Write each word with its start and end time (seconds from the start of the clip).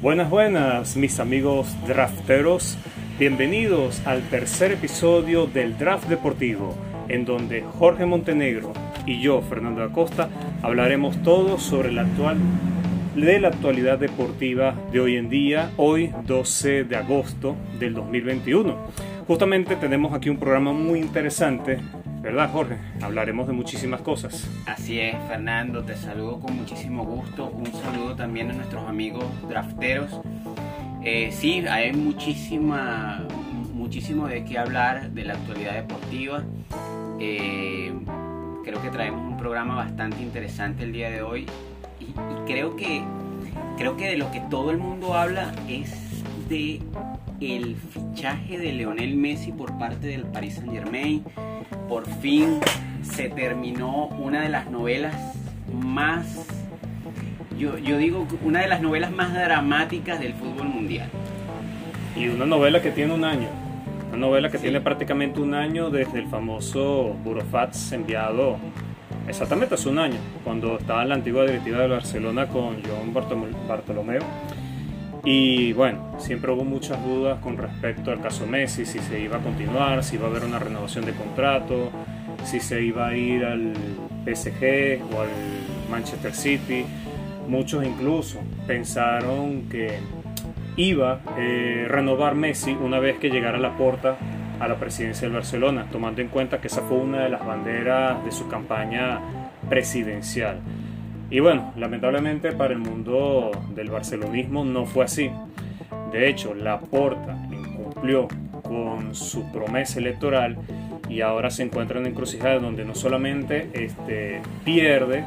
Buenas, 0.00 0.30
buenas, 0.30 0.96
mis 0.96 1.18
amigos 1.18 1.74
drafteros. 1.88 2.78
Bienvenidos 3.18 4.00
al 4.06 4.22
tercer 4.28 4.70
episodio 4.70 5.48
del 5.48 5.76
Draft 5.76 6.08
Deportivo, 6.08 6.76
en 7.08 7.24
donde 7.24 7.62
Jorge 7.62 8.06
Montenegro 8.06 8.72
y 9.06 9.20
yo, 9.20 9.42
Fernando 9.42 9.82
Acosta, 9.82 10.28
hablaremos 10.62 11.20
todo 11.24 11.58
sobre 11.58 11.90
la 11.90 12.02
actual 12.02 12.38
de 13.16 13.40
la 13.40 13.48
actualidad 13.48 13.98
deportiva 13.98 14.72
de 14.92 15.00
hoy 15.00 15.16
en 15.16 15.28
día, 15.28 15.72
hoy 15.76 16.12
12 16.28 16.84
de 16.84 16.94
agosto 16.94 17.56
del 17.80 17.94
2021. 17.94 18.76
Justamente 19.26 19.74
tenemos 19.74 20.14
aquí 20.14 20.30
un 20.30 20.38
programa 20.38 20.72
muy 20.72 21.00
interesante 21.00 21.80
¿Verdad, 22.28 22.50
Jorge? 22.52 22.76
Hablaremos 23.00 23.46
de 23.46 23.54
muchísimas 23.54 24.02
cosas. 24.02 24.46
Así 24.66 25.00
es, 25.00 25.16
Fernando, 25.28 25.82
te 25.82 25.96
saludo 25.96 26.38
con 26.38 26.56
muchísimo 26.56 27.02
gusto. 27.02 27.46
Un 27.46 27.72
saludo 27.72 28.16
también 28.16 28.50
a 28.50 28.52
nuestros 28.52 28.86
amigos 28.86 29.24
drafteros. 29.48 30.20
Eh, 31.02 31.30
sí, 31.32 31.64
hay 31.66 31.94
muchísima, 31.94 33.26
muchísimo 33.72 34.28
de 34.28 34.44
qué 34.44 34.58
hablar 34.58 35.10
de 35.12 35.24
la 35.24 35.32
actualidad 35.32 35.72
deportiva. 35.72 36.42
Eh, 37.18 37.94
creo 38.62 38.82
que 38.82 38.90
traemos 38.90 39.22
un 39.22 39.38
programa 39.38 39.76
bastante 39.76 40.20
interesante 40.20 40.84
el 40.84 40.92
día 40.92 41.08
de 41.08 41.22
hoy 41.22 41.46
y, 41.98 42.04
y 42.10 42.44
creo 42.46 42.76
que 42.76 43.04
creo 43.78 43.96
que 43.96 44.04
de 44.04 44.18
lo 44.18 44.30
que 44.32 44.40
todo 44.50 44.70
el 44.70 44.76
mundo 44.76 45.14
habla 45.14 45.54
es 45.66 46.22
de 46.50 46.82
el 47.40 47.76
fichaje 47.76 48.58
de 48.58 48.72
Leonel 48.72 49.16
Messi 49.16 49.52
por 49.52 49.78
parte 49.78 50.08
del 50.08 50.22
Paris 50.22 50.54
Saint 50.56 50.72
Germain 50.72 51.24
por 51.88 52.06
fin 52.20 52.58
se 53.02 53.28
terminó 53.28 54.06
una 54.08 54.42
de 54.42 54.48
las 54.48 54.70
novelas 54.70 55.14
más, 55.72 56.26
yo, 57.56 57.76
digo, 57.76 58.26
una 58.42 58.60
de 58.60 58.68
las 58.68 58.80
novelas 58.80 59.12
más 59.12 59.32
dramáticas 59.32 60.18
del 60.18 60.34
fútbol 60.34 60.68
mundial. 60.68 61.08
Y 62.16 62.28
una 62.28 62.46
novela 62.46 62.82
que 62.82 62.90
tiene 62.90 63.14
un 63.14 63.24
año, 63.24 63.48
una 64.08 64.18
novela 64.18 64.50
que 64.50 64.58
tiene 64.58 64.80
prácticamente 64.80 65.40
un 65.40 65.54
año 65.54 65.90
desde 65.90 66.18
el 66.18 66.26
famoso 66.26 67.16
Burofax 67.24 67.92
enviado 67.92 68.56
exactamente 69.28 69.76
hace 69.76 69.88
un 69.88 69.98
año, 69.98 70.18
cuando 70.42 70.78
estaba 70.78 71.02
en 71.02 71.10
la 71.10 71.14
antigua 71.14 71.44
directiva 71.44 71.78
de 71.78 71.88
Barcelona 71.88 72.48
con 72.48 72.82
John 72.82 73.14
Bartolomeo. 73.68 74.22
Y 75.24 75.72
bueno, 75.72 76.14
siempre 76.18 76.52
hubo 76.52 76.64
muchas 76.64 77.04
dudas 77.04 77.38
con 77.40 77.56
respecto 77.56 78.10
al 78.10 78.20
caso 78.20 78.46
Messi, 78.46 78.86
si 78.86 78.98
se 78.98 79.20
iba 79.20 79.38
a 79.38 79.40
continuar, 79.40 80.02
si 80.04 80.16
iba 80.16 80.26
a 80.26 80.30
haber 80.30 80.44
una 80.44 80.58
renovación 80.58 81.04
de 81.04 81.12
contrato, 81.12 81.90
si 82.44 82.60
se 82.60 82.82
iba 82.82 83.08
a 83.08 83.16
ir 83.16 83.44
al 83.44 83.74
PSG 84.24 85.02
o 85.14 85.20
al 85.20 85.28
Manchester 85.90 86.34
City. 86.34 86.84
Muchos 87.48 87.84
incluso 87.84 88.40
pensaron 88.66 89.68
que 89.68 89.98
iba 90.76 91.14
a 91.14 91.20
eh, 91.38 91.86
renovar 91.88 92.34
Messi 92.34 92.72
una 92.72 93.00
vez 93.00 93.18
que 93.18 93.30
llegara 93.30 93.58
a 93.58 93.60
la 93.60 93.76
puerta 93.76 94.16
a 94.60 94.68
la 94.68 94.76
presidencia 94.76 95.22
del 95.22 95.34
Barcelona, 95.34 95.86
tomando 95.90 96.20
en 96.20 96.28
cuenta 96.28 96.60
que 96.60 96.66
esa 96.66 96.82
fue 96.82 96.98
una 96.98 97.22
de 97.22 97.28
las 97.28 97.44
banderas 97.44 98.24
de 98.24 98.32
su 98.32 98.48
campaña 98.48 99.20
presidencial. 99.68 100.58
Y 101.30 101.40
bueno, 101.40 101.72
lamentablemente 101.76 102.52
para 102.52 102.72
el 102.72 102.78
mundo 102.78 103.50
del 103.74 103.90
barcelonismo 103.90 104.64
no 104.64 104.86
fue 104.86 105.04
así. 105.04 105.30
De 106.10 106.28
hecho, 106.28 106.54
Laporta 106.54 107.36
incumplió 107.50 108.28
con 108.62 109.14
su 109.14 109.50
promesa 109.52 109.98
electoral 109.98 110.56
y 111.08 111.20
ahora 111.20 111.50
se 111.50 111.62
encuentra 111.62 111.96
en 111.96 112.02
una 112.02 112.10
encrucijada 112.10 112.58
donde 112.58 112.84
no 112.84 112.94
solamente 112.94 113.68
este, 113.74 114.40
pierde 114.64 115.24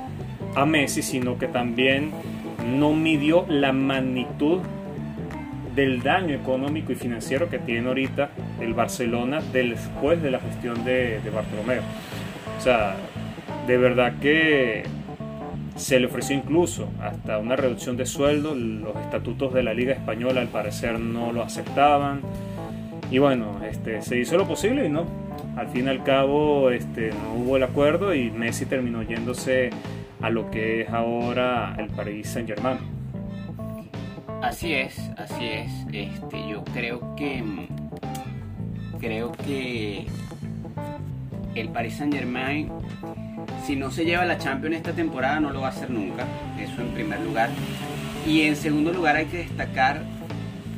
a 0.56 0.66
Messi, 0.66 1.04
sino 1.04 1.38
que 1.38 1.48
también 1.48 2.12
no 2.78 2.94
midió 2.94 3.46
la 3.48 3.72
magnitud 3.72 4.60
del 5.76 6.02
daño 6.02 6.36
económico 6.36 6.92
y 6.92 6.96
financiero 6.96 7.50
que 7.50 7.60
tiene 7.60 7.88
ahorita 7.88 8.32
el 8.60 8.74
Barcelona 8.74 9.40
después 9.54 10.22
de 10.22 10.32
la 10.32 10.40
gestión 10.40 10.84
de, 10.84 11.20
de 11.22 11.30
Bartolomeo. 11.30 11.82
O 12.58 12.62
sea, 12.62 12.96
de 13.68 13.78
verdad 13.78 14.14
que 14.20 14.84
se 15.82 16.00
le 16.00 16.06
ofreció 16.06 16.36
incluso 16.36 16.88
hasta 17.02 17.40
una 17.40 17.56
reducción 17.56 17.98
de 17.98 18.06
sueldo, 18.06 18.54
los 18.54 18.96
estatutos 18.98 19.52
de 19.54 19.64
la 19.64 19.74
Liga 19.74 19.94
Española 19.94 20.42
al 20.42 20.48
parecer 20.48 21.00
no 21.00 21.32
lo 21.32 21.42
aceptaban. 21.42 22.22
Y 23.10 23.18
bueno, 23.18 23.60
este, 23.66 24.02
se 24.04 24.20
hizo 24.20 24.38
lo 24.38 24.48
posible 24.48 24.86
y 24.86 24.90
no. 24.90 25.06
Al 25.58 25.68
fin 25.70 25.88
y 25.88 25.90
al 25.90 26.04
cabo 26.04 26.70
este, 26.70 27.10
no 27.10 27.34
hubo 27.34 27.58
el 27.58 27.64
acuerdo 27.64 28.14
y 28.14 28.30
Messi 28.30 28.66
terminó 28.66 29.02
yéndose 29.02 29.72
a 30.22 30.30
lo 30.30 30.52
que 30.52 30.82
es 30.82 30.90
ahora 30.90 31.76
el 31.80 31.88
Paris 31.88 32.30
Saint 32.30 32.48
Germain. 32.48 32.78
Así 34.44 34.74
es, 34.74 35.12
así 35.18 35.46
es. 35.46 35.72
Este, 35.92 36.48
yo 36.48 36.64
creo 36.74 37.16
que 37.16 37.44
creo 39.00 39.32
que 39.32 40.06
el 41.56 41.70
Paris 41.70 41.98
Saint 41.98 42.14
Germain 42.14 42.70
si 43.66 43.76
no 43.76 43.92
se 43.92 44.06
lleva 44.06 44.26
la 44.26 44.38
Champions 44.38 44.78
esta 44.78 44.94
temporada, 44.94 45.40
no 45.40 45.52
lo 45.52 45.62
va 45.62 45.68
a 45.68 45.70
hacer 45.70 45.90
nunca. 45.90 46.26
Eso 46.60 46.82
en 46.82 46.90
primer 46.90 47.20
lugar. 47.22 47.50
Y 48.26 48.42
en 48.42 48.56
segundo 48.56 48.92
lugar 48.92 49.16
hay 49.16 49.26
que 49.26 49.38
destacar 49.38 50.02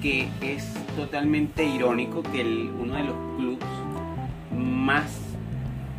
que 0.01 0.27
es 0.41 0.73
totalmente 0.95 1.63
irónico 1.63 2.23
que 2.23 2.43
uno 2.43 2.95
de 2.95 3.03
los 3.03 3.15
clubes 3.37 3.67
más 4.51 5.19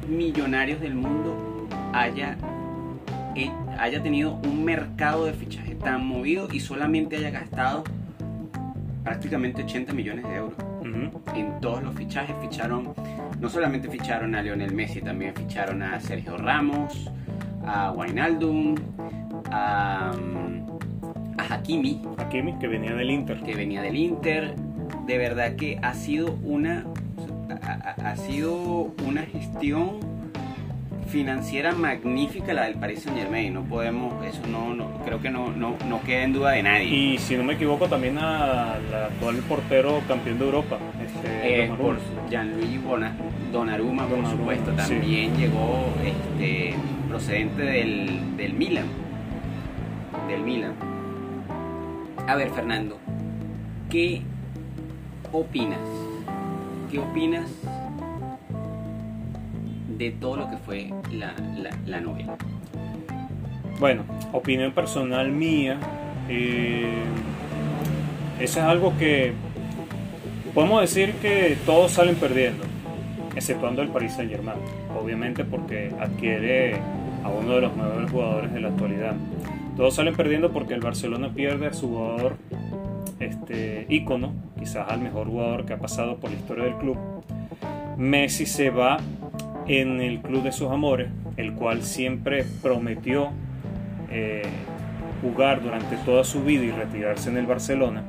millonarios 0.08 0.80
del 0.80 0.94
mundo 0.94 1.68
haya, 1.92 2.36
eh, 3.34 3.50
haya 3.78 4.02
tenido 4.02 4.34
un 4.44 4.64
mercado 4.64 5.24
de 5.24 5.32
fichaje 5.32 5.74
tan 5.74 6.06
movido 6.06 6.48
y 6.52 6.60
solamente 6.60 7.16
haya 7.16 7.30
gastado 7.30 7.84
prácticamente 9.02 9.62
80 9.62 9.92
millones 9.92 10.24
de 10.28 10.34
euros 10.36 10.73
en 11.34 11.60
todos 11.60 11.82
los 11.82 11.94
fichajes. 11.94 12.34
Ficharon, 12.40 12.94
no 13.40 13.48
solamente 13.48 13.88
ficharon 13.88 14.34
a 14.34 14.42
Lionel 14.42 14.72
Messi, 14.72 15.00
también 15.00 15.34
ficharon 15.34 15.82
a 15.82 16.00
Sergio 16.00 16.36
Ramos, 16.36 17.10
a 17.66 17.92
Wijnaldum, 17.92 18.74
a, 19.50 20.12
a 21.38 21.54
Hakimi. 21.54 22.02
Hakimi, 22.18 22.58
que 22.58 22.68
venía 22.68 22.94
del 22.94 23.10
Inter. 23.10 23.42
Que 23.42 23.54
venía 23.54 23.82
del 23.82 23.96
Inter. 23.96 24.54
De 25.06 25.18
verdad 25.18 25.56
que 25.56 25.78
ha 25.82 25.94
sido 25.94 26.38
una, 26.42 26.84
ha 28.02 28.16
sido 28.16 28.94
una 29.06 29.22
gestión 29.22 30.13
financiera 31.14 31.72
magnífica 31.72 32.52
la 32.52 32.64
del 32.64 32.74
Paris 32.74 33.04
Saint 33.04 33.16
Germain. 33.16 33.54
No 33.54 33.62
podemos, 33.62 34.12
eso 34.26 34.40
no, 34.48 34.74
no 34.74 34.98
creo 35.04 35.22
que 35.22 35.30
no, 35.30 35.52
no, 35.52 35.76
no, 35.88 36.02
queda 36.02 36.24
en 36.24 36.32
duda 36.32 36.50
de 36.50 36.64
nadie. 36.64 36.88
Y 36.88 37.18
si 37.18 37.36
no 37.36 37.44
me 37.44 37.52
equivoco, 37.52 37.86
también 37.86 38.18
al 38.18 38.92
actual 38.92 39.36
portero 39.48 40.02
campeón 40.08 40.40
de 40.40 40.44
Europa, 40.44 40.76
este, 41.06 41.66
eh, 41.66 41.72
por 41.78 41.98
Gianluigi 42.28 42.80
Donnarumma, 43.52 44.08
por 44.08 44.28
supuesto, 44.28 44.72
también 44.72 45.36
llegó 45.36 45.86
este, 46.04 46.74
procedente 47.08 47.62
del, 47.62 48.36
del 48.36 48.54
Milan. 48.54 48.86
Del 50.26 50.42
Milan. 50.42 50.74
A 52.26 52.34
ver, 52.34 52.50
Fernando, 52.50 52.98
¿qué 53.88 54.20
opinas? 55.30 55.78
¿Qué 56.90 56.98
opinas 56.98 57.48
de 59.96 60.10
todo 60.12 60.36
lo 60.36 60.50
que 60.50 60.56
fue 60.58 60.90
la, 61.12 62.00
novela. 62.00 62.36
Bueno, 63.78 64.04
opinión 64.32 64.72
personal 64.72 65.30
mía, 65.30 65.78
eh, 66.28 66.88
eso 68.40 68.60
es 68.60 68.64
algo 68.64 68.96
que 68.98 69.32
podemos 70.54 70.80
decir 70.80 71.14
que 71.14 71.56
todos 71.66 71.92
salen 71.92 72.16
perdiendo, 72.16 72.64
exceptuando 73.34 73.82
el 73.82 73.88
Paris 73.88 74.12
Saint 74.14 74.30
Germain, 74.30 74.58
obviamente 75.00 75.44
porque 75.44 75.92
adquiere 75.98 76.76
a 77.24 77.28
uno 77.28 77.54
de 77.54 77.60
los 77.62 77.76
mejores 77.76 78.10
jugadores 78.10 78.52
de 78.52 78.60
la 78.60 78.68
actualidad. 78.68 79.14
Todos 79.76 79.94
salen 79.94 80.14
perdiendo 80.14 80.52
porque 80.52 80.74
el 80.74 80.80
Barcelona 80.80 81.32
pierde 81.34 81.66
a 81.66 81.72
su 81.72 81.88
jugador 81.88 82.36
este 83.18 83.86
ícono, 83.88 84.32
quizás 84.58 84.88
al 84.88 85.00
mejor 85.00 85.28
jugador 85.28 85.64
que 85.64 85.72
ha 85.72 85.78
pasado 85.78 86.16
por 86.16 86.30
la 86.30 86.36
historia 86.36 86.64
del 86.64 86.76
club. 86.76 86.96
Messi 87.96 88.46
se 88.46 88.70
va 88.70 88.98
en 89.66 90.00
el 90.00 90.20
Club 90.20 90.42
de 90.42 90.52
sus 90.52 90.70
Amores, 90.70 91.08
el 91.36 91.54
cual 91.54 91.82
siempre 91.82 92.44
prometió 92.62 93.30
eh, 94.10 94.42
jugar 95.22 95.62
durante 95.62 95.96
toda 95.98 96.24
su 96.24 96.42
vida 96.42 96.64
y 96.64 96.70
retirarse 96.70 97.30
en 97.30 97.36
el 97.36 97.46
Barcelona. 97.46 98.04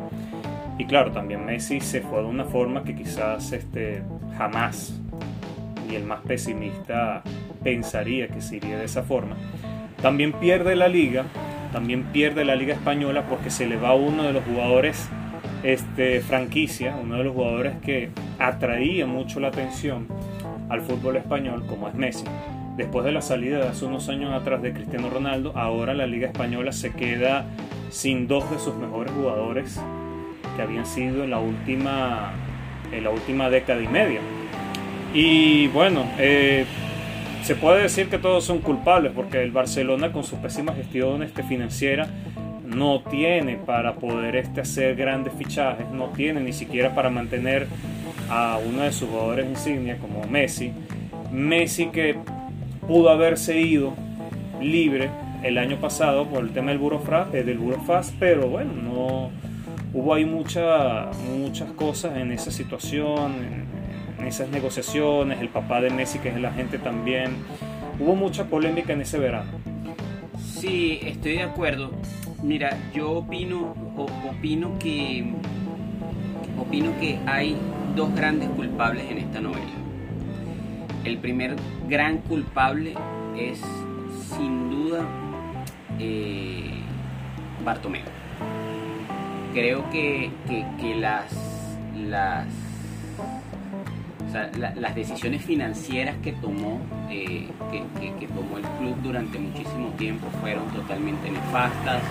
Y 0.77 0.85
claro, 0.85 1.11
también 1.11 1.45
Messi 1.45 1.79
se 1.79 2.01
fue 2.01 2.19
de 2.19 2.25
una 2.25 2.45
forma 2.45 2.83
que 2.83 2.95
quizás 2.95 3.53
este, 3.53 4.03
jamás, 4.37 4.99
ni 5.87 5.95
el 5.95 6.03
más 6.03 6.21
pesimista 6.21 7.23
pensaría 7.63 8.27
que 8.27 8.41
se 8.41 8.57
iría 8.57 8.77
de 8.77 8.85
esa 8.85 9.03
forma. 9.03 9.37
También 10.01 10.33
pierde 10.33 10.75
la 10.75 10.89
liga, 10.89 11.23
también 11.71 12.03
pierde 12.11 12.43
la 12.43 12.55
liga 12.55 12.73
española 12.73 13.25
porque 13.29 13.49
se 13.49 13.65
le 13.65 13.77
va 13.77 13.95
uno 13.95 14.23
de 14.23 14.33
los 14.33 14.43
jugadores 14.43 15.09
este, 15.63 16.19
franquicia, 16.19 16.95
uno 17.01 17.17
de 17.17 17.23
los 17.23 17.33
jugadores 17.33 17.77
que 17.77 18.09
atraía 18.37 19.07
mucho 19.07 19.39
la 19.39 19.47
atención 19.47 20.07
al 20.69 20.81
fútbol 20.81 21.17
español 21.17 21.65
como 21.67 21.87
es 21.87 21.95
Messi. 21.95 22.25
Después 22.77 23.05
de 23.05 23.11
la 23.11 23.21
salida 23.21 23.59
de 23.59 23.67
hace 23.69 23.85
unos 23.85 24.09
años 24.09 24.33
atrás 24.33 24.61
de 24.61 24.73
Cristiano 24.73 25.09
Ronaldo, 25.09 25.53
ahora 25.55 25.93
la 25.93 26.07
Liga 26.07 26.27
Española 26.27 26.71
se 26.71 26.91
queda 26.91 27.45
sin 27.89 28.27
dos 28.27 28.49
de 28.51 28.59
sus 28.59 28.75
mejores 28.75 29.13
jugadores 29.13 29.79
que 30.55 30.61
habían 30.61 30.85
sido 30.85 31.23
en 31.23 31.29
la 31.29 31.39
última, 31.39 32.33
en 32.91 33.03
la 33.03 33.11
última 33.11 33.49
década 33.49 33.81
y 33.81 33.87
media. 33.87 34.19
Y 35.13 35.67
bueno, 35.67 36.05
eh, 36.17 36.65
se 37.43 37.55
puede 37.55 37.83
decir 37.83 38.09
que 38.09 38.17
todos 38.17 38.43
son 38.43 38.59
culpables 38.59 39.13
porque 39.15 39.41
el 39.41 39.51
Barcelona 39.51 40.11
con 40.11 40.23
su 40.23 40.37
pésima 40.37 40.73
gestión 40.73 41.23
este, 41.23 41.43
financiera 41.43 42.07
no 42.65 43.01
tiene 43.01 43.55
para 43.55 43.95
poder 43.95 44.35
este, 44.35 44.61
hacer 44.61 44.95
grandes 44.95 45.33
fichajes, 45.33 45.89
no 45.91 46.07
tiene 46.07 46.41
ni 46.41 46.51
siquiera 46.51 46.93
para 46.93 47.09
mantener 47.09 47.67
a 48.29 48.57
uno 48.57 48.83
de 48.83 48.91
sus 48.91 49.09
jugadores 49.09 49.47
insignia 49.47 49.97
como 49.97 50.25
Messi. 50.27 50.71
Messi 51.31 51.87
que 51.87 52.15
pudo 52.87 53.09
haberse 53.09 53.59
ido 53.59 53.93
libre 54.61 55.09
el 55.43 55.57
año 55.57 55.77
pasado 55.77 56.25
por 56.27 56.43
el 56.43 56.51
tema 56.51 56.69
del 56.71 56.79
Burofras, 56.79 57.33
eh, 57.33 57.43
del 57.43 57.57
Burofaz, 57.57 58.13
pero 58.19 58.47
bueno, 58.47 58.73
no 58.73 59.29
hubo 59.93 60.13
ahí 60.13 60.25
mucha, 60.25 61.11
muchas 61.37 61.71
cosas 61.71 62.17
en 62.17 62.31
esa 62.31 62.51
situación, 62.51 63.33
en, 64.19 64.25
esas 64.25 64.49
negociaciones, 64.49 65.39
el 65.39 65.49
papá 65.49 65.81
de 65.81 65.91
Messi 65.91 66.17
que 66.17 66.29
es 66.29 66.35
el 66.35 66.45
agente 66.45 66.79
también, 66.79 67.35
hubo 67.99 68.15
mucha 68.15 68.45
polémica 68.45 68.93
en 68.93 69.01
ese 69.01 69.19
verano. 69.19 69.51
Sí, 70.39 70.99
estoy 71.03 71.33
de 71.33 71.43
acuerdo. 71.43 71.91
Mira, 72.41 72.75
yo 72.93 73.11
opino, 73.11 73.75
opino 74.27 74.79
que 74.79 75.31
opino 76.57 76.91
que 76.99 77.19
hay 77.27 77.55
dos 77.95 78.13
grandes 78.13 78.49
culpables 78.49 79.09
en 79.09 79.17
esta 79.17 79.39
novela. 79.39 79.71
El 81.03 81.17
primer 81.19 81.55
gran 81.87 82.17
culpable 82.19 82.93
es 83.37 83.61
sin 84.37 84.69
duda 84.69 85.05
eh. 85.99 86.71
Creo 89.53 89.89
que, 89.89 90.29
las, 90.99 91.33
las, 91.97 92.45
las 94.55 94.95
decisiones 94.95 95.43
financieras 95.43 96.15
que 96.21 96.33
tomó, 96.33 96.79
eh, 97.09 97.47
que, 97.71 98.27
tomó 98.27 98.57
el 98.57 98.63
club 98.77 98.95
durante 99.01 99.39
muchísimo 99.39 99.89
tiempo 99.97 100.27
fueron 100.41 100.67
totalmente 100.73 101.31
nefastas. 101.31 102.03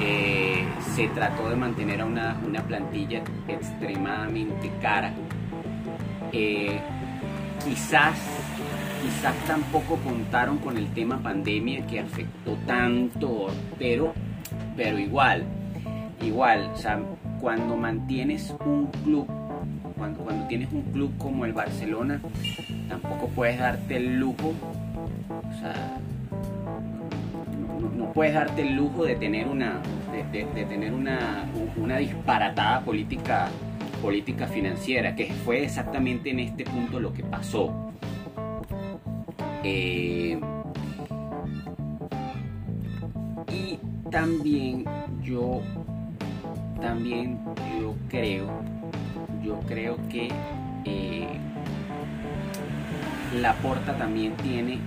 Eh, 0.00 0.64
se 0.94 1.08
trató 1.08 1.48
de 1.50 1.56
mantener 1.56 2.00
a 2.00 2.04
una, 2.04 2.62
plantilla 2.66 3.22
extremadamente 3.48 4.70
cara. 4.80 5.12
quizás 7.64 8.18
quizás 9.02 9.34
tampoco 9.46 9.96
contaron 9.96 10.58
con 10.58 10.76
el 10.76 10.88
tema 10.88 11.18
pandemia 11.18 11.86
que 11.86 12.00
afectó 12.00 12.56
tanto, 12.66 13.48
pero, 13.78 14.12
pero 14.76 14.98
igual, 14.98 15.44
igual, 16.20 16.70
o 16.74 16.76
sea, 16.76 17.00
cuando 17.40 17.76
mantienes 17.76 18.54
un 18.64 18.86
club, 19.04 19.26
cuando, 19.96 20.20
cuando 20.20 20.46
tienes 20.46 20.72
un 20.72 20.82
club 20.92 21.16
como 21.18 21.44
el 21.44 21.52
Barcelona, 21.52 22.20
tampoco 22.88 23.28
puedes 23.28 23.58
darte 23.58 23.96
el 23.96 24.18
lujo, 24.18 24.52
o 25.28 25.60
sea, 25.60 25.98
no, 27.78 28.12
puedes 28.12 28.34
darte 28.34 28.62
el 28.62 28.74
lujo 28.74 29.04
de 29.04 29.16
tener 29.16 29.48
una, 29.48 29.80
de, 30.32 30.64
tener 30.64 30.92
una, 30.92 31.46
una 31.76 31.98
disparatada 31.98 32.80
política 32.80 33.48
política 33.98 34.46
financiera, 34.46 35.14
que 35.14 35.26
fue 35.44 35.64
exactamente 35.64 36.30
en 36.30 36.40
este 36.40 36.64
punto 36.64 37.00
lo 37.00 37.12
que 37.12 37.22
pasó. 37.24 37.92
Eh, 39.64 40.38
y 43.52 43.78
también 44.10 44.84
yo, 45.22 45.60
también 46.80 47.40
yo 47.80 47.94
creo, 48.08 48.46
yo 49.42 49.58
creo 49.66 49.96
que 50.08 50.28
eh, 50.84 51.28
la 53.40 53.54
porta 53.54 53.96
también 53.96 54.34
tiene 54.36 54.78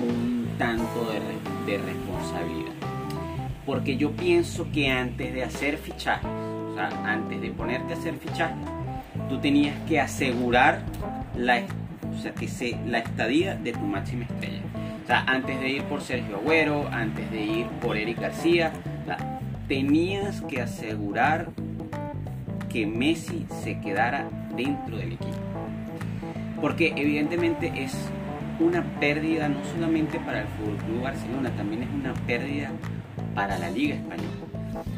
un 0.00 0.48
tanto 0.58 1.10
de, 1.10 1.51
de, 1.66 1.78
responsabilidad. 1.78 2.72
Porque 3.66 3.96
yo 3.96 4.10
pienso 4.12 4.66
que 4.72 4.90
antes 4.90 5.32
de 5.32 5.44
hacer 5.44 5.78
fichajes, 5.78 6.26
o 6.26 6.74
sea, 6.74 6.88
antes 7.04 7.40
de 7.40 7.50
ponerte 7.50 7.94
a 7.94 7.96
hacer 7.96 8.16
fichajes, 8.16 8.56
tú 9.28 9.38
tenías 9.38 9.76
que 9.88 10.00
asegurar 10.00 10.82
la 11.36 11.62
o 12.12 12.18
sea, 12.18 12.32
que 12.34 12.48
se, 12.48 12.76
la 12.86 12.98
estadía 12.98 13.56
de 13.56 13.72
tu 13.72 13.80
máxima 13.80 14.24
estrella. 14.24 14.60
O 15.02 15.06
sea, 15.06 15.24
antes 15.26 15.58
de 15.60 15.68
ir 15.70 15.82
por 15.84 16.02
Sergio 16.02 16.36
Agüero, 16.36 16.88
antes 16.92 17.30
de 17.30 17.42
ir 17.42 17.66
por 17.80 17.96
Eric 17.96 18.20
García, 18.20 18.72
tenías 19.68 20.42
que 20.42 20.60
asegurar 20.60 21.48
que 22.68 22.86
Messi 22.86 23.46
se 23.62 23.80
quedara 23.80 24.28
dentro 24.56 24.96
del 24.96 25.12
equipo. 25.12 25.32
Porque 26.60 26.92
evidentemente 26.96 27.72
es 27.74 27.96
una 28.62 28.82
pérdida 29.00 29.48
no 29.48 29.64
solamente 29.64 30.18
para 30.20 30.42
el 30.42 30.46
Fútbol 30.48 31.02
Barcelona, 31.02 31.50
también 31.56 31.82
es 31.82 31.90
una 31.90 32.14
pérdida 32.26 32.70
para 33.34 33.58
la 33.58 33.70
Liga 33.70 33.96
Española. 33.96 34.30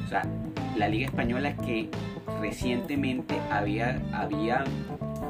O 0.05 0.08
sea, 0.08 0.22
la 0.76 0.88
Liga 0.88 1.06
Española 1.06 1.55
que 1.56 1.88
recientemente 2.40 3.38
había, 3.50 4.00
había 4.12 4.64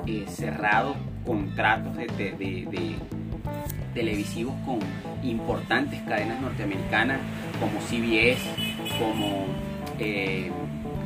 eh, 0.06 0.25
cerrado 0.28 0.96
contratos 1.25 1.96
de, 1.96 2.96
televisivos 3.94 4.54
con 4.66 4.80
importantes 5.22 6.00
cadenas 6.02 6.40
norteamericanas 6.40 7.19
como 7.60 7.80
CBS, 7.80 8.42
como 8.98 9.46
eh, 9.98 10.50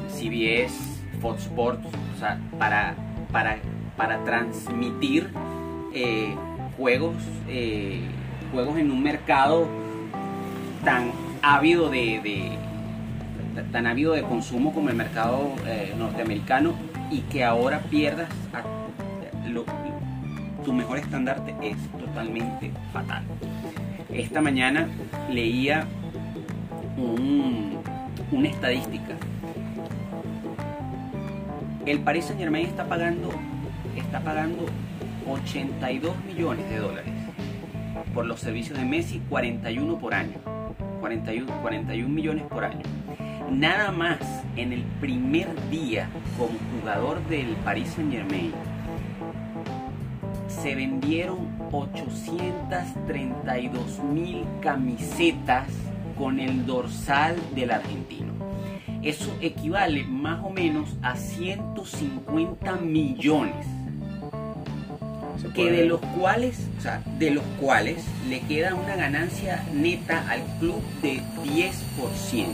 CBS, 0.08 0.74
Fox 1.20 1.42
Sports, 1.42 1.86
o 2.16 2.18
sea, 2.18 2.40
para, 2.58 2.94
para, 3.30 3.58
para 3.96 4.24
transmitir 4.24 5.30
eh, 5.94 6.34
juegos, 6.78 7.16
eh, 7.48 8.00
juegos 8.52 8.78
en 8.78 8.90
un 8.90 9.02
mercado 9.02 9.68
tan 10.84 11.10
ávido 11.42 11.90
de, 11.90 12.52
tan 13.72 13.86
ávido 13.86 14.14
de 14.14 14.22
consumo 14.22 14.72
como 14.72 14.88
el 14.88 14.94
mercado 14.94 15.52
norteamericano 15.98 16.74
y 17.10 17.20
que 17.22 17.44
ahora 17.44 17.80
pierdas 17.90 18.28
tu 20.68 20.74
mejor 20.74 20.98
estandarte 20.98 21.54
es 21.62 21.78
totalmente 21.98 22.70
fatal. 22.92 23.22
Esta 24.12 24.42
mañana 24.42 24.86
leía 25.30 25.86
una 28.30 28.48
estadística. 28.48 29.16
El 31.86 32.00
Paris 32.00 32.26
Saint 32.26 32.38
Germain 32.38 32.66
está 32.66 32.84
pagando, 32.84 33.30
está 33.96 34.20
pagando 34.20 34.66
82 35.28 36.24
millones 36.24 36.70
de 36.70 36.78
dólares 36.78 37.12
por 38.14 38.26
los 38.26 38.40
servicios 38.40 38.78
de 38.78 38.84
Messi, 38.84 39.22
41 39.28 39.98
por 39.98 40.14
año. 40.14 40.38
41, 41.00 41.60
41 41.62 42.08
millones 42.08 42.44
por 42.44 42.64
año. 42.64 42.82
Nada 43.50 43.90
más 43.92 44.18
en 44.56 44.72
el 44.72 44.82
primer 45.00 45.48
día 45.70 46.08
como 46.36 46.58
jugador 46.78 47.24
del 47.28 47.54
Paris 47.64 47.90
Saint 47.90 48.12
Germain 48.12 48.52
se 50.48 50.74
vendieron 50.74 51.56
832 51.72 54.02
mil 54.02 54.44
camisetas 54.60 55.68
con 56.16 56.40
el 56.40 56.66
dorsal 56.66 57.36
del 57.54 57.70
argentino. 57.70 58.32
Eso 59.02 59.34
equivale 59.40 60.04
más 60.04 60.44
o 60.44 60.50
menos 60.50 60.98
a 61.02 61.16
150 61.16 62.76
millones. 62.76 63.66
Que 65.54 65.70
de 65.70 65.86
los 65.86 66.00
cuales, 66.00 66.68
o 66.78 66.80
sea, 66.80 67.02
de 67.18 67.30
los 67.30 67.44
cuales 67.60 68.04
le 68.28 68.40
queda 68.40 68.74
una 68.74 68.96
ganancia 68.96 69.64
neta 69.72 70.28
al 70.30 70.42
club 70.58 70.82
de 71.02 71.20
10%. 71.44 72.46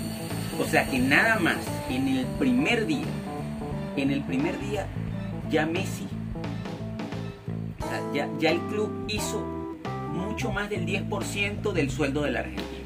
O 0.61 0.65
sea 0.65 0.89
que 0.89 0.99
nada 0.99 1.39
más 1.39 1.57
en 1.91 2.09
el 2.09 2.27
primer 2.39 2.87
día, 2.87 3.05
en 3.97 4.11
el 4.11 4.23
primer 4.23 4.59
día 4.61 4.87
ya 5.51 5.67
Messi 5.67 6.07
ya, 8.13 8.51
el 8.51 8.61
club 8.61 9.05
hizo 9.09 9.41
mucho 10.13 10.53
más 10.53 10.71
del 10.71 10.87
10% 10.87 11.73
del 11.73 11.91
sueldo 11.91 12.23
del 12.23 12.37
argentino. 12.37 12.85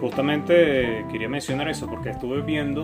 Justamente 0.00 1.04
quería 1.10 1.28
mencionar 1.28 1.68
eso 1.68 1.86
porque 1.86 2.10
estuve 2.10 2.42
viendo 2.42 2.82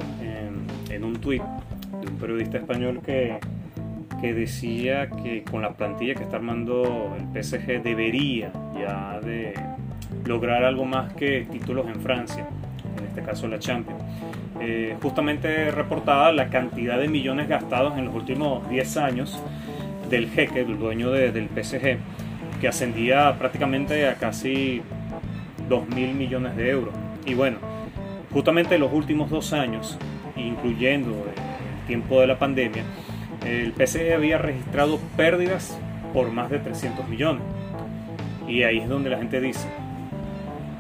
en, 0.90 1.04
un 1.04 1.16
tuit 1.16 1.42
de 1.42 2.10
un 2.10 2.18
periodista 2.18 2.58
español 2.58 3.00
que, 3.04 3.38
que 4.20 4.34
decía 4.34 5.08
que 5.08 5.42
con 5.44 5.62
la 5.62 5.72
plantilla 5.72 6.14
que 6.14 6.24
está 6.24 6.36
armando 6.36 7.16
el 7.16 7.42
PSG 7.42 7.82
debería 7.82 8.52
ya 8.76 9.20
de 9.20 9.54
lograr 10.24 10.64
algo 10.64 10.84
más 10.84 11.12
que 11.14 11.46
títulos 11.50 11.86
en 11.86 12.00
Francia, 12.00 12.46
en 12.98 13.04
este 13.04 13.22
caso 13.22 13.46
la 13.48 13.58
Champions. 13.58 14.02
Eh, 14.60 14.96
justamente 15.00 15.70
reportada 15.70 16.32
la 16.32 16.48
cantidad 16.48 16.98
de 16.98 17.06
millones 17.06 17.48
gastados 17.48 17.96
en 17.96 18.06
los 18.06 18.14
últimos 18.14 18.68
10 18.68 18.96
años 18.96 19.40
del 20.10 20.28
jeque, 20.30 20.64
del 20.64 20.78
dueño 20.78 21.10
del 21.10 21.48
PSG, 21.48 21.98
que 22.60 22.68
ascendía 22.68 23.38
prácticamente 23.38 24.08
a 24.08 24.14
casi 24.14 24.82
2 25.68 25.88
mil 25.90 26.14
millones 26.14 26.56
de 26.56 26.70
euros. 26.70 26.94
Y 27.24 27.34
bueno, 27.34 27.58
justamente 28.32 28.78
los 28.78 28.92
últimos 28.92 29.30
dos 29.30 29.52
años, 29.52 29.96
incluyendo 30.34 31.10
el 31.10 31.86
tiempo 31.86 32.20
de 32.20 32.26
la 32.26 32.38
pandemia, 32.38 32.82
el 33.44 33.72
PSG 33.72 34.14
había 34.14 34.38
registrado 34.38 34.98
pérdidas 35.16 35.78
por 36.12 36.30
más 36.30 36.50
de 36.50 36.58
300 36.58 37.08
millones. 37.08 37.42
Y 38.46 38.62
ahí 38.62 38.78
es 38.78 38.88
donde 38.88 39.10
la 39.10 39.18
gente 39.18 39.40
dice 39.40 39.68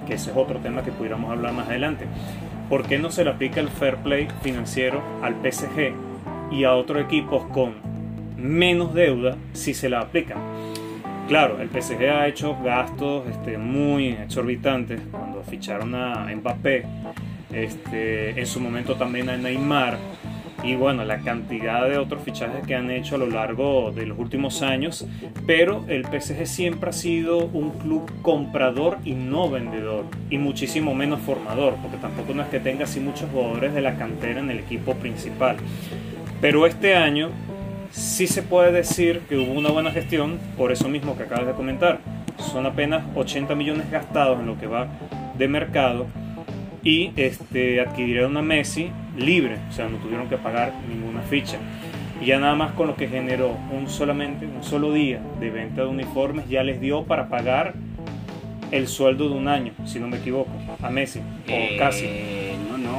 que 0.06 0.14
ese 0.14 0.30
es 0.30 0.36
otro 0.36 0.58
tema 0.58 0.82
que 0.82 0.90
pudiéramos 0.90 1.30
hablar 1.30 1.52
más 1.52 1.68
adelante. 1.68 2.06
¿Por 2.68 2.86
qué 2.86 2.98
no 2.98 3.10
se 3.10 3.24
le 3.24 3.30
aplica 3.30 3.60
el 3.60 3.68
fair 3.68 3.96
play 3.96 4.28
financiero 4.42 5.02
al 5.22 5.34
PSG 5.34 5.92
y 6.50 6.64
a 6.64 6.74
otros 6.74 7.02
equipos 7.02 7.44
con 7.52 7.74
menos 8.36 8.94
deuda 8.94 9.36
si 9.52 9.74
se 9.74 9.88
la 9.88 10.00
aplican? 10.00 10.38
Claro, 11.28 11.60
el 11.60 11.68
PSG 11.68 12.08
ha 12.10 12.26
hecho 12.26 12.56
gastos 12.62 13.26
este, 13.28 13.58
muy 13.58 14.08
exorbitantes 14.08 15.00
cuando 15.10 15.42
ficharon 15.42 15.94
a 15.94 16.26
Mbappé, 16.34 16.86
este, 17.52 18.38
en 18.40 18.46
su 18.46 18.60
momento 18.60 18.94
también 18.94 19.28
a 19.28 19.36
Neymar, 19.36 19.98
y 20.62 20.74
bueno, 20.74 21.04
la 21.04 21.18
cantidad 21.20 21.88
de 21.88 21.98
otros 21.98 22.22
fichajes 22.22 22.66
que 22.66 22.74
han 22.74 22.90
hecho 22.90 23.14
a 23.14 23.18
lo 23.18 23.26
largo 23.26 23.92
de 23.92 24.06
los 24.06 24.18
últimos 24.18 24.62
años, 24.62 25.06
pero 25.46 25.84
el 25.88 26.04
PSG 26.04 26.46
siempre 26.46 26.90
ha 26.90 26.92
sido 26.92 27.38
un 27.38 27.70
club 27.70 28.10
comprador 28.22 28.98
y 29.04 29.12
no 29.12 29.48
vendedor, 29.48 30.04
y 30.30 30.38
muchísimo 30.38 30.94
menos 30.94 31.20
formador, 31.20 31.74
porque 31.82 31.96
tampoco 31.98 32.34
no 32.34 32.42
es 32.42 32.48
que 32.48 32.60
tenga 32.60 32.84
así 32.84 32.98
muchos 33.00 33.30
jugadores 33.30 33.72
de 33.74 33.80
la 33.80 33.96
cantera 33.96 34.40
en 34.40 34.50
el 34.50 34.58
equipo 34.58 34.94
principal. 34.94 35.56
Pero 36.40 36.66
este 36.66 36.96
año 36.96 37.30
sí 37.90 38.26
se 38.26 38.42
puede 38.42 38.72
decir 38.72 39.20
que 39.28 39.36
hubo 39.36 39.52
una 39.52 39.70
buena 39.70 39.90
gestión, 39.90 40.38
por 40.56 40.72
eso 40.72 40.88
mismo 40.88 41.16
que 41.16 41.24
acabas 41.24 41.46
de 41.46 41.52
comentar. 41.52 42.00
Son 42.38 42.66
apenas 42.66 43.04
80 43.16 43.54
millones 43.54 43.90
gastados 43.90 44.40
en 44.40 44.46
lo 44.46 44.58
que 44.58 44.66
va 44.66 44.88
de 45.36 45.48
mercado 45.48 46.06
y 46.84 47.12
este, 47.16 47.80
adquirieron 47.80 48.36
a 48.36 48.42
Messi 48.42 48.90
libre, 49.16 49.56
o 49.68 49.72
sea, 49.72 49.88
no 49.88 49.98
tuvieron 49.98 50.28
que 50.28 50.36
pagar 50.36 50.72
ninguna 50.88 51.22
ficha. 51.22 51.58
Y 52.20 52.26
ya 52.26 52.38
nada 52.40 52.54
más 52.54 52.72
con 52.72 52.88
lo 52.88 52.96
que 52.96 53.06
generó 53.08 53.56
un 53.72 53.88
solamente 53.88 54.44
un 54.46 54.62
solo 54.64 54.92
día 54.92 55.20
de 55.40 55.50
venta 55.50 55.82
de 55.82 55.86
uniformes 55.88 56.48
ya 56.48 56.62
les 56.64 56.80
dio 56.80 57.04
para 57.04 57.28
pagar 57.28 57.74
el 58.70 58.86
sueldo 58.88 59.28
de 59.28 59.34
un 59.36 59.48
año, 59.48 59.72
si 59.86 59.98
no 60.00 60.08
me 60.08 60.18
equivoco, 60.18 60.50
a 60.82 60.90
Messi, 60.90 61.20
o 61.20 61.22
Eh, 61.50 61.76
casi. 61.78 62.06
No, 62.70 62.76
no, 62.76 62.90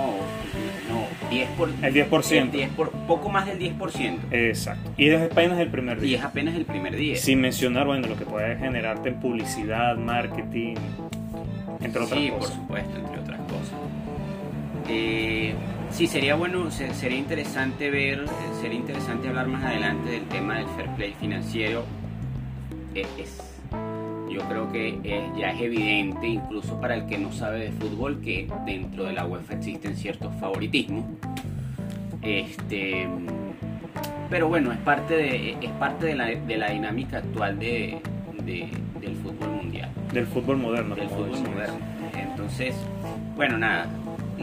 no. 0.90 1.30
10 1.30 1.48
por, 1.52 1.70
El 1.84 1.94
10%. 1.94 2.42
el 2.46 2.52
10 2.52 2.70
por- 2.72 2.90
poco 3.08 3.30
más 3.30 3.46
del 3.46 3.60
10%. 3.60 4.20
Exacto. 4.32 4.90
Y 4.98 5.10
es 5.10 5.22
apenas 5.32 5.60
el 5.60 5.68
primer 5.70 5.98
Y 5.98 6.16
es 6.16 6.22
día. 6.22 6.26
apenas 6.26 6.56
el 6.56 6.66
primer 6.66 6.96
día. 6.96 7.16
Sin 7.18 7.40
mencionar, 7.42 7.86
bueno, 7.86 8.08
lo 8.08 8.16
que 8.18 8.26
puede 8.26 8.58
generarte 8.58 9.10
en 9.10 9.20
publicidad, 9.20 9.96
marketing, 9.98 10.74
entre 11.82 12.02
otras 12.02 12.20
sí, 12.20 12.30
por 12.30 12.40
cosas. 12.40 12.56
supuesto, 12.56 12.98
entre 12.98 13.20
otras 13.20 13.29
Eh, 14.90 15.54
sí, 15.92 16.08
sería 16.08 16.36
bueno, 16.36 16.72
se- 16.72 16.94
sería 16.94 17.18
interesante 17.18 17.90
ver, 17.90 18.26
sería 18.62 18.78
interesante 18.80 19.28
hablar 19.28 19.48
más 19.48 19.64
adelante 19.64 20.10
del 20.10 20.24
tema 20.26 20.56
del 20.58 20.68
fair 20.68 20.90
play 20.96 21.14
financiero. 21.20 21.84
Eh, 22.96 23.06
es- 23.20 23.40
yo 24.32 24.42
creo 24.48 24.72
que 24.72 25.00
eh, 25.04 25.30
ya 25.38 25.52
es 25.52 25.62
evidente, 25.62 26.28
incluso 26.28 26.80
para 26.80 26.96
el 26.96 27.06
que 27.08 27.18
no 27.18 27.32
sabe 27.32 27.60
de 27.66 27.72
fútbol, 27.72 28.20
que 28.22 28.48
dentro 28.66 29.04
de 29.06 29.14
la 29.14 29.26
UEFA 29.26 29.56
existen 29.56 29.96
ciertos 29.96 30.34
favoritismos. 30.40 31.06
Este, 32.22 33.08
pero 34.30 34.48
bueno, 34.50 34.72
es 34.72 34.78
parte 34.80 35.16
de, 35.16 35.52
es 35.62 35.72
parte 35.80 36.08
de 36.08 36.16
la, 36.16 36.26
de 36.26 36.58
la 36.58 36.70
dinámica 36.72 37.18
actual 37.20 37.58
de- 37.60 38.00
de- 38.44 38.70
del 39.00 39.16
fútbol 39.18 39.50
mundial 39.50 39.90
Del 40.14 40.26
fútbol 40.28 40.58
moderno. 40.58 40.96
del 40.96 41.10
fútbol 41.10 41.32
decimos. 41.32 41.52
moderno. 41.52 41.78
Entonces, 42.14 42.76
bueno, 43.36 43.58
nada, 43.58 43.88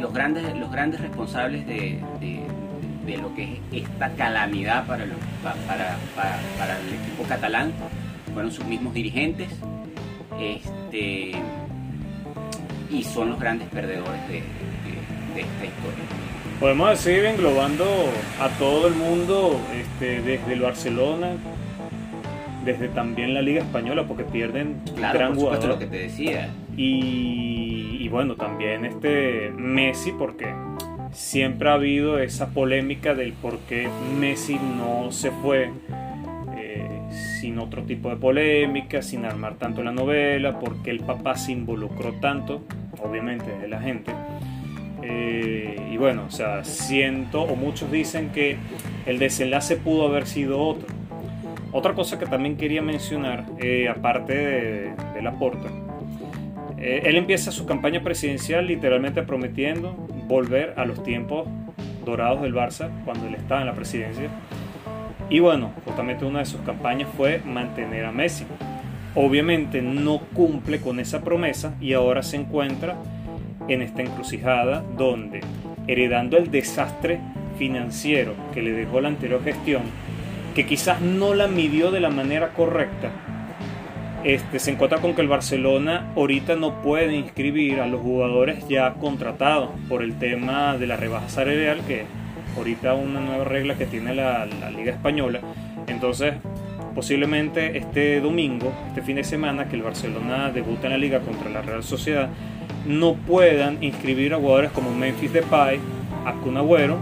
los 0.01 0.13
grandes, 0.13 0.45
los 0.57 0.71
grandes 0.71 1.01
responsables 1.01 1.67
de, 1.67 1.99
de- 2.21 2.43
de 3.07 3.17
lo 3.19 3.33
que 3.37 3.45
es 3.45 3.85
esta 3.85 4.11
calamidad 4.15 4.85
para, 4.87 5.07
los- 5.07 5.17
pa- 5.43 5.55
para, 5.67 5.97
para- 6.17 6.39
para 6.59 6.79
el 6.81 6.89
equipo 6.95 7.23
catalán 7.29 7.73
fueron 8.35 8.51
sus 8.51 8.65
mismos 8.65 8.93
dirigentes 8.95 9.49
este, 10.41 11.33
y 12.91 13.03
son 13.05 13.31
los 13.31 13.39
grandes 13.41 13.69
perdedores 13.69 14.21
de, 14.29 14.35
de- 14.35 15.35
de 15.35 15.41
esta 15.41 15.65
historia. 15.65 16.05
Podemos 16.61 16.91
decir 16.91 17.25
englobando 17.27 17.85
a 18.41 18.49
todo 18.59 18.89
el 18.89 18.95
mundo, 18.95 19.61
este, 19.75 20.21
desde 20.23 20.53
el 20.55 20.61
Barcelona, 20.61 21.29
desde 22.65 22.89
también 22.89 23.35
la 23.35 23.43
Liga 23.43 23.61
Española, 23.61 24.05
porque 24.09 24.25
pierden 24.25 24.81
Claro, 24.97 25.19
gran 25.19 25.33
por 25.33 25.41
supuesto 25.41 25.67
jugador. 25.67 25.69
lo 25.69 25.79
que 25.79 25.87
te 25.97 26.03
decía. 26.05 26.49
Y, 26.77 28.09
bueno, 28.11 28.37
también 28.37 28.85
este 28.85 29.51
Messi, 29.57 30.13
porque 30.13 30.55
siempre 31.13 31.71
ha 31.71 31.75
habido 31.75 32.19
esa 32.19 32.49
polémica 32.49 33.15
del 33.15 33.33
por 33.33 33.59
qué 33.61 33.89
Messi 34.19 34.59
no 34.77 35.11
se 35.11 35.31
fue 35.31 35.71
eh, 36.57 37.01
sin 37.41 37.59
otro 37.59 37.83
tipo 37.83 38.11
de 38.11 38.17
polémica, 38.17 39.01
sin 39.01 39.25
armar 39.25 39.55
tanto 39.55 39.83
la 39.83 39.93
novela, 39.93 40.59
porque 40.59 40.91
el 40.91 41.01
papá 41.01 41.37
se 41.37 41.53
involucró 41.53 42.13
tanto, 42.21 42.63
obviamente 43.03 43.57
de 43.57 43.69
la 43.69 43.81
gente. 43.81 44.13
Eh, 45.03 45.89
y 45.91 45.97
bueno, 45.97 46.25
o 46.27 46.31
sea, 46.31 46.63
siento, 46.65 47.43
o 47.43 47.57
muchos 47.57 47.91
dicen 47.91 48.31
que 48.31 48.57
el 49.07 49.19
desenlace 49.19 49.77
pudo 49.77 50.09
haber 50.09 50.27
sido 50.27 50.61
otro. 50.61 50.89
Otra 51.73 51.95
cosa 51.95 52.19
que 52.19 52.27
también 52.27 52.57
quería 52.57 52.83
mencionar, 52.83 53.47
eh, 53.59 53.89
aparte 53.89 54.35
de, 54.35 54.93
de 55.15 55.23
Laporta, 55.23 55.69
eh, 56.87 57.03
él 57.07 57.17
empieza 57.17 57.51
su 57.51 57.67
campaña 57.67 58.01
presidencial 58.05 58.65
literalmente 58.65 59.21
prometiendo 59.25 59.97
volver 60.29 60.75
a 60.77 60.85
los 60.85 61.03
tiempos 61.03 61.49
dorados 62.05 62.43
del 62.43 62.55
Barça 62.55 62.91
cuando 63.05 63.27
él 63.27 63.35
estaba 63.35 63.61
en 63.61 63.67
la 63.67 63.75
presidencia. 63.75 64.29
Y 65.29 65.41
bueno, 65.41 65.73
justamente 65.85 66.25
una 66.25 66.39
de 66.39 66.45
sus 66.45 66.61
campañas 66.61 67.09
fue 67.17 67.41
mantener 67.45 68.05
a 68.05 68.13
Messi. 68.13 68.45
Obviamente 69.17 69.83
no 69.83 70.21
cumple 70.33 70.81
con 70.81 71.01
esa 71.01 71.25
promesa 71.25 71.75
y 71.81 71.93
ahora 71.93 72.23
se 72.23 72.37
encuentra 72.37 72.97
en 73.67 73.83
esta 73.83 74.03
encrucijada 74.03 74.85
donde, 74.97 75.41
heredando 75.89 76.37
el 76.37 76.53
desastre 76.53 77.19
financiero 77.59 78.35
que 78.55 78.63
le 78.63 78.71
dejó 78.71 79.01
la 79.01 79.09
anterior 79.09 79.43
gestión, 79.43 79.83
que 80.55 80.67
quizás 80.67 81.01
no 81.01 81.35
la 81.35 81.49
midió 81.49 81.91
de 81.91 81.99
la 81.99 82.11
manera 82.11 82.51
correcta, 82.51 83.11
este, 84.25 84.59
se 84.59 84.73
encuentra 84.73 85.01
con 85.01 85.15
que 85.15 85.23
el 85.23 85.29
Barcelona 85.29 86.13
ahorita 86.17 86.57
no 86.57 86.83
puede 86.83 87.15
inscribir 87.15 87.81
a 87.81 87.87
los 87.87 88.01
jugadores 88.01 88.67
ya 88.69 88.95
contratados 88.95 89.71
por 89.89 90.03
el 90.03 90.19
tema 90.19 90.77
de 90.77 90.87
la 90.87 90.97
rebaja 90.97 91.29
salarial, 91.29 91.81
que 91.87 92.05
ahorita 92.57 92.95
una 92.95 93.21
nueva 93.21 93.45
regla 93.45 93.77
que 93.77 93.87
tiene 93.87 94.15
la, 94.15 94.47
Liga 94.47 94.93
Española. 94.93 95.41
Entonces, 95.87 96.35
posiblemente 96.95 97.79
este 97.79 98.21
domingo, 98.21 98.73
este 98.89 99.03
fin 99.03 99.17
de 99.17 99.25
semana, 99.25 99.69
que 99.69 99.77
el 99.77 99.83
Barcelona 99.83 100.51
debuta 100.51 100.87
en 100.87 100.93
la 100.93 100.99
liga 100.99 101.21
contra 101.21 101.51
la 101.51 101.63
Real 101.63 101.83
Sociedad, 101.83 102.29
no 102.87 103.15
puedan 103.15 103.83
inscribir 103.83 104.35
a 104.35 104.39
jugadores 104.39 104.71
como 104.73 104.93
Memphis 104.93 105.33
Depay, 105.33 105.79
a 106.25 106.33
Kun 106.33 106.57
Agüero, 106.57 106.99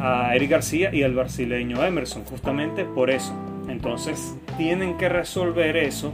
a 0.00 0.34
Eric 0.34 0.50
García 0.50 0.92
y 0.92 1.02
al 1.02 1.14
brasileño 1.14 1.84
Emerson, 1.84 2.24
justamente 2.24 2.84
por 2.84 3.10
eso. 3.10 3.34
Entonces 3.68 4.36
tienen 4.56 4.96
que 4.96 5.08
resolver 5.08 5.76
eso 5.76 6.12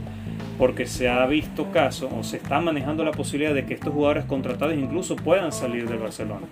porque 0.57 0.85
se 0.87 1.07
ha 1.07 1.25
visto 1.25 1.71
caso 1.71 2.09
o 2.17 2.23
se 2.23 2.37
está 2.37 2.59
manejando 2.59 3.03
la 3.03 3.11
posibilidad 3.11 3.53
de 3.53 3.65
que 3.65 3.75
estos 3.75 3.93
jugadores 3.93 4.25
contratados 4.25 4.75
incluso 4.75 5.15
puedan 5.15 5.51
salir 5.51 5.87
del 5.87 5.99
Barcelona. 5.99 6.47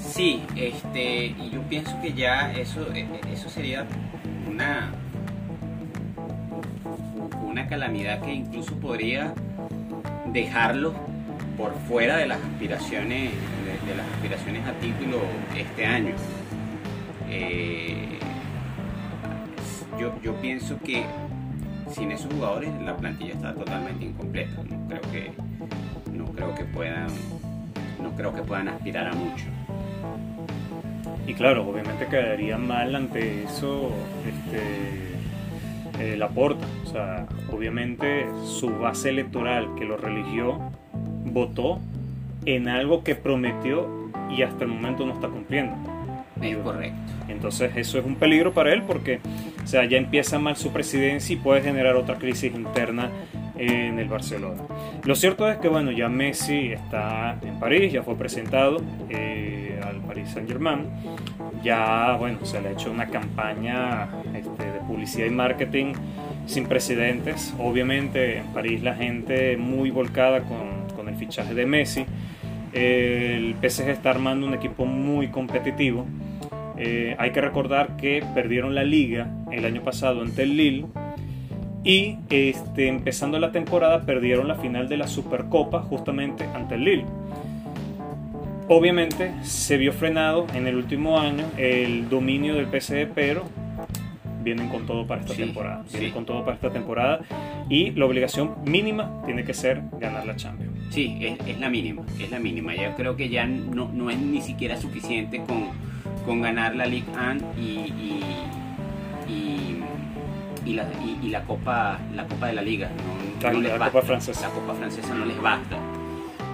Sí, 0.00 0.42
este, 0.54 1.26
y 1.26 1.50
yo 1.52 1.60
pienso 1.62 2.00
que 2.00 2.12
ya 2.12 2.52
eso, 2.52 2.86
eh, 2.94 3.06
eso 3.32 3.48
sería 3.48 3.86
una, 4.50 4.90
una 7.42 7.66
calamidad 7.66 8.20
que 8.20 8.32
incluso 8.32 8.74
podría 8.74 9.34
dejarlos 10.32 10.94
por 11.56 11.74
fuera 11.88 12.16
de 12.16 12.26
las 12.26 12.38
aspiraciones, 12.38 13.30
de, 13.30 13.90
de 13.90 13.96
las 13.96 14.06
aspiraciones 14.14 14.66
a 14.66 14.72
título 14.74 15.18
este 15.56 15.86
año. 15.86 16.14
Eh, 17.28 18.18
yo, 19.98 20.12
yo 20.22 20.34
pienso 20.34 20.78
que 20.84 21.04
sin 21.90 22.12
esos 22.12 22.32
jugadores 22.32 22.70
la 22.82 22.96
plantilla 22.96 23.34
está 23.34 23.54
totalmente 23.54 24.04
incompleta. 24.04 24.62
No 24.62 24.88
creo 24.88 25.00
que, 25.12 25.32
no 26.12 26.24
creo 26.26 26.54
que 26.54 26.64
puedan, 26.64 27.08
no 28.02 28.10
creo 28.16 28.34
que 28.34 28.42
puedan 28.42 28.68
aspirar 28.68 29.08
a 29.08 29.12
mucho. 29.12 29.44
Y 31.26 31.34
claro, 31.34 31.68
obviamente 31.68 32.06
quedaría 32.06 32.56
mal 32.56 32.94
ante 32.94 33.44
eso 33.44 33.90
este, 34.26 35.06
eh, 36.00 36.16
Laporta. 36.16 36.66
O 36.84 36.86
sea, 36.86 37.26
obviamente 37.52 38.26
su 38.44 38.70
base 38.78 39.10
electoral 39.10 39.74
que 39.76 39.84
lo 39.84 39.96
religió 39.96 40.60
votó 41.24 41.80
en 42.44 42.68
algo 42.68 43.02
que 43.02 43.16
prometió 43.16 43.88
y 44.30 44.42
hasta 44.42 44.64
el 44.64 44.70
momento 44.70 45.04
no 45.04 45.14
está 45.14 45.28
cumpliendo. 45.28 45.95
Es 46.40 46.56
correcto. 46.58 46.96
Entonces 47.28 47.72
eso 47.76 47.98
es 47.98 48.04
un 48.04 48.16
peligro 48.16 48.52
para 48.52 48.72
él 48.72 48.82
porque 48.82 49.20
o 49.62 49.66
sea, 49.66 49.84
ya 49.84 49.98
empieza 49.98 50.38
mal 50.38 50.56
su 50.56 50.70
presidencia 50.70 51.34
y 51.34 51.36
puede 51.36 51.62
generar 51.62 51.96
otra 51.96 52.16
crisis 52.16 52.54
interna 52.54 53.10
en 53.58 53.98
el 53.98 54.08
Barcelona. 54.08 54.62
Lo 55.04 55.14
cierto 55.14 55.48
es 55.50 55.58
que 55.58 55.68
bueno, 55.68 55.90
ya 55.90 56.08
Messi 56.08 56.72
está 56.72 57.38
en 57.42 57.58
París, 57.58 57.92
ya 57.92 58.02
fue 58.02 58.16
presentado 58.16 58.82
eh, 59.08 59.80
al 59.82 59.96
Paris 60.02 60.30
Saint 60.30 60.48
Germain, 60.48 60.86
ya 61.62 62.16
bueno, 62.18 62.44
se 62.44 62.60
le 62.60 62.68
ha 62.68 62.72
hecho 62.72 62.90
una 62.90 63.06
campaña 63.06 64.08
este, 64.34 64.64
de 64.64 64.80
publicidad 64.86 65.26
y 65.26 65.30
marketing 65.30 65.94
sin 66.46 66.66
precedentes. 66.66 67.54
Obviamente 67.58 68.38
en 68.38 68.46
París 68.48 68.82
la 68.82 68.94
gente 68.94 69.56
muy 69.56 69.90
volcada 69.90 70.42
con, 70.42 70.94
con 70.94 71.08
el 71.08 71.16
fichaje 71.16 71.54
de 71.54 71.66
Messi. 71.66 72.06
El 72.76 73.54
PSG 73.62 73.88
está 73.88 74.10
armando 74.10 74.46
un 74.46 74.52
equipo 74.52 74.84
muy 74.84 75.28
competitivo. 75.28 76.04
Eh, 76.76 77.16
hay 77.18 77.30
que 77.30 77.40
recordar 77.40 77.96
que 77.96 78.22
perdieron 78.34 78.74
la 78.74 78.84
liga 78.84 79.30
el 79.50 79.64
año 79.64 79.82
pasado 79.82 80.20
ante 80.20 80.42
el 80.42 80.58
Lille 80.58 80.84
y 81.84 82.18
este, 82.28 82.88
empezando 82.88 83.38
la 83.38 83.50
temporada 83.50 84.02
perdieron 84.04 84.46
la 84.46 84.56
final 84.56 84.90
de 84.90 84.98
la 84.98 85.06
Supercopa 85.06 85.80
justamente 85.80 86.44
ante 86.54 86.74
el 86.74 86.84
Lille. 86.84 87.06
Obviamente 88.68 89.32
se 89.42 89.78
vio 89.78 89.94
frenado 89.94 90.46
en 90.52 90.66
el 90.66 90.76
último 90.76 91.18
año 91.18 91.46
el 91.56 92.10
dominio 92.10 92.56
del 92.56 92.66
PSG, 92.66 93.08
pero 93.14 93.44
vienen 94.42 94.68
con 94.68 94.84
todo 94.84 95.06
para 95.06 95.22
esta 95.22 95.34
temporada. 95.34 95.82
Vienen 95.92 96.10
con 96.10 96.26
todo 96.26 96.44
para 96.44 96.56
esta 96.56 96.70
temporada 96.70 97.20
y 97.70 97.92
la 97.92 98.04
obligación 98.04 98.56
mínima 98.66 99.22
tiene 99.24 99.44
que 99.44 99.54
ser 99.54 99.80
ganar 99.98 100.26
la 100.26 100.36
Champions. 100.36 100.65
Sí, 100.90 101.36
es, 101.46 101.58
la 101.58 101.68
mínima, 101.68 102.02
es 102.18 102.30
la 102.30 102.38
mínima. 102.38 102.74
Yo 102.74 102.94
creo 102.96 103.16
que 103.16 103.28
ya 103.28 103.46
no, 103.46 103.90
no 103.92 104.10
es 104.10 104.18
ni 104.18 104.40
siquiera 104.40 104.80
suficiente 104.80 105.42
con, 105.46 105.68
con 106.24 106.40
ganar 106.40 106.74
la 106.74 106.86
Ligue 106.86 107.06
1 107.12 107.54
y 107.58 108.26
y 110.66 110.72
la, 110.72 110.84
y, 111.22 111.28
la 111.28 111.44
copa 111.44 111.98
la 112.14 112.26
copa 112.26 112.48
de 112.48 112.54
la 112.54 112.62
liga 112.62 112.90
no, 113.42 113.52
no 113.52 113.60
la, 113.60 113.86
copa 113.86 114.02
francesa. 114.02 114.48
La 114.48 114.54
copa 114.54 114.74
francesa 114.74 115.14
no 115.14 115.24
les 115.24 115.40
basta. 115.40 115.76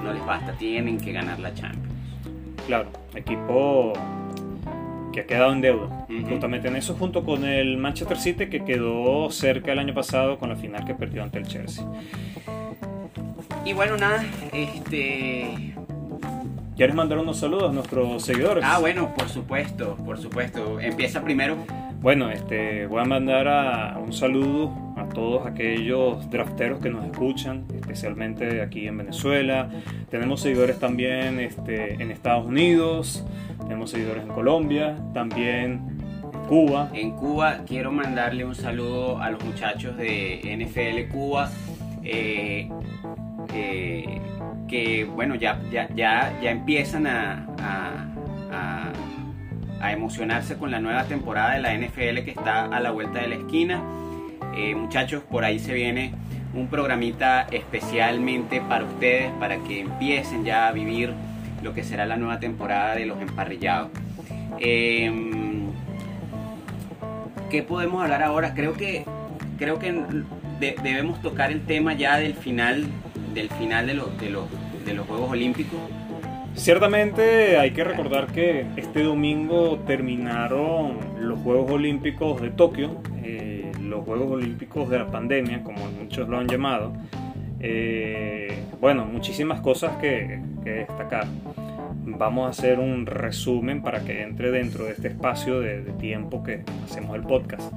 No 0.04 0.12
les 0.12 0.24
basta 0.24 0.52
tienen 0.52 0.98
que 0.98 1.12
ganar 1.12 1.38
la 1.38 1.54
Champions. 1.54 1.88
Claro 2.66 2.90
equipo 3.14 3.94
que 5.12 5.20
ha 5.20 5.26
quedado 5.26 5.52
en 5.52 5.60
deuda. 5.60 6.06
Justamente 6.28 6.68
en 6.68 6.76
eso 6.76 6.94
junto 6.94 7.24
con 7.24 7.44
el 7.44 7.78
Manchester 7.78 8.18
City 8.18 8.46
que 8.48 8.64
quedó 8.64 9.30
cerca 9.30 9.72
el 9.72 9.78
año 9.78 9.94
pasado 9.94 10.38
con 10.38 10.50
la 10.50 10.56
final 10.56 10.84
que 10.84 10.94
perdió 10.94 11.22
ante 11.22 11.38
el 11.38 11.46
Chelsea 11.46 11.86
y 13.64 13.72
bueno 13.72 13.96
nada 13.96 14.24
este 14.52 15.74
¿Quieres 16.76 16.96
mandar 16.96 17.18
unos 17.18 17.38
saludos 17.38 17.70
a 17.70 17.72
nuestros 17.72 18.24
seguidores? 18.24 18.64
Ah, 18.66 18.78
bueno, 18.78 19.14
por 19.14 19.28
supuesto, 19.28 19.94
por 19.96 20.18
supuesto. 20.18 20.80
Empieza 20.80 21.22
primero. 21.22 21.58
Bueno, 22.00 22.30
este, 22.30 22.86
voy 22.86 23.02
a 23.02 23.04
mandar 23.04 23.46
a, 23.46 23.98
un 23.98 24.12
saludo 24.12 24.72
a 24.96 25.06
todos 25.08 25.46
aquellos 25.46 26.28
drafteros 26.30 26.80
que 26.80 26.90
nos 26.90 27.04
escuchan, 27.04 27.66
especialmente 27.72 28.62
aquí 28.62 28.88
en 28.88 28.98
Venezuela. 28.98 29.70
Tenemos 30.10 30.40
seguidores 30.40 30.80
también 30.80 31.38
este, 31.38 32.02
en 32.02 32.10
Estados 32.10 32.46
Unidos, 32.46 33.24
tenemos 33.62 33.90
seguidores 33.90 34.24
en 34.24 34.30
Colombia, 34.30 34.96
también 35.12 36.00
en 36.32 36.48
Cuba. 36.48 36.90
En 36.94 37.12
Cuba 37.12 37.58
quiero 37.66 37.92
mandarle 37.92 38.44
un 38.44 38.54
saludo 38.54 39.18
a 39.18 39.30
los 39.30 39.44
muchachos 39.44 39.96
de 39.96 40.40
NFL 40.42 41.12
Cuba. 41.12 41.50
Eh, 42.02 42.68
eh, 43.52 44.20
que 44.68 45.04
bueno, 45.04 45.34
ya, 45.34 45.60
ya, 45.70 45.88
ya, 45.94 46.32
ya 46.40 46.50
empiezan 46.50 47.06
a, 47.06 47.46
a 47.58 48.92
a 49.82 49.92
emocionarse 49.92 50.56
con 50.56 50.70
la 50.70 50.78
nueva 50.78 51.04
temporada 51.04 51.54
de 51.54 51.60
la 51.60 51.74
NFL 51.74 52.24
que 52.24 52.30
está 52.30 52.66
a 52.66 52.80
la 52.80 52.92
vuelta 52.92 53.20
de 53.20 53.28
la 53.28 53.34
esquina. 53.34 53.82
Eh, 54.56 54.76
muchachos, 54.76 55.24
por 55.24 55.44
ahí 55.44 55.58
se 55.58 55.74
viene 55.74 56.14
un 56.54 56.68
programita 56.68 57.48
especialmente 57.50 58.60
para 58.60 58.84
ustedes, 58.84 59.32
para 59.40 59.56
que 59.58 59.80
empiecen 59.80 60.44
ya 60.44 60.68
a 60.68 60.72
vivir 60.72 61.12
lo 61.62 61.74
que 61.74 61.82
será 61.82 62.06
la 62.06 62.16
nueva 62.16 62.38
temporada 62.38 62.94
de 62.94 63.06
los 63.06 63.20
emparrillados. 63.20 63.90
Em, 64.60 65.72
¿Qué 67.50 67.62
podemos 67.64 68.02
hablar 68.02 68.22
ahora? 68.22 68.54
Creo 68.54 68.74
que, 68.74 69.04
creo 69.58 69.80
que 69.80 69.92
debemos 70.60 71.20
tocar 71.22 71.50
el 71.50 71.62
tema 71.66 71.94
ya 71.94 72.18
del 72.18 72.34
final, 72.34 72.86
del 73.34 73.48
final 73.50 73.86
de, 73.86 73.94
de, 73.94 74.30
los, 74.30 74.46
de 74.84 74.94
los 74.94 75.06
Juegos 75.06 75.30
Olímpicos. 75.30 75.80
Ciertamente 76.54 77.56
hay 77.56 77.70
que 77.70 77.82
recordar 77.82 78.26
que 78.26 78.66
este 78.76 79.02
domingo 79.02 79.78
terminaron 79.86 80.98
los 81.18 81.40
Juegos 81.40 81.70
Olímpicos 81.70 82.42
de 82.42 82.50
Tokio, 82.50 83.00
eh, 83.24 83.72
los 83.80 84.04
Juegos 84.04 84.32
Olímpicos 84.32 84.90
de 84.90 84.98
la 84.98 85.06
pandemia, 85.06 85.62
como 85.62 85.86
muchos 85.90 86.28
lo 86.28 86.38
han 86.38 86.46
llamado. 86.46 86.92
Eh, 87.58 88.64
bueno, 88.80 89.06
muchísimas 89.06 89.60
cosas 89.60 89.96
que, 89.96 90.40
destacar. 90.62 91.26
Vamos 92.04 92.46
a 92.46 92.50
hacer 92.50 92.78
un 92.78 93.06
resumen 93.06 93.80
para 93.80 94.04
que 94.04 94.22
entre 94.22 94.50
dentro 94.50 94.84
de 94.84 94.92
este 94.92 95.08
espacio 95.08 95.60
de, 95.60 95.80
tiempo 95.98 96.42
que 96.42 96.62
hacemos 96.84 97.16
el 97.16 97.22
podcast. 97.22 97.72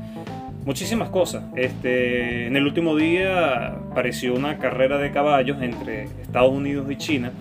Muchísimas 0.65 1.09
cosas. 1.09 1.43
Este, 1.55 2.47
en 2.47 2.55
el 2.55 2.65
último 2.65 2.95
día 2.95 3.67
apareció 3.67 4.33
una 4.33 4.57
carrera 4.57 4.97
de 4.97 5.11
caballos 5.11 5.61
entre 5.61 6.05
Estados 6.23 6.51
Unidos 6.51 6.89
y 6.89 6.95
China 6.95 7.31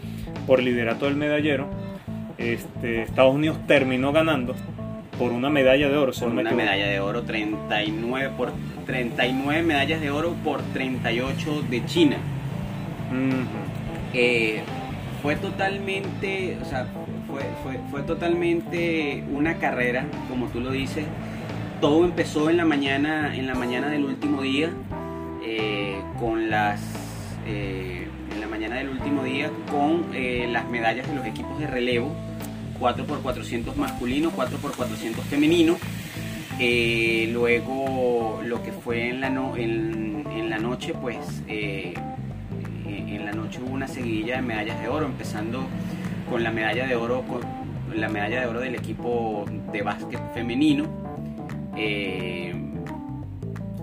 por 0.46 0.58
el 0.58 0.66
liderato 0.66 1.06
del 1.06 1.16
medallero. 1.16 1.66
Este, 2.36 3.00
Estados 3.00 3.34
Unidos 3.34 3.56
terminó 3.66 4.12
ganando 4.12 4.54
por 5.18 5.32
una 5.32 5.48
medalla 5.48 5.88
de 5.88 5.96
oro. 5.96 6.12
Por 6.12 6.28
una 6.28 6.50
medalla 6.50 6.86
de 6.86 7.00
oro, 7.00 7.22
39 7.22 8.30
por 8.36 8.52
39 8.84 9.62
medallas 9.62 10.02
de 10.02 10.10
oro 10.10 10.34
por 10.44 10.60
38 10.74 11.62
de 11.70 11.86
China. 11.86 12.16
Eh, 14.12 14.60
fue 15.22 15.36
totalmente, 15.36 16.58
o 16.60 16.64
sea, 16.66 16.86
fue, 17.26 17.42
fue, 17.62 17.80
fue, 17.90 18.02
totalmente 18.02 19.24
una 19.32 19.54
carrera, 19.54 20.04
como 20.28 20.48
tú 20.48 20.60
lo 20.60 20.70
dices. 20.70 21.06
Todo 21.84 22.06
empezó 22.06 22.48
en 22.48 22.56
la 22.56 22.64
mañana, 22.64 23.36
en 23.36 23.46
la 23.46 23.54
mañana 23.54 23.88
del 23.88 24.06
último 24.06 24.40
día, 24.40 24.70
eh, 25.44 26.00
con 26.18 26.48
las 26.48 26.80
eh, 27.46 28.08
mañana 28.50 28.76
del 28.76 28.88
último 28.88 29.22
día 29.22 29.50
con 29.70 30.06
eh, 30.14 30.48
las 30.50 30.66
medallas 30.70 31.06
de 31.06 31.14
los 31.14 31.26
equipos 31.26 31.58
de 31.58 31.66
relevo, 31.66 32.10
4x400 32.80 33.76
masculino, 33.76 34.32
4x400 34.32 35.16
femenino. 35.28 35.76
Luego 37.30 38.40
lo 38.42 38.62
que 38.62 38.72
fue 38.72 39.10
en 39.10 39.20
la, 39.20 39.26
en, 39.26 40.48
la 40.48 40.58
noche, 40.58 40.94
pues 40.94 41.18
en 41.46 43.26
la 43.26 43.32
noche 43.32 43.60
hubo 43.62 43.74
una 43.74 43.88
seguidilla 43.88 44.36
de 44.36 44.42
medallas 44.42 44.80
de 44.80 44.88
oro, 44.88 45.04
empezando 45.04 45.66
con 46.30 46.42
la 46.44 46.50
medalla 46.50 46.86
de 46.86 46.96
oro, 46.96 47.24
con 47.28 47.42
la 47.94 48.08
medalla 48.08 48.40
de 48.40 48.46
oro 48.46 48.60
del 48.60 48.74
equipo 48.74 49.44
de 49.70 49.82
básquet 49.82 50.32
femenino. 50.32 51.13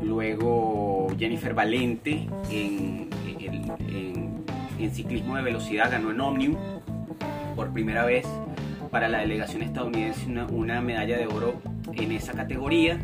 Luego 0.01 1.07
Jennifer 1.17 1.53
Valente 1.53 2.27
en, 2.49 3.09
ciclismo 4.93 5.37
de 5.37 5.43
velocidad 5.43 5.89
ganó 5.89 6.11
en 6.11 6.19
Omnium 6.19 6.55
por 7.55 7.71
primera 7.71 8.03
vez 8.03 8.25
para 8.89 9.07
la 9.07 9.19
delegación 9.19 9.61
estadounidense 9.61 10.27
una, 10.51 10.81
medalla 10.81 11.17
de 11.17 11.27
oro 11.27 11.61
en 11.93 12.11
esa 12.11 12.33
categoría. 12.33 12.99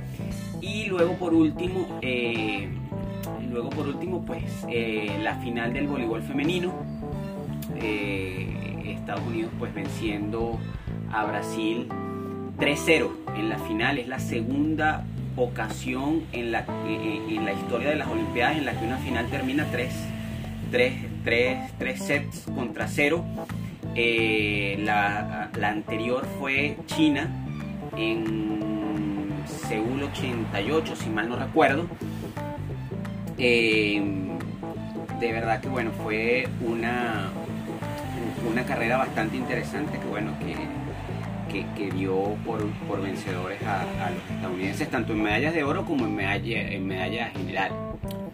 Y 0.60 0.88
luego 0.88 1.14
por 1.14 1.34
último 1.34 2.00
eh, 2.02 2.68
luego 3.52 3.70
por 3.70 3.88
último 3.88 4.26
pues 4.26 4.44
eh, 4.70 5.18
la 5.22 5.36
final 5.36 5.74
del 5.74 5.88
voleibol 5.88 6.22
femenino 6.22 6.74
eh, 7.76 8.96
Estados 9.00 9.26
Unidos 9.26 9.52
pues 9.58 9.74
venciendo 9.74 10.60
a 11.12 11.26
Brasil 11.26 11.88
3-0 12.60 13.10
en 13.38 13.50
la 13.50 13.60
final 13.60 13.98
es 13.98 14.08
la 14.08 14.20
segunda 14.20 15.06
ocasión 15.36 16.24
en 16.32 16.52
la, 16.52 16.66
en 16.88 17.46
la 17.46 17.54
historia 17.54 17.90
de 17.90 17.96
las 17.96 18.08
Olimpiadas 18.08 18.58
en 18.58 18.66
la 18.66 18.80
que 18.80 18.86
una 18.86 18.98
final 18.98 19.28
termina 19.28 19.66
3 19.72 19.94
3 20.72 21.08
tres, 21.28 22.00
sets 22.00 22.46
contra 22.56 22.88
cero. 22.88 23.26
Eh, 23.96 24.78
la, 24.80 25.50
anterior 25.62 26.26
fue 26.40 26.78
China 26.86 27.30
en 27.98 29.30
Seúl 29.68 30.04
88, 30.04 30.96
si 30.96 31.10
mal 31.10 31.28
no 31.28 31.36
recuerdo. 31.36 31.86
Eh, 33.38 34.02
de 35.20 35.32
verdad 35.32 35.60
que 35.60 35.68
bueno, 35.68 35.92
fue 36.04 36.48
una, 36.66 37.30
una 38.50 38.64
carrera 38.64 38.98
bastante 38.98 39.36
interesante 39.36 40.00
que 40.00 40.06
bueno, 40.06 40.32
que, 40.40 40.56
que, 41.48 41.92
dio 41.92 42.36
por, 42.46 42.62
vencedores 43.02 43.62
a, 43.64 43.86
los 44.12 44.36
estadounidenses, 44.36 44.90
tanto 44.90 45.14
en 45.14 45.24
medallas 45.24 45.54
de 45.54 45.64
oro 45.64 45.86
como 45.86 46.06
en 46.06 46.16
medalla, 46.16 46.72
en 46.72 46.88
medalla 46.88 47.30
general. 47.30 47.72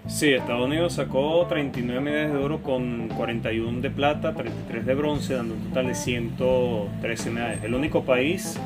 Sí, 0.08 0.34
Estados 0.34 0.66
Unidos 0.66 0.94
sacó 0.94 1.46
39 1.48 2.02
medallas 2.02 2.34
de 2.34 2.40
oro 2.40 2.62
con 2.62 3.08
41 3.10 3.82
de 3.82 3.90
plata, 3.90 4.34
33 4.34 4.86
de 4.86 4.96
bronce, 4.96 5.34
dando 5.34 5.54
un 5.54 5.62
total 5.70 5.88
de 5.88 5.96
113 5.96 7.32
medallas. 7.32 7.64
El 7.64 7.74
único 7.74 8.04
país 8.04 8.60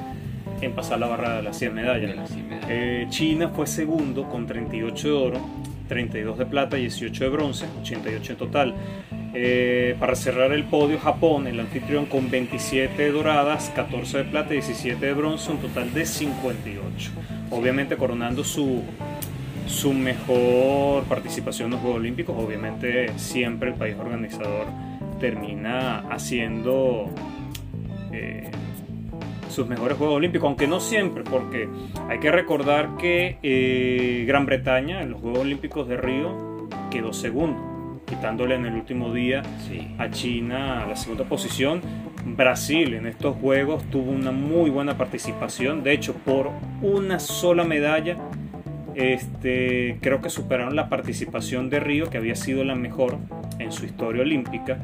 en 0.61 0.73
pasar 0.73 0.99
la 0.99 1.07
barra 1.07 1.37
de 1.37 1.43
las 1.43 1.57
100 1.57 1.73
medallas. 1.73 2.31
Eh, 2.67 3.05
China 3.09 3.49
fue 3.49 3.67
segundo 3.67 4.27
con 4.27 4.47
38 4.47 5.07
de 5.07 5.13
oro 5.13 5.67
32 5.87 6.37
de 6.37 6.45
plata 6.45 6.77
y 6.77 6.81
18 6.81 7.23
de 7.23 7.29
bronce, 7.29 7.65
88 7.81 8.31
en 8.33 8.37
total. 8.37 8.75
Eh, 9.33 9.95
para 9.99 10.15
cerrar 10.15 10.51
el 10.51 10.63
podio, 10.63 10.99
Japón, 10.99 11.47
el 11.47 11.59
anfitrión, 11.59 12.05
con 12.05 12.31
27 12.31 13.11
doradas, 13.11 13.71
14 13.75 14.19
de 14.19 14.23
plata 14.23 14.53
y 14.53 14.57
17 14.57 15.05
de 15.05 15.13
bronce, 15.13 15.51
un 15.51 15.57
total 15.59 15.93
de 15.93 16.05
58. 16.05 17.11
Obviamente 17.51 17.97
coronando 17.97 18.43
su, 18.43 18.83
su 19.67 19.93
mejor 19.93 21.03
participación 21.03 21.67
en 21.67 21.71
los 21.73 21.81
Juegos 21.81 21.99
Olímpicos. 21.99 22.35
Obviamente 22.37 23.11
siempre 23.17 23.69
el 23.69 23.75
país 23.75 23.95
organizador 23.99 24.67
termina 25.19 25.99
haciendo 26.09 27.09
eh, 28.11 28.49
sus 29.49 29.67
mejores 29.67 29.97
Juegos 29.97 30.15
Olímpicos, 30.17 30.47
aunque 30.47 30.67
no 30.67 30.79
siempre, 30.79 31.23
porque 31.23 31.67
hay 32.09 32.19
que 32.19 32.31
recordar 32.31 32.97
que 32.97 33.37
eh, 33.43 34.23
Gran 34.25 34.45
Bretaña 34.45 35.01
en 35.01 35.11
los 35.11 35.21
Juegos 35.21 35.39
Olímpicos 35.39 35.87
de 35.87 35.97
Río 35.97 36.67
quedó 36.89 37.11
segundo 37.11 37.76
quitándole 38.07 38.55
en 38.55 38.65
el 38.65 38.73
último 38.73 39.13
día 39.13 39.43
a 39.99 40.09
China 40.09 40.85
la 40.87 40.95
segunda 40.95 41.25
posición. 41.25 41.81
Brasil 42.25 42.95
en 42.95 43.05
estos 43.05 43.35
juegos 43.37 43.83
tuvo 43.91 44.11
una 44.11 44.31
muy 44.31 44.69
buena 44.69 44.97
participación, 44.97 45.83
de 45.83 45.93
hecho 45.93 46.13
por 46.13 46.49
una 46.81 47.19
sola 47.19 47.63
medalla 47.63 48.17
este, 48.97 49.99
creo 50.01 50.21
que 50.21 50.31
superaron 50.31 50.75
la 50.75 50.89
participación 50.89 51.69
de 51.69 51.79
Río, 51.79 52.09
que 52.09 52.17
había 52.17 52.35
sido 52.35 52.63
la 52.63 52.73
mejor 52.73 53.19
en 53.59 53.71
su 53.71 53.85
historia 53.85 54.23
olímpica. 54.23 54.79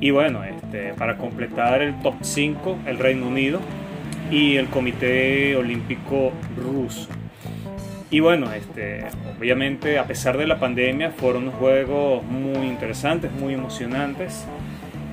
Y 0.00 0.10
bueno, 0.10 0.44
este, 0.44 0.94
para 0.94 1.18
completar 1.18 1.82
el 1.82 1.98
top 2.00 2.14
5, 2.22 2.78
el 2.86 2.98
Reino 2.98 3.28
Unido 3.28 3.60
y 4.30 4.56
el 4.56 4.68
Comité 4.68 5.56
Olímpico 5.56 6.32
Ruso. 6.56 7.08
Y 8.10 8.20
bueno, 8.20 8.52
este, 8.52 9.06
obviamente 9.38 9.98
a 9.98 10.06
pesar 10.06 10.38
de 10.38 10.46
la 10.46 10.60
pandemia 10.60 11.10
fueron 11.10 11.50
juegos 11.50 12.22
muy 12.22 12.66
interesantes, 12.66 13.32
muy 13.32 13.54
emocionantes, 13.54 14.44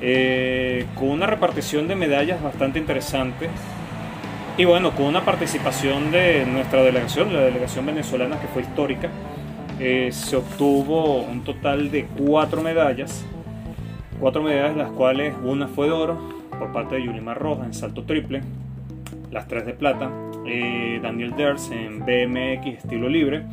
eh, 0.02 0.86
con 0.96 1.10
una 1.10 1.26
repartición 1.26 1.88
de 1.88 1.96
medallas 1.96 2.42
bastante 2.42 2.80
interesante. 2.80 3.50
Y 4.58 4.66
bueno, 4.66 4.92
con 4.92 5.06
una 5.06 5.24
participación 5.24 6.12
de 6.12 6.46
nuestra 6.46 6.84
delegación, 6.84 7.34
la 7.34 7.42
delegación 7.42 7.86
venezolana 7.86 8.40
que 8.40 8.48
fue 8.48 8.62
histórica, 8.64 9.10
eh, 9.80 10.10
se 10.12 10.36
obtuvo 10.36 11.22
un 11.24 11.44
total 11.44 11.90
de 11.90 12.06
cuatro 12.06 12.62
medallas, 12.62 13.26
cuatro 14.20 14.44
medallas 14.44 14.78
las 14.78 14.92
cuales 14.92 15.34
una 15.44 15.68
fue 15.68 15.88
de 15.88 15.94
oro 15.94 16.20
por 16.60 16.72
parte 16.72 16.96
de 16.96 17.06
Yulimar 17.06 17.40
Roja 17.40 17.66
en 17.66 17.74
salto 17.74 18.04
triple, 18.04 18.42
las 19.32 19.48
tres 19.48 19.66
de 19.66 19.74
plata, 19.74 20.12
eh, 20.46 21.00
Daniel 21.02 21.36
Ders 21.36 21.70
en 21.72 22.00
BMX 22.00 22.78
estilo 22.84 23.10
libre 23.10 23.44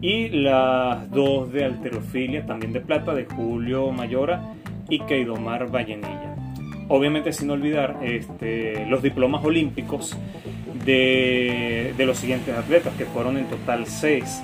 y 0.00 0.28
las 0.28 1.10
dos 1.10 1.52
de 1.52 1.64
alterofilia 1.64 2.46
también 2.46 2.72
de 2.72 2.80
plata 2.80 3.14
de 3.14 3.24
Julio 3.24 3.90
Mayora 3.90 4.42
y 4.88 5.00
Keidomar 5.00 5.70
Vallenilla. 5.70 6.36
Obviamente 6.88 7.32
sin 7.32 7.50
olvidar 7.50 7.98
este, 8.02 8.86
los 8.86 9.02
diplomas 9.02 9.44
olímpicos 9.44 10.16
de, 10.84 11.94
los 11.98 12.16
siguientes 12.16 12.56
atletas 12.56 12.94
que 12.96 13.04
fueron 13.04 13.36
en 13.36 13.46
total 13.46 13.86
seis. 13.86 14.42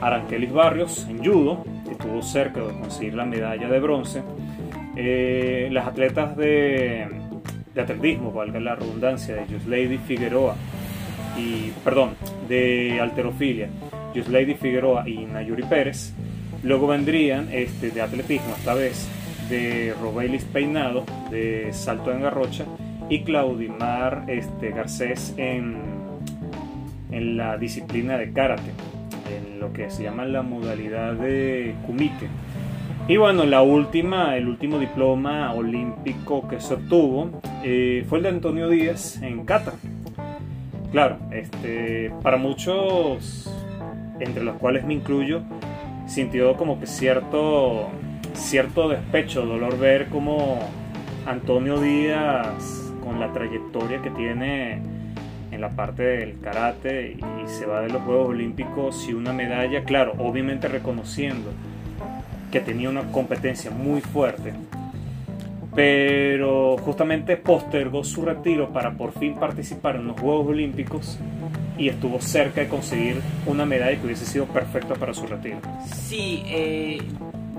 Aranquelis 0.00 0.52
Barrios 0.52 1.06
en 1.08 1.24
judo, 1.24 1.64
que 1.84 1.92
estuvo 1.92 2.20
cerca 2.22 2.60
de 2.60 2.72
conseguir 2.80 3.14
la 3.14 3.24
medalla 3.24 3.68
de 3.68 3.80
bronce. 3.80 4.22
Eh, 4.96 5.68
las 5.70 5.86
atletas 5.86 6.36
de, 6.36 7.06
atletismo, 7.76 8.32
valga 8.32 8.58
la 8.58 8.74
redundancia, 8.74 9.36
de 9.36 9.46
Lady 9.66 9.98
Figueroa 9.98 10.56
y, 11.36 11.72
perdón, 11.84 12.10
de 12.48 12.98
alterofilia, 13.00 13.68
Lady 14.30 14.54
Figueroa 14.54 15.08
y 15.08 15.26
Nayuri 15.26 15.64
Pérez. 15.64 16.12
Luego 16.62 16.86
vendrían 16.86 17.48
este, 17.52 17.90
de 17.90 18.00
atletismo, 18.00 18.54
esta 18.56 18.74
vez 18.74 19.08
de 19.48 19.94
Robelis 20.00 20.44
Peinado, 20.44 21.04
de 21.30 21.72
salto 21.72 22.12
en 22.12 22.22
garrocha, 22.22 22.64
y 23.10 23.22
Claudimar 23.22 24.24
este, 24.28 24.70
Garcés 24.70 25.34
en, 25.36 25.76
en 27.10 27.36
la 27.36 27.58
disciplina 27.58 28.16
de 28.16 28.32
karate, 28.32 28.70
en 29.30 29.60
lo 29.60 29.72
que 29.72 29.90
se 29.90 30.04
llama 30.04 30.24
la 30.24 30.42
modalidad 30.42 31.12
de 31.14 31.74
kumite. 31.86 32.28
Y 33.06 33.18
bueno, 33.18 33.44
la 33.44 33.60
última, 33.60 34.34
el 34.36 34.48
último 34.48 34.78
diploma 34.78 35.52
olímpico 35.52 36.48
que 36.48 36.58
se 36.60 36.74
obtuvo 36.74 37.42
eh, 37.62 38.06
fue 38.08 38.18
el 38.18 38.24
de 38.24 38.30
Antonio 38.30 38.70
Díaz 38.70 39.20
en 39.20 39.44
kata, 39.44 39.74
Claro, 40.94 41.18
este, 41.32 42.12
para 42.22 42.36
muchos, 42.36 43.52
entre 44.20 44.44
los 44.44 44.54
cuales 44.58 44.84
me 44.84 44.94
incluyo, 44.94 45.42
sintió 46.06 46.56
como 46.56 46.78
que 46.78 46.86
cierto, 46.86 47.88
cierto 48.32 48.88
despecho, 48.88 49.44
dolor 49.44 49.76
ver 49.76 50.06
como 50.06 50.60
Antonio 51.26 51.80
Díaz, 51.80 52.92
con 53.02 53.18
la 53.18 53.32
trayectoria 53.32 54.02
que 54.02 54.10
tiene 54.10 54.82
en 55.50 55.60
la 55.60 55.70
parte 55.70 56.04
del 56.04 56.38
karate 56.38 57.16
y 57.16 57.48
se 57.48 57.66
va 57.66 57.80
de 57.80 57.88
los 57.88 58.02
Juegos 58.02 58.28
Olímpicos 58.28 59.08
y 59.08 59.14
una 59.14 59.32
medalla, 59.32 59.82
claro, 59.82 60.14
obviamente 60.18 60.68
reconociendo 60.68 61.50
que 62.52 62.60
tenía 62.60 62.88
una 62.88 63.02
competencia 63.10 63.72
muy 63.72 64.00
fuerte, 64.00 64.52
pero 65.74 66.76
justamente 66.78 67.36
postergó 67.36 68.04
su 68.04 68.22
retiro 68.22 68.70
para 68.70 68.92
por 68.92 69.12
fin 69.12 69.34
participar 69.34 69.96
en 69.96 70.06
los 70.06 70.20
Juegos 70.20 70.48
Olímpicos 70.48 71.18
y 71.76 71.88
estuvo 71.88 72.20
cerca 72.20 72.60
de 72.60 72.68
conseguir 72.68 73.20
una 73.46 73.66
medalla 73.66 73.98
que 73.98 74.06
hubiese 74.06 74.24
sido 74.24 74.46
perfecta 74.46 74.94
para 74.94 75.12
su 75.12 75.26
retiro. 75.26 75.58
Sí, 75.86 76.42
eh, 76.46 76.98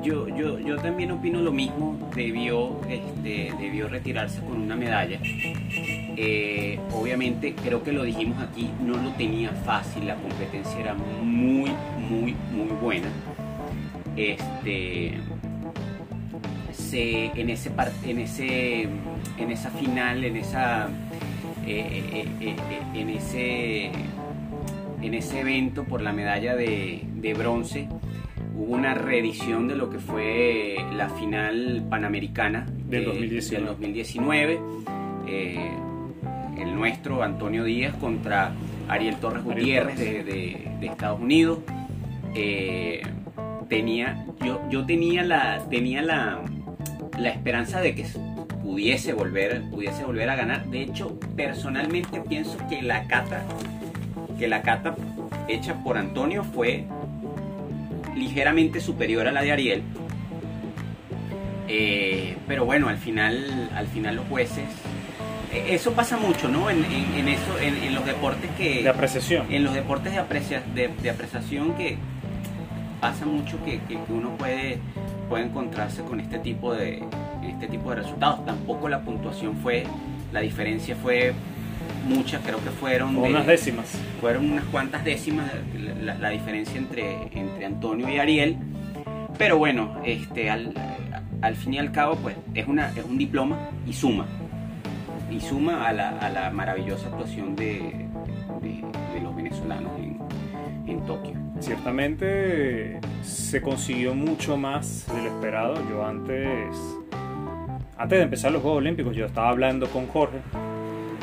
yo, 0.01 0.28
yo, 0.30 0.60
yo, 0.60 0.78
también 0.78 1.12
opino 1.12 1.41
lo 1.41 1.51
mismo, 1.51 1.97
debió, 2.15 2.80
este, 2.88 3.51
debió 3.60 3.88
retirarse 3.88 4.39
con 4.41 4.62
una 4.62 4.75
medalla. 4.75 5.19
Eh, 5.21 6.80
obviamente, 6.93 7.56
creo 7.56 7.84
que 7.84 7.91
lo 7.91 8.04
dijimos 8.04 8.41
aquí, 8.41 8.69
no 8.82 8.95
lo 8.95 9.10
tenía 9.13 9.49
fácil, 9.65 10.08
la 10.08 10.15
competencia 10.15 10.80
era 10.80 10.93
muy, 10.93 11.71
muy, 12.10 12.36
muy 12.51 12.67
buena. 12.82 13.08
Este, 14.15 15.17
en 16.95 17.49
ese 17.49 17.71
en 18.05 18.19
ese 18.19 18.84
en 19.38 19.51
esa 19.51 19.69
final 19.71 20.23
en 20.23 20.38
esa 20.38 20.88
eh, 21.67 22.03
eh, 22.13 22.27
eh, 22.41 22.55
en 22.93 23.10
ese 23.10 23.91
en 25.01 25.13
ese 25.13 25.41
evento 25.41 25.84
por 25.84 26.01
la 26.01 26.13
medalla 26.13 26.55
de, 26.55 27.36
bronce 27.38 27.89
hubo 28.55 28.75
una 28.75 28.93
reedición 28.93 29.67
de 29.67 29.75
lo 29.75 29.89
que 29.89 29.99
fue 29.99 30.77
la 30.95 31.10
final 31.10 31.86
panamericana 31.89 32.65
del 32.88 33.05
2019, 33.05 34.60
el 36.58 36.75
nuestro 36.75 37.23
Antonio 37.23 37.63
Díaz 37.63 37.95
contra 37.97 38.53
Ariel 38.88 39.17
Torres 39.17 39.43
Gutiérrez 39.43 39.97
De, 39.97 40.69
Estados 40.81 41.19
Unidos. 41.19 41.60
Tenía 43.69 44.25
yo, 44.45 44.62
yo 44.69 44.86
tenía 44.86 45.23
la 45.23 45.67
tenía 45.69 46.03
la 46.03 46.41
la 47.17 47.30
esperanza 47.30 47.82
de 47.82 47.95
que 47.95 48.06
pudiese 48.63 49.13
volver, 49.13 49.62
pudiese 49.69 50.04
volver 50.04 50.30
a 50.30 50.36
ganar. 50.36 50.65
De 50.65 50.82
hecho, 50.82 51.19
personalmente 51.36 52.21
pienso 52.21 52.58
que 52.69 52.82
la 52.82 53.08
cata, 53.08 53.43
que 54.38 54.47
la 54.47 54.62
cata 54.62 54.95
hecha 55.47 55.84
por 55.84 55.97
Antonio 55.97 56.43
fue 56.43 56.86
ligeramente 58.15 58.80
superior 58.80 59.28
a 59.28 59.32
la 59.32 59.41
de 59.41 59.51
Ariel. 59.51 59.84
Eh, 61.67 62.38
pero 62.47 62.65
bueno, 62.65 62.89
al 62.89 62.97
final, 62.97 63.69
al 63.75 63.88
final 63.88 64.17
los 64.17 64.28
jueces 64.28 64.65
e, 65.56 65.75
eso 65.75 65.93
pasa 65.93 66.17
mucho, 66.17 66.47
¿no? 66.49 66.69
En, 66.69 66.84
eso, 67.28 67.60
en, 67.60 67.95
los 67.95 68.06
deportes 68.06 68.49
que... 68.58 68.84
De 68.84 68.89
apreciación. 68.89 69.51
En 69.51 69.63
los 69.63 69.73
deportes 69.73 70.12
de, 70.12 70.19
aprecia, 70.19 70.62
de, 70.73 71.10
apreciación 71.10 71.73
que 71.75 71.97
pasa 72.99 73.25
mucho 73.25 73.63
que, 73.63 73.80
que, 73.82 73.97
uno 74.10 74.36
puede 74.38 74.80
puede 75.29 75.45
encontrarse 75.45 76.03
con 76.03 76.19
este 76.19 76.39
tipo 76.39 76.73
de 76.73 77.03
este 77.47 77.67
tipo 77.67 77.89
de 77.91 77.97
resultados. 77.97 78.45
Tampoco 78.45 78.89
la 78.89 79.01
puntuación 79.01 79.55
fue, 79.57 79.83
la 80.31 80.41
diferencia 80.41 80.95
fue 80.95 81.33
mucha, 82.07 82.39
creo 82.39 82.63
que 82.63 82.69
fueron 82.69 83.15
unas 83.17 83.45
décimas. 83.45 83.88
Fueron 84.21 84.51
unas 84.51 84.65
cuantas 84.65 85.03
décimas 85.03 85.51
la, 86.01 86.29
diferencia 86.29 86.77
entre, 86.77 87.29
entre 87.31 87.65
Antonio 87.65 88.09
y 88.09 88.17
Ariel. 88.17 88.57
Pero 89.38 89.57
bueno, 89.57 90.01
este, 90.05 90.49
al, 90.49 90.73
al 91.41 91.55
fin 91.55 91.73
y 91.73 91.79
al 91.79 91.91
cabo, 91.91 92.15
pues 92.15 92.35
es, 92.53 92.67
una, 92.67 92.89
es 92.89 93.03
un 93.03 93.17
diploma 93.17 93.69
y 93.85 93.93
suma. 93.93 94.25
Y 95.29 95.39
suma 95.41 95.88
a 95.88 95.93
la, 95.93 96.09
a 96.19 96.29
la 96.29 96.49
maravillosa 96.51 97.07
actuación 97.07 97.55
de, 97.55 98.07
de, 98.61 99.21
los 99.21 99.35
venezolanos 99.35 99.91
en, 99.97 100.19
en 100.88 101.05
Tokio. 101.05 101.44
Ciertamente 101.59 102.99
se 103.21 103.61
consiguió 103.61 104.13
mucho 104.13 104.57
más 104.57 105.05
de 105.13 105.27
esperado. 105.27 105.75
Yo 105.89 106.05
antes, 106.05 106.75
antes 107.97 108.19
de 108.19 108.23
empezar 108.23 108.51
los 108.51 108.61
Juegos 108.61 108.79
Olímpicos, 108.79 109.15
yo 109.15 109.25
estaba 109.25 109.49
hablando 109.49 109.87
con 109.87 110.07
Jorge 110.07 110.37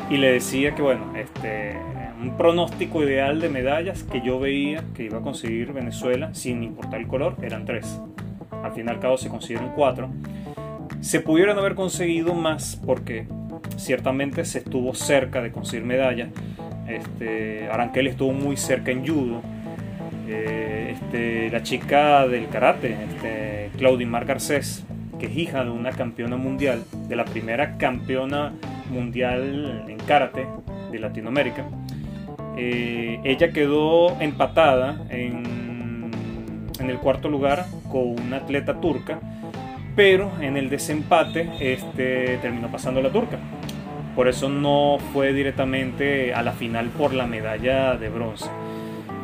y 0.09 0.17
le 0.17 0.33
decía 0.33 0.75
que 0.75 0.81
bueno, 0.81 1.15
este, 1.15 1.77
un 2.21 2.35
pronóstico 2.37 3.03
ideal 3.03 3.39
de 3.39 3.49
medallas 3.49 4.03
que 4.03 4.21
yo 4.21 4.39
veía 4.39 4.83
que 4.93 5.03
iba 5.03 5.19
a 5.19 5.21
conseguir 5.21 5.73
Venezuela, 5.73 6.33
sin 6.33 6.63
importar 6.63 6.99
el 6.99 7.07
color, 7.07 7.35
eran 7.41 7.65
tres. 7.65 7.99
Al 8.63 8.71
fin 8.73 8.87
y 8.87 8.89
al 8.89 8.99
cabo 8.99 9.17
se 9.17 9.29
consiguieron 9.29 9.71
cuatro. 9.75 10.09
Se 11.01 11.19
pudieron 11.19 11.57
haber 11.57 11.75
conseguido 11.75 12.33
más 12.33 12.79
porque 12.85 13.27
ciertamente 13.75 14.45
se 14.45 14.59
estuvo 14.59 14.95
cerca 14.95 15.41
de 15.41 15.51
conseguir 15.51 15.85
medallas. 15.85 16.29
Este, 16.87 17.67
Aranquel 17.67 18.07
estuvo 18.07 18.31
muy 18.31 18.55
cerca 18.55 18.91
en 18.91 19.05
judo. 19.05 19.41
Eh, 20.27 20.95
este, 20.95 21.49
la 21.51 21.63
chica 21.63 22.27
del 22.27 22.47
karate, 22.47 22.95
este, 23.09 23.71
Claudimar 23.77 24.25
Garcés, 24.25 24.85
que 25.19 25.25
es 25.25 25.37
hija 25.37 25.63
de 25.63 25.69
una 25.69 25.91
campeona 25.91 26.37
mundial, 26.37 26.83
de 27.07 27.15
la 27.15 27.25
primera 27.25 27.77
campeona 27.77 28.53
mundial 28.89 29.85
en 29.87 29.97
karate 29.97 30.47
de 30.91 30.99
Latinoamérica, 30.99 31.65
eh, 32.55 33.19
ella 33.23 33.51
quedó 33.51 34.19
empatada 34.21 35.05
en, 35.09 36.11
en, 36.79 36.89
el 36.89 36.97
cuarto 36.99 37.29
lugar 37.29 37.65
con 37.91 38.19
una 38.19 38.37
atleta 38.37 38.79
turca, 38.79 39.19
pero 39.95 40.31
en 40.39 40.55
el 40.55 40.69
desempate 40.69 41.49
este, 41.59 42.37
terminó 42.37 42.71
pasando 42.71 43.01
la 43.01 43.09
turca. 43.09 43.37
Por 44.15 44.27
eso 44.27 44.47
no 44.47 44.99
fue 45.11 45.33
directamente 45.33 46.33
a 46.33 46.43
la 46.43 46.51
final 46.51 46.89
por 46.89 47.13
la 47.13 47.25
medalla 47.25 47.95
de 47.95 48.09
bronce. 48.09 48.49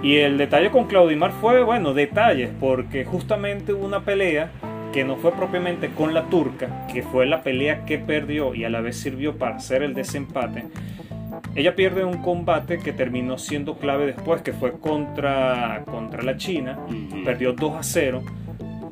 Y 0.01 0.17
el 0.17 0.37
detalle 0.37 0.71
con 0.71 0.85
Claudimar 0.85 1.31
fue, 1.31 1.61
bueno, 1.63 1.93
detalles, 1.93 2.49
porque 2.59 3.03
justamente 3.03 3.73
hubo 3.73 3.85
una 3.85 4.01
pelea 4.01 4.49
que 4.93 5.03
no 5.03 5.17
fue 5.17 5.33
propiamente 5.33 5.89
con 5.89 6.13
la 6.13 6.23
turca, 6.29 6.87
que 6.91 7.03
fue 7.03 7.25
la 7.25 7.43
pelea 7.43 7.85
que 7.85 7.99
perdió 7.99 8.55
y 8.55 8.63
a 8.63 8.69
la 8.69 8.81
vez 8.81 8.97
sirvió 8.97 9.37
para 9.37 9.57
hacer 9.57 9.83
el 9.83 9.93
desempate. 9.93 10.65
Ella 11.53 11.75
pierde 11.75 12.05
un 12.05 12.21
combate 12.21 12.79
que 12.79 12.93
terminó 12.93 13.37
siendo 13.37 13.77
clave 13.77 14.05
después, 14.07 14.41
que 14.41 14.53
fue 14.53 14.79
contra, 14.79 15.83
contra 15.85 16.23
la 16.23 16.37
China, 16.37 16.79
perdió 17.25 17.53
2 17.53 17.75
a 17.75 17.83
0, 17.83 18.23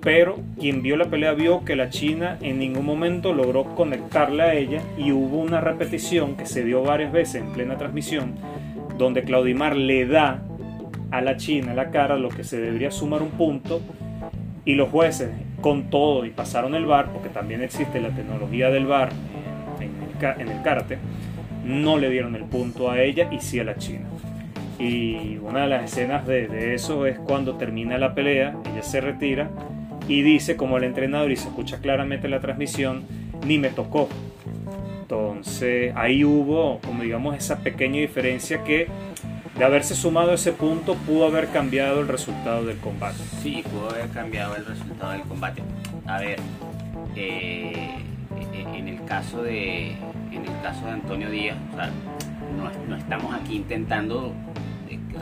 pero 0.02 0.40
quien 0.60 0.82
vio 0.82 0.98
la 0.98 1.06
pelea 1.06 1.34
vio 1.34 1.64
que 1.64 1.76
la 1.76 1.90
China 1.90 2.38
en 2.42 2.60
ningún 2.60 2.86
momento 2.86 3.34
logró 3.34 3.64
conectarle 3.76 4.44
a 4.44 4.54
ella 4.54 4.82
y 4.98 5.12
hubo 5.12 5.38
una 5.38 5.62
repetición 5.62 6.36
que 6.36 6.46
se 6.46 6.64
dio 6.64 6.84
varias 6.84 7.12
veces 7.12 7.42
en 7.42 7.54
plena 7.54 7.78
transmisión, 7.78 8.36
donde 8.98 9.24
Claudimar 9.24 9.76
le 9.76 10.06
da 10.06 10.42
a 11.12 11.22
la 11.22 11.38
China 11.38 11.74
la 11.74 11.92
cara 11.92 12.18
lo 12.18 12.30
que 12.30 12.44
se 12.44 12.60
debería 12.60 12.92
sumar 12.92 13.22
un 13.22 13.32
punto 13.32 13.82
y 14.66 14.76
los 14.76 14.90
jueces 14.90 15.30
con 15.62 15.90
todo 15.90 16.26
y 16.26 16.30
pasaron 16.30 16.76
el 16.76 16.86
bar, 16.86 17.12
porque 17.12 17.30
también 17.30 17.62
existe 17.62 18.02
la 18.02 18.10
tecnología 18.10 18.70
del 18.70 18.86
bar 18.86 19.10
en 19.80 20.50
el, 20.50 20.62
karate, 20.62 20.98
no 21.64 21.98
le 21.98 22.10
dieron 22.10 22.36
el 22.36 22.44
punto 22.44 22.90
a 22.90 23.02
ella 23.02 23.30
y 23.32 23.40
sí 23.40 23.60
a 23.60 23.64
la 23.64 23.76
China. 23.76 24.08
Y 24.80 25.38
una 25.38 25.62
de 25.62 25.68
las 25.68 25.84
escenas 25.86 26.26
de, 26.28 26.48
de, 26.48 26.74
eso 26.74 27.06
es 27.06 27.18
cuando 27.20 27.56
termina 27.56 27.98
la 27.98 28.14
pelea, 28.14 28.56
ella 28.72 28.84
se 28.84 29.02
retira 29.02 29.50
y 30.08 30.22
dice 30.22 30.56
como 30.56 30.78
el 30.78 30.84
entrenador 30.84 31.32
y 31.32 31.36
se 31.36 31.48
escucha 31.48 31.80
claramente 31.80 32.28
la 32.28 32.40
transmisión, 32.40 33.04
ni 33.46 33.58
me 33.58 33.70
tocó. 33.70 34.10
Entonces 35.02 35.94
ahí 35.96 36.26
hubo, 36.26 36.80
como 36.80 37.04
digamos, 37.04 37.36
esa 37.36 37.60
pequeña 37.60 38.02
diferencia 38.02 38.64
que 38.64 38.88
de 39.58 39.66
haberse 39.66 39.96
sumado 39.96 40.34
ese 40.34 40.54
punto 40.54 40.96
pudo 40.96 41.26
haber 41.26 41.48
cambiado 41.50 42.02
el 42.02 42.08
resultado 42.08 42.64
del 42.66 42.78
combate. 42.78 43.18
Sí, 43.42 43.64
pudo 43.70 43.90
haber 43.90 44.10
cambiado 44.10 44.56
el 44.56 44.66
resultado 44.66 45.12
del 45.12 45.22
combate. 45.22 45.64
A 46.06 46.20
ver, 46.20 46.40
eh, 47.16 48.04
en 48.54 48.88
el 48.88 49.04
caso 49.06 49.42
de 49.42 49.96
en 50.32 50.46
el 50.46 50.62
caso 50.62 50.86
de 50.86 50.92
Antonio 50.92 51.30
Díaz, 51.32 51.58
o 51.74 51.76
sea, 51.76 51.92
no, 52.88 52.96
estamos 52.96 53.34
aquí 53.34 53.56
intentando 53.56 54.34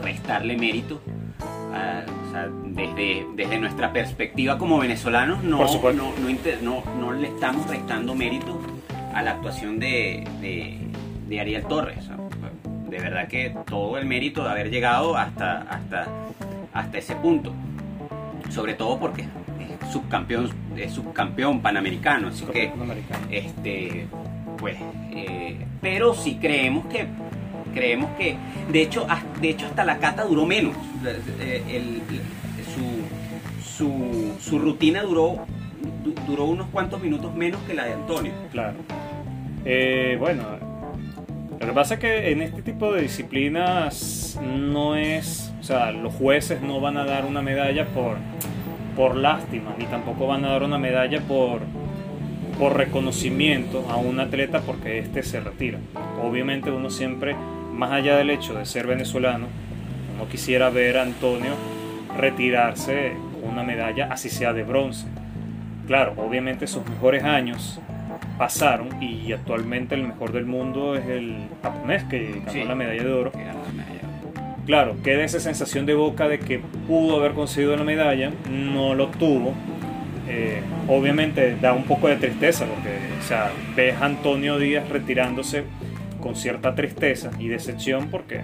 restarle 0.02 0.56
mérito. 0.58 1.00
o 1.38 2.32
sea, 2.32 2.48
desde, 2.66 3.26
desde 3.34 3.58
nuestra 3.58 3.92
perspectiva 3.92 4.58
como 4.58 4.78
venezolanos, 4.78 5.42
no, 5.42 5.64
no, 5.64 6.12
no, 6.62 6.82
no, 7.00 7.12
le 7.12 7.28
estamos 7.28 7.66
restando 7.68 8.14
mérito 8.14 8.60
a 9.14 9.22
la 9.22 9.32
actuación 9.32 9.78
de, 9.78 10.28
de, 10.42 10.78
de 11.28 11.40
Ariel 11.40 11.64
Torres 11.66 12.10
de 12.88 12.98
verdad 12.98 13.28
que 13.28 13.54
todo 13.66 13.98
el 13.98 14.06
mérito 14.06 14.44
de 14.44 14.50
haber 14.50 14.70
llegado 14.70 15.16
hasta, 15.16 15.62
hasta, 15.62 16.06
hasta 16.72 16.98
ese 16.98 17.16
punto. 17.16 17.52
Sobre 18.50 18.74
todo 18.74 18.98
porque 18.98 19.22
es 19.22 19.90
subcampeón, 19.90 20.50
es 20.76 20.92
subcampeón 20.92 21.60
panamericano, 21.60 22.28
así 22.28 22.44
que 22.46 22.72
este 23.30 24.06
pues 24.56 24.76
eh, 25.10 25.58
pero 25.82 26.14
sí 26.14 26.38
creemos 26.40 26.86
que 26.86 27.06
creemos 27.74 28.10
que 28.16 28.36
de 28.72 28.82
hecho 28.82 29.06
de 29.40 29.50
hecho 29.50 29.66
hasta 29.66 29.84
la 29.84 29.98
cata 29.98 30.24
duró 30.24 30.46
menos. 30.46 30.76
Eh, 31.40 32.00
su, 32.74 33.62
su, 33.62 34.34
su 34.40 34.58
rutina 34.58 35.02
duró 35.02 35.44
duró 36.26 36.44
unos 36.44 36.68
cuantos 36.68 37.02
minutos 37.02 37.34
menos 37.34 37.60
que 37.62 37.74
la 37.74 37.84
de 37.84 37.94
Antonio. 37.94 38.32
Claro. 38.52 38.76
Eh, 39.64 40.16
bueno 40.20 40.65
lo 41.60 41.66
que 41.66 41.72
pasa 41.72 41.94
es 41.94 42.00
que 42.00 42.32
en 42.32 42.42
este 42.42 42.62
tipo 42.62 42.92
de 42.92 43.02
disciplinas 43.02 44.38
no 44.42 44.96
es, 44.96 45.52
o 45.58 45.62
sea, 45.62 45.90
los 45.90 46.14
jueces 46.14 46.60
no 46.60 46.80
van 46.80 46.96
a 46.98 47.04
dar 47.04 47.24
una 47.24 47.40
medalla 47.40 47.86
por, 47.86 48.18
por 48.94 49.16
lástima, 49.16 49.74
ni 49.78 49.86
tampoco 49.86 50.26
van 50.26 50.44
a 50.44 50.50
dar 50.50 50.62
una 50.62 50.78
medalla 50.78 51.20
por, 51.22 51.60
por 52.58 52.76
reconocimiento 52.76 53.86
a 53.90 53.96
un 53.96 54.20
atleta 54.20 54.60
porque 54.60 54.98
éste 54.98 55.22
se 55.22 55.40
retira. 55.40 55.78
Obviamente 56.22 56.70
uno 56.70 56.90
siempre, 56.90 57.34
más 57.72 57.92
allá 57.92 58.16
del 58.18 58.30
hecho 58.30 58.54
de 58.54 58.66
ser 58.66 58.86
venezolano, 58.86 59.46
uno 60.14 60.28
quisiera 60.28 60.68
ver 60.68 60.98
a 60.98 61.02
Antonio 61.02 61.52
retirarse 62.18 63.12
con 63.40 63.50
una 63.50 63.62
medalla, 63.62 64.08
así 64.10 64.28
sea 64.28 64.52
de 64.52 64.62
bronce. 64.62 65.06
Claro, 65.86 66.14
obviamente 66.16 66.66
sus 66.66 66.86
mejores 66.86 67.24
años 67.24 67.80
pasaron 68.38 69.02
y 69.02 69.32
actualmente 69.32 69.94
el 69.94 70.02
mejor 70.04 70.32
del 70.32 70.46
mundo 70.46 70.94
es 70.94 71.06
el 71.06 71.36
japonés 71.62 72.04
que 72.04 72.42
ganó 72.46 72.64
la 72.64 72.74
medalla 72.74 73.02
de 73.02 73.12
oro. 73.12 73.32
Claro, 74.66 74.96
queda 75.04 75.24
esa 75.24 75.38
sensación 75.38 75.86
de 75.86 75.94
boca 75.94 76.26
de 76.26 76.40
que 76.40 76.58
pudo 76.88 77.16
haber 77.16 77.32
conseguido 77.32 77.76
la 77.76 77.84
medalla, 77.84 78.32
no 78.50 78.94
lo 78.94 79.08
tuvo. 79.08 79.54
Eh, 80.28 80.60
obviamente 80.88 81.56
da 81.60 81.72
un 81.72 81.84
poco 81.84 82.08
de 82.08 82.16
tristeza 82.16 82.66
porque 82.66 82.90
o 83.20 83.22
sea, 83.22 83.52
ves 83.76 83.94
a 83.94 84.06
Antonio 84.06 84.58
Díaz 84.58 84.88
retirándose 84.88 85.62
con 86.20 86.34
cierta 86.34 86.74
tristeza 86.74 87.30
y 87.38 87.46
decepción 87.46 88.08
porque 88.10 88.40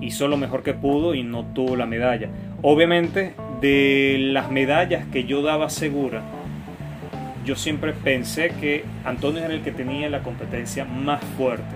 hizo 0.00 0.26
lo 0.26 0.36
mejor 0.36 0.64
que 0.64 0.74
pudo 0.74 1.14
y 1.14 1.22
no 1.22 1.44
tuvo 1.54 1.76
la 1.76 1.86
medalla. 1.86 2.28
Obviamente 2.62 3.34
de 3.60 4.16
las 4.18 4.50
medallas 4.50 5.06
que 5.12 5.24
yo 5.24 5.42
daba 5.42 5.70
segura, 5.70 6.22
yo 7.44 7.56
siempre 7.56 7.92
pensé 7.92 8.50
que 8.60 8.84
Antonio 9.04 9.44
era 9.44 9.54
el 9.54 9.62
que 9.62 9.72
tenía 9.72 10.08
la 10.08 10.22
competencia 10.22 10.84
más 10.84 11.22
fuerte 11.36 11.74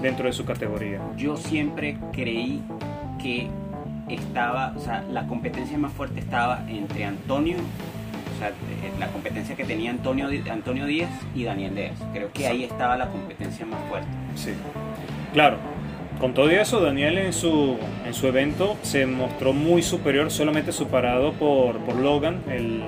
dentro 0.00 0.26
de 0.26 0.32
su 0.32 0.44
categoría. 0.44 1.00
Yo 1.16 1.36
siempre 1.36 1.96
creí 2.12 2.60
que 3.20 3.48
estaba, 4.08 4.74
o 4.76 4.80
sea, 4.80 5.04
la 5.10 5.26
competencia 5.26 5.78
más 5.78 5.92
fuerte 5.92 6.20
estaba 6.20 6.64
entre 6.68 7.04
Antonio, 7.04 7.56
o 7.56 8.38
sea, 8.38 8.48
eh, 8.48 8.52
la 8.98 9.06
competencia 9.08 9.56
que 9.56 9.64
tenía 9.64 9.90
Antonio, 9.90 10.28
Antonio 10.50 10.86
Díaz 10.86 11.10
y 11.34 11.44
Daniel 11.44 11.74
Díaz. 11.74 11.98
Creo 12.12 12.30
que 12.32 12.46
ahí 12.46 12.64
estaba 12.64 12.96
la 12.96 13.08
competencia 13.08 13.64
más 13.64 13.80
fuerte. 13.88 14.08
Sí, 14.34 14.50
claro. 15.32 15.56
Con 16.20 16.34
todo 16.34 16.50
eso, 16.50 16.80
Daniel 16.80 17.18
en 17.18 17.32
su, 17.32 17.76
en 18.06 18.14
su 18.14 18.28
evento 18.28 18.76
se 18.82 19.06
mostró 19.06 19.52
muy 19.52 19.82
superior, 19.82 20.30
solamente 20.30 20.70
superado 20.70 21.32
por, 21.32 21.78
por 21.78 21.96
Logan, 21.96 22.42
el 22.48 22.80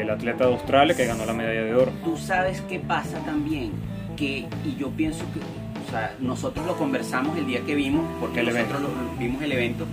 el 0.00 0.10
atleta 0.10 0.46
de 0.46 0.52
Australia 0.52 0.94
que 0.94 1.06
ganó 1.06 1.24
la 1.26 1.32
medalla 1.32 1.62
de 1.62 1.74
oro. 1.74 1.92
Tú 2.04 2.16
sabes 2.16 2.60
qué 2.62 2.78
pasa 2.80 3.18
también, 3.24 3.72
que, 4.16 4.46
y 4.64 4.76
yo 4.78 4.90
pienso 4.90 5.24
que, 5.32 5.40
o 5.86 5.90
sea, 5.90 6.14
nosotros 6.20 6.66
lo 6.66 6.76
conversamos 6.76 7.36
el 7.36 7.46
día 7.46 7.60
que 7.66 7.74
vimos, 7.74 8.04
porque 8.20 8.42
nosotros 8.42 8.82
vimos 9.18 9.42
el 9.42 9.52
evento, 9.52 9.86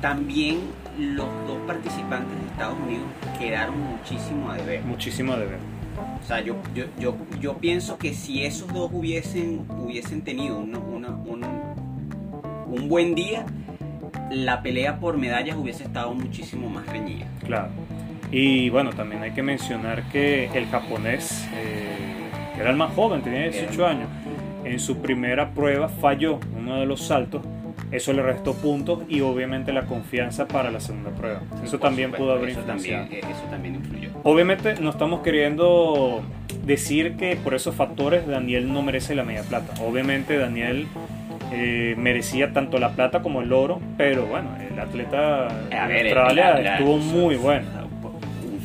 también 0.00 0.60
los 0.98 1.26
dos 1.46 1.58
participantes 1.66 2.38
de 2.40 2.46
Estados 2.46 2.76
Unidos 2.84 3.06
quedaron 3.38 3.76
muchísimo 3.80 4.50
a 4.50 4.56
deber. 4.56 4.82
Muchísimo 4.82 5.32
a 5.32 5.38
deber. 5.38 5.58
O 6.22 6.26
sea, 6.26 6.40
yo, 6.40 6.56
yo, 6.74 6.84
yo, 6.98 7.16
yo 7.40 7.58
pienso 7.58 7.98
que 7.98 8.14
si 8.14 8.44
esos 8.44 8.72
dos 8.72 8.90
hubiesen, 8.92 9.66
hubiesen 9.78 10.22
tenido 10.22 10.58
un, 10.58 10.74
un 12.66 12.88
buen 12.88 13.14
día, 13.14 13.46
la 14.30 14.62
pelea 14.62 15.00
por 15.00 15.16
medallas 15.16 15.56
hubiese 15.56 15.84
estado 15.84 16.12
muchísimo 16.14 16.68
más 16.68 16.86
reñida. 16.86 17.26
Claro. 17.44 17.70
Y 18.30 18.68
bueno, 18.70 18.90
también 18.90 19.22
hay 19.22 19.30
que 19.32 19.42
mencionar 19.42 20.02
que 20.10 20.46
el 20.54 20.66
japonés, 20.66 21.48
eh, 21.54 21.86
que 22.54 22.60
era 22.60 22.70
el 22.70 22.76
más 22.76 22.92
joven, 22.94 23.22
tenía 23.22 23.42
18 23.48 23.86
años, 23.86 24.08
en 24.64 24.78
su 24.80 24.98
primera 25.00 25.50
prueba 25.50 25.88
falló 25.88 26.38
uno 26.56 26.78
de 26.80 26.86
los 26.86 27.02
saltos. 27.06 27.42
Eso 27.90 28.12
le 28.12 28.20
restó 28.22 28.52
puntos 28.52 29.04
y 29.08 29.22
obviamente 29.22 29.72
la 29.72 29.86
confianza 29.86 30.46
para 30.46 30.70
la 30.70 30.78
segunda 30.78 31.08
prueba. 31.10 31.40
eso 31.64 31.78
también 31.78 32.12
pudo 32.12 32.32
haber 32.32 32.50
eso 32.50 32.60
también, 32.60 33.08
eh, 33.10 33.20
eso 33.22 33.44
también 33.50 33.76
influyó. 33.76 34.10
Obviamente 34.24 34.74
no 34.78 34.90
estamos 34.90 35.20
queriendo 35.22 36.20
decir 36.66 37.16
que 37.16 37.36
por 37.36 37.54
esos 37.54 37.74
factores 37.74 38.26
Daniel 38.26 38.70
no 38.70 38.82
merece 38.82 39.14
la 39.14 39.24
media 39.24 39.42
plata. 39.42 39.72
Obviamente 39.82 40.36
Daniel 40.36 40.86
eh, 41.50 41.94
merecía 41.96 42.52
tanto 42.52 42.78
la 42.78 42.90
plata 42.90 43.22
como 43.22 43.40
el 43.40 43.50
oro, 43.54 43.80
pero 43.96 44.26
bueno, 44.26 44.50
el 44.70 44.78
atleta 44.78 45.46
A 45.46 45.86
ver, 45.86 46.14
la- 46.14 46.60
la- 46.60 46.72
estuvo 46.74 46.98
muy 46.98 47.36
bueno. 47.36 47.87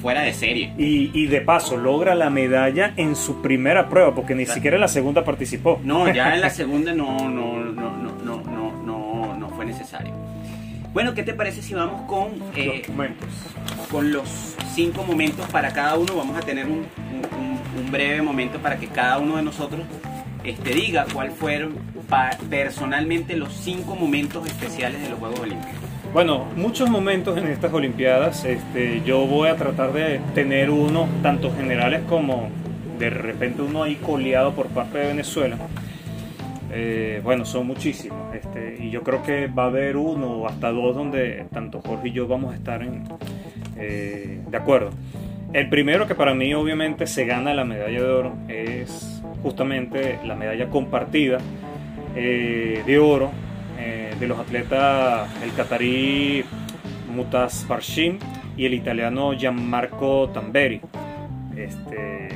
Fuera 0.04 0.22
de 0.22 0.34
serie. 0.34 0.72
Y, 0.78 1.10
y 1.14 1.26
de 1.28 1.42
paso 1.42 1.78
logra 1.78 2.14
la 2.14 2.30
medalla 2.30 2.94
en 2.98 3.16
su 3.16 3.42
primera 3.42 3.90
prueba, 3.90 4.14
porque 4.14 4.36
ni 4.36 4.44
Claro. 4.44 4.56
siquiera 4.56 4.76
en 4.78 4.82
la 4.82 4.88
segunda 4.90 5.24
participó. 5.24 5.80
No, 5.84 6.12
ya 6.14 6.36
en 6.36 6.42
la 6.42 6.50
segunda 6.52 6.94
no, 6.94 7.18
no, 7.30 7.60
no, 7.64 7.90
no, 7.92 8.12
no, 8.44 8.84
no, 8.84 9.36
no, 9.38 9.50
fue 9.50 9.66
necesario. 9.66 10.14
Bueno, 10.94 11.16
¿qué 11.16 11.24
te 11.24 11.34
parece 11.34 11.64
si 11.64 11.74
vamos 11.74 12.02
con, 12.04 12.28
eh, 12.56 12.84
Los 12.86 12.90
momentos. 12.90 13.30
con 13.90 14.12
los 14.14 14.56
cinco 14.76 15.04
momentos 15.04 15.48
para 15.48 15.72
cada 15.74 15.98
uno? 15.98 16.16
Vamos 16.18 16.38
a 16.38 16.42
tener 16.42 16.66
un, 16.68 16.80
un- 16.80 17.80
un- 17.80 17.92
breve 17.92 18.22
momento 18.22 18.60
para 18.60 18.78
que 18.78 18.88
cada 18.88 19.18
uno 19.20 19.38
de 19.38 19.44
nosotros 19.44 19.82
este, 20.44 20.72
diga 20.74 21.06
cuál 21.14 21.32
fueron 21.32 21.76
personalmente 22.50 23.36
los 23.36 23.54
cinco 23.54 23.96
momentos 23.96 24.46
especiales 24.48 25.02
de 25.02 25.10
los 25.10 25.20
Juegos 25.20 25.40
Olímpicos. 25.40 25.74
Bueno, 26.14 26.46
muchos 26.56 26.92
momentos 26.92 27.40
en 27.40 27.48
estas 27.48 27.74
Olimpiadas. 27.74 28.46
Este, 28.46 29.02
yo 29.04 29.26
voy 29.26 29.50
a 29.50 29.56
tratar 29.56 29.94
de 29.94 30.22
tener 30.36 30.70
uno, 30.70 31.10
tanto 31.24 31.52
generales 31.52 32.02
como 32.08 32.50
de 33.00 33.10
repente 33.10 33.64
uno 33.64 33.82
ahí 33.82 33.96
coleado 33.96 34.54
por 34.54 34.68
parte 34.68 35.00
de 35.00 35.08
Venezuela. 35.08 35.58
Eh, 36.72 37.20
bueno, 37.24 37.46
son 37.46 37.66
muchísimos. 37.66 38.32
Este, 38.36 38.78
y 38.80 38.92
yo 38.92 39.02
creo 39.02 39.24
que 39.24 39.48
va 39.48 39.64
a 39.64 39.68
haber 39.68 39.98
uno 39.98 40.28
o 40.28 40.48
hasta 40.48 40.72
dos 40.72 40.96
donde 40.96 41.48
tanto 41.52 41.82
Jorge 41.82 42.10
y 42.10 42.12
yo 42.12 42.28
vamos 42.28 42.54
a 42.54 42.58
estar 42.58 42.84
en, 42.84 43.06
eh, 43.76 44.40
de 44.48 44.58
acuerdo. 44.58 44.92
El 45.52 45.68
primero 45.68 46.06
que 46.06 46.14
para 46.14 46.36
mí 46.36 46.54
obviamente 46.54 47.08
se 47.08 47.26
gana 47.26 47.56
la 47.56 47.66
medalla 47.66 48.04
de 48.04 48.10
oro 48.10 48.34
es 48.50 49.24
justamente 49.42 50.20
la 50.24 50.36
medalla 50.36 50.70
compartida 50.70 51.40
eh, 52.16 52.84
de 52.86 53.00
oro 53.00 53.32
eh, 53.86 54.16
de 54.20 54.28
los 54.28 54.40
atletas 54.40 55.30
el 55.44 55.52
catarí 55.54 56.46
Mutas 57.14 57.66
Parshim 57.68 58.18
y 58.56 58.66
el 58.66 58.74
italiano 58.74 59.34
Gianmarco 59.34 60.30
Tamberi. 60.30 60.80
Este, 61.56 62.30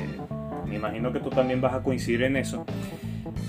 me 0.66 0.76
imagino 0.76 1.12
que 1.12 1.20
tú 1.20 1.30
también 1.30 1.60
vas 1.60 1.74
a 1.74 1.82
coincidir 1.82 2.22
en 2.24 2.36
eso. 2.36 2.64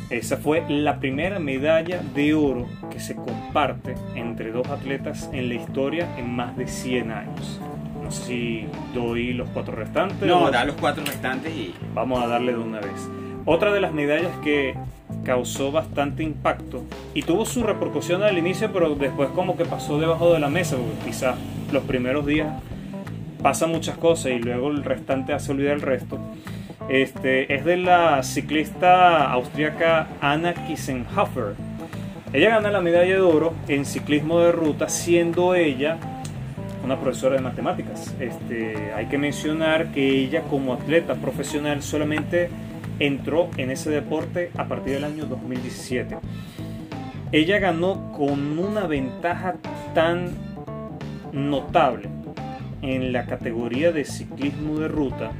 Esa 0.10 0.38
fue 0.38 0.64
la 0.70 1.00
primera 1.00 1.38
medalla 1.40 2.02
de 2.16 2.34
oro 2.34 2.68
que 2.90 3.00
se 3.00 3.16
comparte 3.16 3.94
entre 4.16 4.52
dos 4.52 4.68
atletas 4.70 5.30
en 5.34 5.50
la 5.50 5.56
historia 5.56 6.08
en 6.18 6.32
más 6.36 6.58
de 6.58 6.68
100 6.68 7.12
años. 7.12 7.60
No 8.04 8.10
sé 8.12 8.24
si 8.26 8.66
doy 8.96 9.34
los 9.34 9.48
cuatro 9.50 9.76
restantes. 9.76 10.28
No, 10.28 10.46
o- 10.46 10.52
da 10.52 10.66
los 10.66 10.76
cuatro 10.78 11.04
restantes 11.06 11.54
y 11.56 11.76
Vamos 11.94 12.24
a 12.24 12.28
darle 12.28 12.54
de 12.54 12.58
una 12.58 12.80
vez. 12.80 13.08
Otra 13.46 13.72
de 13.72 13.82
las 13.82 13.94
medallas 13.94 14.32
que 14.44 14.74
causó 15.30 15.72
bastante 15.72 16.24
impacto 16.24 16.84
y 17.14 17.22
tuvo 17.22 17.46
su 17.46 17.62
repercusión 17.62 18.24
al 18.24 18.40
inicio, 18.40 18.74
pero 18.74 18.96
después 18.96 19.30
como 19.30 19.56
que 19.56 19.64
pasó 19.64 20.00
debajo 20.00 20.34
de 20.34 20.40
la 20.40 20.50
mesa, 20.50 20.76
porque 20.76 21.06
quizás 21.06 21.36
los 21.72 21.84
primeros 21.84 22.26
días 22.26 22.52
pasan 23.40 23.70
muchas 23.70 23.96
cosas 23.96 24.32
y 24.32 24.40
luego 24.40 24.72
el 24.72 24.84
restante 24.84 25.34
hace 25.34 25.52
olvidar 25.52 25.76
el 25.76 25.82
resto. 25.84 26.18
Este, 26.90 27.54
es 27.54 27.64
de 27.64 27.78
la 27.78 28.24
ciclista 28.24 29.32
austríaca 29.32 30.08
Anna 30.20 30.56
Kissenhofer. 30.56 31.54
Ella 32.34 32.50
gana 32.50 32.72
la 32.72 32.82
medalla 32.82 33.14
de 33.14 33.22
oro 33.22 33.54
en 33.68 33.86
ciclismo 33.86 34.40
de 34.40 34.52
ruta, 34.52 34.90
siendo 34.90 35.54
ella 35.54 36.00
una 36.84 37.00
profesora 37.00 37.36
de 37.36 37.44
matemáticas. 37.44 38.16
Este, 38.20 38.94
hay 38.96 39.06
que 39.06 39.20
mencionar 39.20 39.92
que 39.92 40.10
ella 40.10 40.42
como 40.50 40.74
atleta 40.74 41.14
profesional 41.14 41.84
solamente 41.84 42.50
entró 43.00 43.50
en 43.58 43.72
ese 43.72 43.90
deporte 43.90 44.52
a 44.58 44.68
partir 44.68 44.94
del 44.94 45.04
año 45.04 45.26
2017. 45.26 46.18
Ella 47.32 47.60
ganó 47.60 48.12
con 48.12 48.60
una 48.60 48.88
ventaja 48.88 49.56
tan 49.94 50.32
notable 51.32 52.10
en 52.82 53.14
la 53.14 53.26
categoría 53.26 53.92
de 53.92 54.06
ciclismo 54.06 54.80
de 54.80 54.88
ruta 54.88 55.32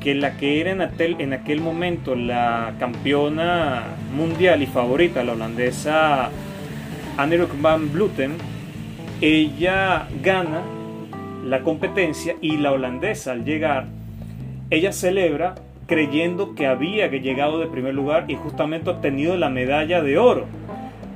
que 0.00 0.14
la 0.14 0.36
que 0.36 0.60
era 0.60 0.70
en 0.70 0.82
aquel, 0.82 1.20
en 1.20 1.32
aquel 1.32 1.60
momento 1.60 2.14
la 2.14 2.74
campeona 2.78 3.84
mundial 4.14 4.62
y 4.62 4.66
favorita, 4.66 5.24
la 5.24 5.32
holandesa 5.32 6.30
Annemiek 7.16 7.60
van 7.62 7.90
Vleuten, 7.90 8.32
ella 9.20 10.06
gana 10.22 10.60
la 11.44 11.60
competencia 11.60 12.36
y 12.42 12.58
la 12.58 12.72
holandesa 12.72 13.32
al 13.32 13.44
llegar, 13.44 13.86
ella 14.68 14.92
celebra 14.92 15.54
creyendo 15.86 16.54
que 16.54 16.66
había 16.66 17.10
que 17.10 17.20
llegado 17.20 17.58
de 17.58 17.66
primer 17.66 17.94
lugar 17.94 18.24
y 18.28 18.36
justamente 18.36 18.90
obtenido 18.90 19.36
la 19.36 19.50
medalla 19.50 20.02
de 20.02 20.18
oro. 20.18 20.46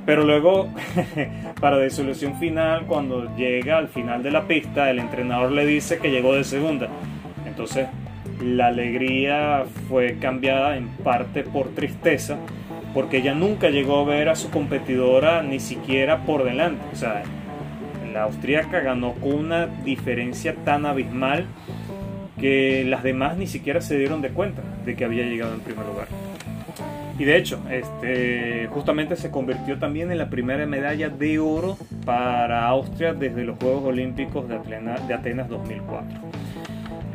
Pero 0.05 0.23
luego, 0.23 0.69
para 1.61 1.79
disolución 1.79 2.35
final, 2.39 2.85
cuando 2.87 3.35
llega 3.35 3.77
al 3.77 3.87
final 3.87 4.23
de 4.23 4.31
la 4.31 4.47
pista, 4.47 4.89
el 4.89 4.99
entrenador 4.99 5.51
le 5.51 5.65
dice 5.65 5.99
que 5.99 6.09
llegó 6.09 6.33
de 6.33 6.43
segunda. 6.43 6.87
Entonces, 7.45 7.87
la 8.43 8.67
alegría 8.67 9.65
fue 9.87 10.17
cambiada 10.19 10.77
en 10.77 10.87
parte 10.87 11.43
por 11.43 11.69
tristeza, 11.69 12.37
porque 12.93 13.17
ella 13.17 13.35
nunca 13.35 13.69
llegó 13.69 13.99
a 13.99 14.05
ver 14.05 14.29
a 14.29 14.35
su 14.35 14.49
competidora 14.49 15.43
ni 15.43 15.59
siquiera 15.59 16.25
por 16.25 16.43
delante. 16.43 16.81
O 16.93 16.95
sea, 16.95 17.23
la 18.13 18.23
austríaca 18.23 18.79
ganó 18.79 19.13
con 19.13 19.33
una 19.33 19.67
diferencia 19.67 20.55
tan 20.65 20.85
abismal 20.85 21.45
que 22.39 22.83
las 22.85 23.03
demás 23.03 23.37
ni 23.37 23.47
siquiera 23.47 23.81
se 23.81 23.97
dieron 23.97 24.21
de 24.21 24.29
cuenta 24.29 24.61
de 24.85 24.95
que 24.95 25.05
había 25.05 25.23
llegado 25.23 25.53
en 25.53 25.59
primer 25.61 25.85
lugar. 25.85 26.07
Y 27.19 27.25
de 27.25 27.35
hecho, 27.35 27.59
este, 27.69 28.67
justamente 28.71 29.17
se 29.17 29.29
convirtió 29.29 29.77
también 29.77 30.09
en 30.09 30.17
la 30.17 30.29
primera 30.29 30.65
medalla 30.65 31.09
de 31.09 31.37
oro 31.37 31.77
para 32.05 32.65
Austria 32.67 33.13
desde 33.13 33.43
los 33.43 33.57
Juegos 33.59 33.83
Olímpicos 33.83 34.47
de 34.47 34.55
Atenas, 34.55 35.05
de 35.05 35.13
Atenas 35.13 35.49
2004. 35.49 36.17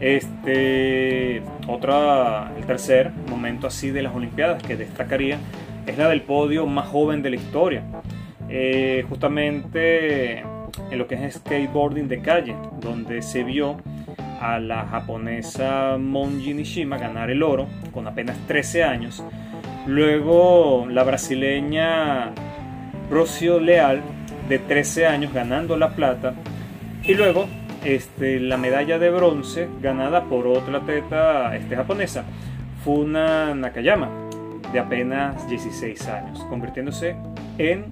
Este, 0.01 1.43
otra, 1.67 2.53
el 2.59 2.67
tercer 2.67 3.13
momento 3.31 3.67
así 3.67 3.91
de 3.91 4.03
las 4.03 4.15
Olimpiadas 4.15 4.63
que 4.63 4.77
destacaría 4.77 5.39
es 5.87 5.97
la 5.97 6.09
del 6.09 6.21
podio 6.21 6.67
más 6.67 6.87
joven 6.87 7.23
de 7.23 7.31
la 7.31 7.37
historia. 7.37 7.83
Eh, 8.51 9.07
justamente 9.09 10.41
en 10.41 10.99
lo 10.99 11.07
que 11.07 11.15
es 11.15 11.37
skateboarding 11.37 12.09
de 12.09 12.21
calle, 12.21 12.55
donde 12.81 13.23
se 13.23 13.43
vio 13.43 13.79
a 14.45 14.59
la 14.59 14.85
japonesa 14.87 15.97
Monji 15.99 16.53
Nishima 16.53 16.99
ganar 16.99 17.31
el 17.31 17.43
oro 17.43 17.67
con 17.93 18.07
apenas 18.07 18.37
13 18.47 18.85
años. 18.85 19.25
Luego 19.87 20.87
la 20.91 21.03
brasileña 21.03 22.33
Rocio 23.11 23.59
Leal 23.59 24.03
de 24.49 24.59
13 24.59 25.07
años 25.07 25.33
ganando 25.33 25.79
la 25.79 25.95
plata. 25.95 26.35
Y 27.05 27.15
luego 27.15 27.47
este, 27.85 28.39
la 28.39 28.59
medalla 28.59 28.99
de 28.99 29.11
bronce 29.11 29.67
ganada 29.81 30.25
por 30.25 30.47
otra 30.47 30.79
atleta 30.79 31.57
este, 31.57 31.75
japonesa, 31.75 32.25
Funa 32.85 33.55
Nakayama, 33.55 34.11
de 34.73 34.79
apenas 34.79 35.49
16 35.49 36.07
años, 36.09 36.45
convirtiéndose 36.51 37.17
en 37.57 37.87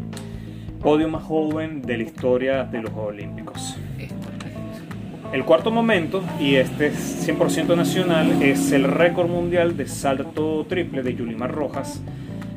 podio 0.81 1.09
más 1.09 1.23
joven 1.23 1.81
de 1.81 1.97
la 1.97 2.03
historia 2.03 2.65
de 2.65 2.83
los 2.83 2.91
Juegos 2.91 3.12
Olímpicos. 3.12 3.79
El 5.33 5.47
cuarto 5.47 5.71
momento, 5.71 6.23
y 6.38 6.57
este 6.57 6.88
es 6.88 7.27
100% 7.27 7.75
nacional, 7.75 8.42
es 8.42 8.71
el 8.71 8.85
récord 8.85 9.31
mundial 9.31 9.79
de 9.79 9.88
salto 9.88 10.66
triple 10.68 11.03
de 11.03 11.14
Yulimar 11.14 11.51
Rojas, 11.51 12.03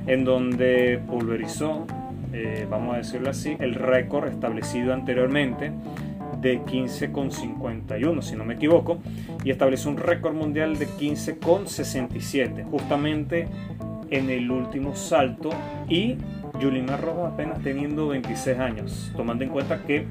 en 0.07 0.25
donde 0.25 0.99
pulverizó, 1.07 1.88
eh, 2.33 2.67
vamos 2.69 2.95
a 2.95 2.97
decirlo 2.97 3.29
así, 3.29 3.55
el 3.61 3.75
récord 3.75 4.27
establecido 4.27 4.93
anteriormente 4.93 5.71
de 6.41 6.59
15,51, 6.63 8.21
si 8.21 8.35
no 8.35 8.43
me 8.43 8.55
equivoco, 8.55 8.99
y 9.45 9.51
estableció 9.51 9.89
un 9.89 9.95
récord 9.95 10.33
mundial 10.33 10.77
de 10.77 10.89
15,67, 10.89 12.65
justamente 12.69 13.47
en 14.09 14.29
el 14.29 14.51
último 14.51 14.97
salto, 14.97 15.51
y 15.88 16.17
Yulimar 16.59 16.99
Rojas 16.99 17.31
apenas 17.31 17.63
teniendo 17.63 18.09
26 18.09 18.59
años, 18.59 19.13
tomando 19.15 19.45
en 19.45 19.49
cuenta 19.49 19.82
que 19.84 20.05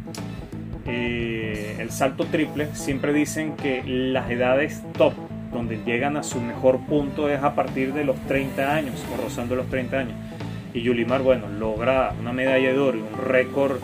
eh, 0.87 1.76
el 1.78 1.91
salto 1.91 2.26
triple, 2.26 2.68
siempre 2.74 3.12
dicen 3.12 3.57
que 3.57 3.82
las 3.85 4.30
edades 4.30 4.82
top, 4.97 5.14
donde 5.53 5.78
llegan 5.85 6.16
a 6.16 6.22
su 6.22 6.41
mejor 6.41 6.80
punto, 6.80 7.28
es 7.28 7.43
a 7.43 7.55
partir 7.55 7.95
de 7.95 8.05
los 8.05 8.16
30 8.26 8.74
años, 8.74 9.05
o 9.12 9.22
rozando 9.22 9.55
los 9.57 9.68
30 9.68 9.99
años. 9.99 10.14
Y 10.74 10.82
Yulimar, 10.82 11.22
bueno, 11.22 11.49
logra 11.49 12.12
una 12.20 12.32
medalla 12.32 12.72
de 12.72 12.78
oro 12.78 12.99
y 12.99 13.01
un 13.01 13.26
récord 13.26 13.78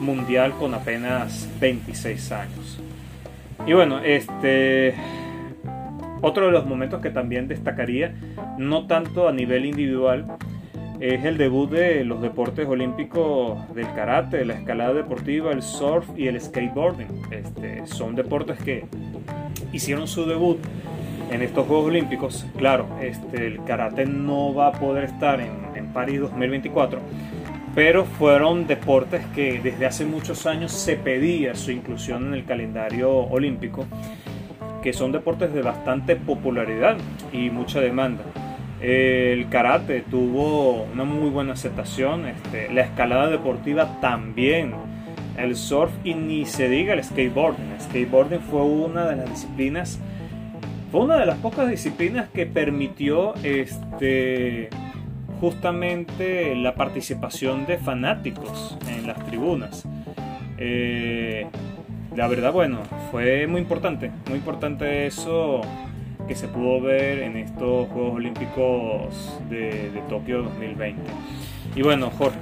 mundial 0.00 0.52
con 0.58 0.74
apenas 0.74 1.48
26 1.60 2.32
años. 2.32 2.80
Y 3.66 3.72
bueno, 3.72 4.00
este. 4.00 4.94
Otro 6.20 6.46
de 6.46 6.52
los 6.52 6.66
momentos 6.66 7.00
que 7.00 7.10
también 7.10 7.48
destacaría, 7.48 8.14
no 8.56 8.86
tanto 8.86 9.28
a 9.28 9.32
nivel 9.32 9.66
individual, 9.66 10.36
es 11.02 11.24
el 11.24 11.36
debut 11.36 11.68
de 11.68 12.04
los 12.04 12.22
deportes 12.22 12.64
olímpicos 12.68 13.58
del 13.74 13.92
karate, 13.92 14.44
la 14.44 14.54
escalada 14.54 14.94
deportiva, 14.94 15.50
el 15.50 15.60
surf 15.60 16.06
y 16.16 16.28
el 16.28 16.40
skateboarding. 16.40 17.08
Este, 17.32 17.84
son 17.88 18.14
deportes 18.14 18.56
que 18.62 18.84
hicieron 19.72 20.06
su 20.06 20.26
debut 20.26 20.58
en 21.32 21.42
estos 21.42 21.66
Juegos 21.66 21.86
Olímpicos. 21.86 22.46
Claro, 22.56 22.86
este, 23.00 23.48
el 23.48 23.64
karate 23.64 24.06
no 24.06 24.54
va 24.54 24.68
a 24.68 24.72
poder 24.72 25.02
estar 25.02 25.40
en, 25.40 25.50
en 25.74 25.92
París 25.92 26.20
2024, 26.20 27.00
pero 27.74 28.04
fueron 28.04 28.68
deportes 28.68 29.26
que 29.34 29.58
desde 29.60 29.86
hace 29.86 30.04
muchos 30.04 30.46
años 30.46 30.70
se 30.70 30.94
pedía 30.94 31.56
su 31.56 31.72
inclusión 31.72 32.28
en 32.28 32.34
el 32.34 32.44
calendario 32.44 33.10
olímpico, 33.12 33.86
que 34.84 34.92
son 34.92 35.10
deportes 35.10 35.52
de 35.52 35.62
bastante 35.62 36.14
popularidad 36.14 36.96
y 37.32 37.50
mucha 37.50 37.80
demanda. 37.80 38.22
El 38.82 39.48
karate 39.48 40.00
tuvo 40.00 40.82
una 40.92 41.04
muy 41.04 41.30
buena 41.30 41.52
aceptación, 41.52 42.26
este, 42.26 42.72
la 42.72 42.80
escalada 42.80 43.28
deportiva 43.28 44.00
también, 44.00 44.74
el 45.38 45.54
surf 45.54 45.92
y 46.02 46.14
ni 46.14 46.46
se 46.46 46.68
diga 46.68 46.94
el 46.94 47.04
skateboarding. 47.04 47.70
El 47.70 47.80
skateboarding 47.80 48.40
fue 48.40 48.62
una 48.62 49.06
de 49.06 49.16
las 49.16 49.30
disciplinas, 49.30 50.00
fue 50.90 51.02
una 51.02 51.16
de 51.16 51.26
las 51.26 51.38
pocas 51.38 51.70
disciplinas 51.70 52.28
que 52.30 52.44
permitió 52.44 53.34
este, 53.44 54.68
justamente 55.40 56.56
la 56.56 56.74
participación 56.74 57.66
de 57.66 57.78
fanáticos 57.78 58.76
en 58.88 59.06
las 59.06 59.24
tribunas. 59.26 59.86
Eh, 60.58 61.46
la 62.16 62.26
verdad, 62.26 62.52
bueno, 62.52 62.80
fue 63.12 63.46
muy 63.46 63.60
importante, 63.60 64.10
muy 64.28 64.38
importante 64.38 65.06
eso 65.06 65.60
que 66.26 66.34
se 66.34 66.48
pudo 66.48 66.80
ver 66.80 67.20
en 67.20 67.36
estos 67.36 67.88
Juegos 67.88 68.14
Olímpicos 68.14 69.40
de, 69.48 70.02
Tokio 70.08 70.42
2020. 70.42 71.02
Y 71.74 71.82
bueno, 71.82 72.10
Jorge, 72.10 72.38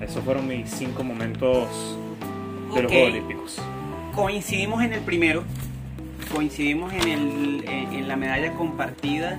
esos 0.00 0.22
fueron 0.24 0.46
mis 0.46 0.68
cinco 0.70 1.02
momentos 1.02 1.98
de 2.74 2.82
los 2.82 2.92
Juegos 2.92 3.10
Olímpicos. 3.10 3.62
Coincidimos 4.14 4.82
en 4.82 4.92
el 4.92 5.00
primero, 5.00 5.44
coincidimos 6.32 6.92
en, 6.92 7.08
el, 7.08 7.64
en 7.68 8.08
la 8.08 8.16
medalla 8.16 8.52
compartida 8.52 9.38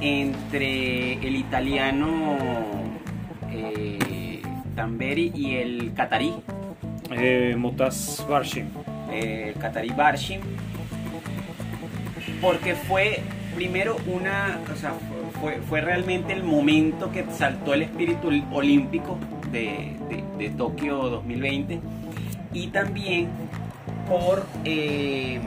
entre 0.00 1.14
el 1.14 1.36
italiano 1.36 2.38
eh, 3.50 4.42
Tamberi 4.74 5.32
y 5.34 5.56
el 5.56 5.92
catarí. 5.94 6.34
Eh, 7.10 7.54
Mutas 7.58 8.24
Barshim. 8.28 8.66
Eh, 9.10 9.52
el 9.54 9.60
catarí 9.60 9.90
Barshim. 9.90 10.40
Porque 12.40 12.74
fue 12.74 13.22
primero 13.54 13.96
una, 14.06 14.60
o 14.72 14.76
sea, 14.76 14.94
fue, 15.40 15.60
fue, 15.68 15.80
realmente 15.80 16.32
el 16.32 16.42
momento 16.42 17.10
que 17.10 17.24
saltó 17.30 17.74
el 17.74 17.82
espíritu 17.82 18.28
olímpico 18.52 19.18
de, 19.50 19.96
de, 20.38 20.50
Tokio 20.50 20.96
2020 20.96 21.80
y 22.52 22.68
también 22.68 23.28
por 24.08 24.46
eh, 24.64 25.40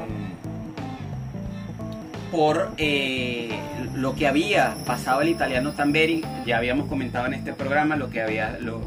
por 2.34 2.72
eh, 2.78 3.50
lo 3.94 4.16
que 4.16 4.28
había 4.28 4.74
pasado 4.88 5.22
el 5.22 5.30
italiano 5.30 5.74
Tamberi, 5.74 6.24
ya 6.48 6.58
habíamos 6.58 6.88
comentado 6.88 7.28
en 7.28 7.36
este 7.36 7.54
programa 7.54 7.96
lo 7.96 8.10
que, 8.10 8.22
había, 8.24 8.58
lo, 8.60 8.82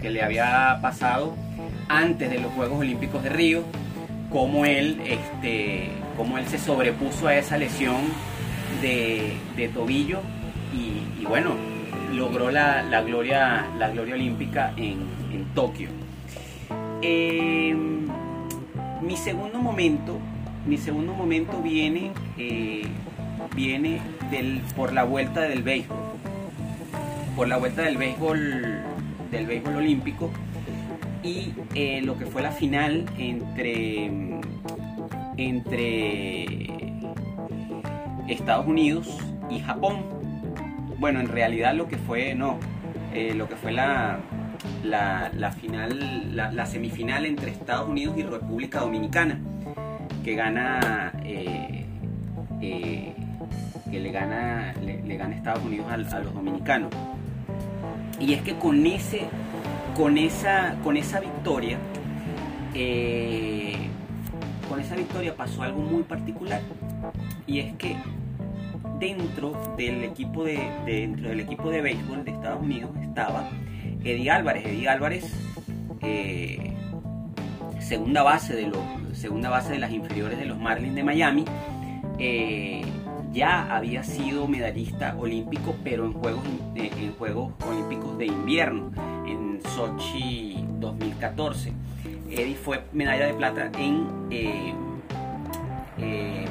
que 0.00 0.08
le 0.08 0.22
había 0.22 0.78
pasado 0.80 1.34
antes 1.88 2.30
de 2.30 2.38
los 2.38 2.52
Juegos 2.52 2.78
Olímpicos 2.78 3.24
de 3.24 3.30
Río, 3.30 3.64
cómo 4.30 4.64
él, 4.64 5.02
este, 5.04 5.90
cómo 6.22 6.38
él 6.38 6.46
se 6.46 6.56
sobrepuso 6.56 7.26
a 7.26 7.34
esa 7.34 7.58
lesión 7.58 7.96
de, 8.80 9.68
tobillo 9.74 10.20
y, 10.72 11.24
bueno, 11.24 11.56
logró 12.14 12.52
la, 12.52 13.02
gloria, 13.02 13.66
la 13.76 13.90
gloria 13.90 14.14
olímpica 14.14 14.72
en, 14.76 15.20
Tokio. 15.52 15.88
Em, 17.02 18.06
mi 19.02 19.16
segundo 19.16 19.58
momento 19.58 20.20
mi 20.64 20.78
segundo 20.78 21.12
momento 21.12 21.60
viene, 21.60 22.12
eh, 22.38 22.84
viene 23.56 24.00
por 24.76 24.92
la 24.92 25.02
vuelta 25.02 25.40
del 25.40 25.64
béisbol. 25.64 25.98
Por 27.34 27.48
la 27.48 27.56
vuelta 27.56 27.82
del 27.82 27.96
béisbol, 27.96 28.80
del 29.32 29.46
béisbol 29.46 29.74
olímpico 29.74 30.30
y 31.24 31.52
eh, 31.74 32.00
lo 32.02 32.16
que 32.16 32.26
fue 32.26 32.42
la 32.42 32.52
final 32.52 33.06
entre, 33.18 34.10
entre 35.36 36.66
Estados 38.28 38.66
Unidos 38.66 39.18
y 39.50 39.60
Japón. 39.60 40.04
Bueno, 40.98 41.20
en 41.20 41.28
realidad 41.28 41.74
lo 41.74 41.88
que 41.88 41.96
fue, 41.96 42.34
no, 42.34 42.58
eh, 43.12 43.34
lo 43.34 43.48
que 43.48 43.56
fue 43.56 43.72
la, 43.72 44.20
la, 44.84 45.52
final, 45.60 46.36
la 46.36 46.66
semifinal 46.66 47.26
entre 47.26 47.50
Estados 47.50 47.88
Unidos 47.88 48.16
y 48.16 48.22
República 48.22 48.80
Dominicana 48.80 49.38
que 50.22 50.34
gana 50.34 51.12
eh, 51.24 51.84
eh, 52.60 53.12
que 53.90 54.00
le 54.00 54.10
gana 54.10 54.72
le, 54.80 55.16
gana 55.16 55.34
Estados 55.34 55.64
Unidos 55.64 55.86
a, 55.90 55.96
los 55.96 56.34
dominicanos 56.34 56.90
y 58.20 58.34
es 58.34 58.42
que 58.42 58.54
con 58.54 58.86
ese 58.86 59.22
con 59.96 60.16
esa 60.16 60.76
con 60.84 60.96
esa 60.96 61.20
victoria 61.20 61.78
eh, 62.74 63.76
con 64.72 64.80
esa 64.80 64.96
victoria 64.96 65.36
pasó 65.36 65.62
algo 65.62 65.80
muy 65.80 66.02
particular 66.02 66.62
y 67.46 67.58
es 67.58 67.74
que 67.74 67.94
dentro 68.98 69.52
del 69.76 70.02
equipo 70.02 70.44
de, 70.44 70.70
dentro 70.86 71.28
del 71.28 71.40
equipo 71.40 71.68
de 71.68 71.82
béisbol 71.82 72.24
de 72.24 72.30
Estados 72.30 72.62
Unidos 72.62 72.90
estaba 73.02 73.50
Eddie 74.02 74.30
Álvarez 74.30 74.64
Eddie 74.64 74.88
Álvarez 74.88 75.30
segunda 77.80 78.22
base 78.22 78.54
de 78.54 78.68
los 78.68 78.78
segunda 79.12 79.50
base 79.50 79.72
de 79.72 79.78
las 79.78 79.92
inferiores 79.92 80.38
de 80.38 80.46
los 80.46 80.58
Marlins 80.58 80.94
de 80.94 81.04
Miami, 81.04 81.44
eh, 82.18 82.82
ya 83.32 83.74
había 83.76 84.02
sido 84.02 84.48
medallista 84.48 85.14
olímpico, 85.18 85.74
pero 85.84 86.06
en 86.06 86.14
Juegos, 86.14 86.42
eh, 86.74 86.90
en 86.98 87.12
Juegos 87.12 87.52
Olímpicos 87.68 88.16
de 88.16 88.26
Invierno, 88.26 88.90
en 89.26 89.60
Sochi 89.74 90.64
2014. 90.80 91.72
Eddie 92.32 92.54
fue 92.54 92.82
medalla 92.92 93.26
de 93.26 93.34
plata 93.34 93.70
en 93.78 94.06
eh, 94.30 94.74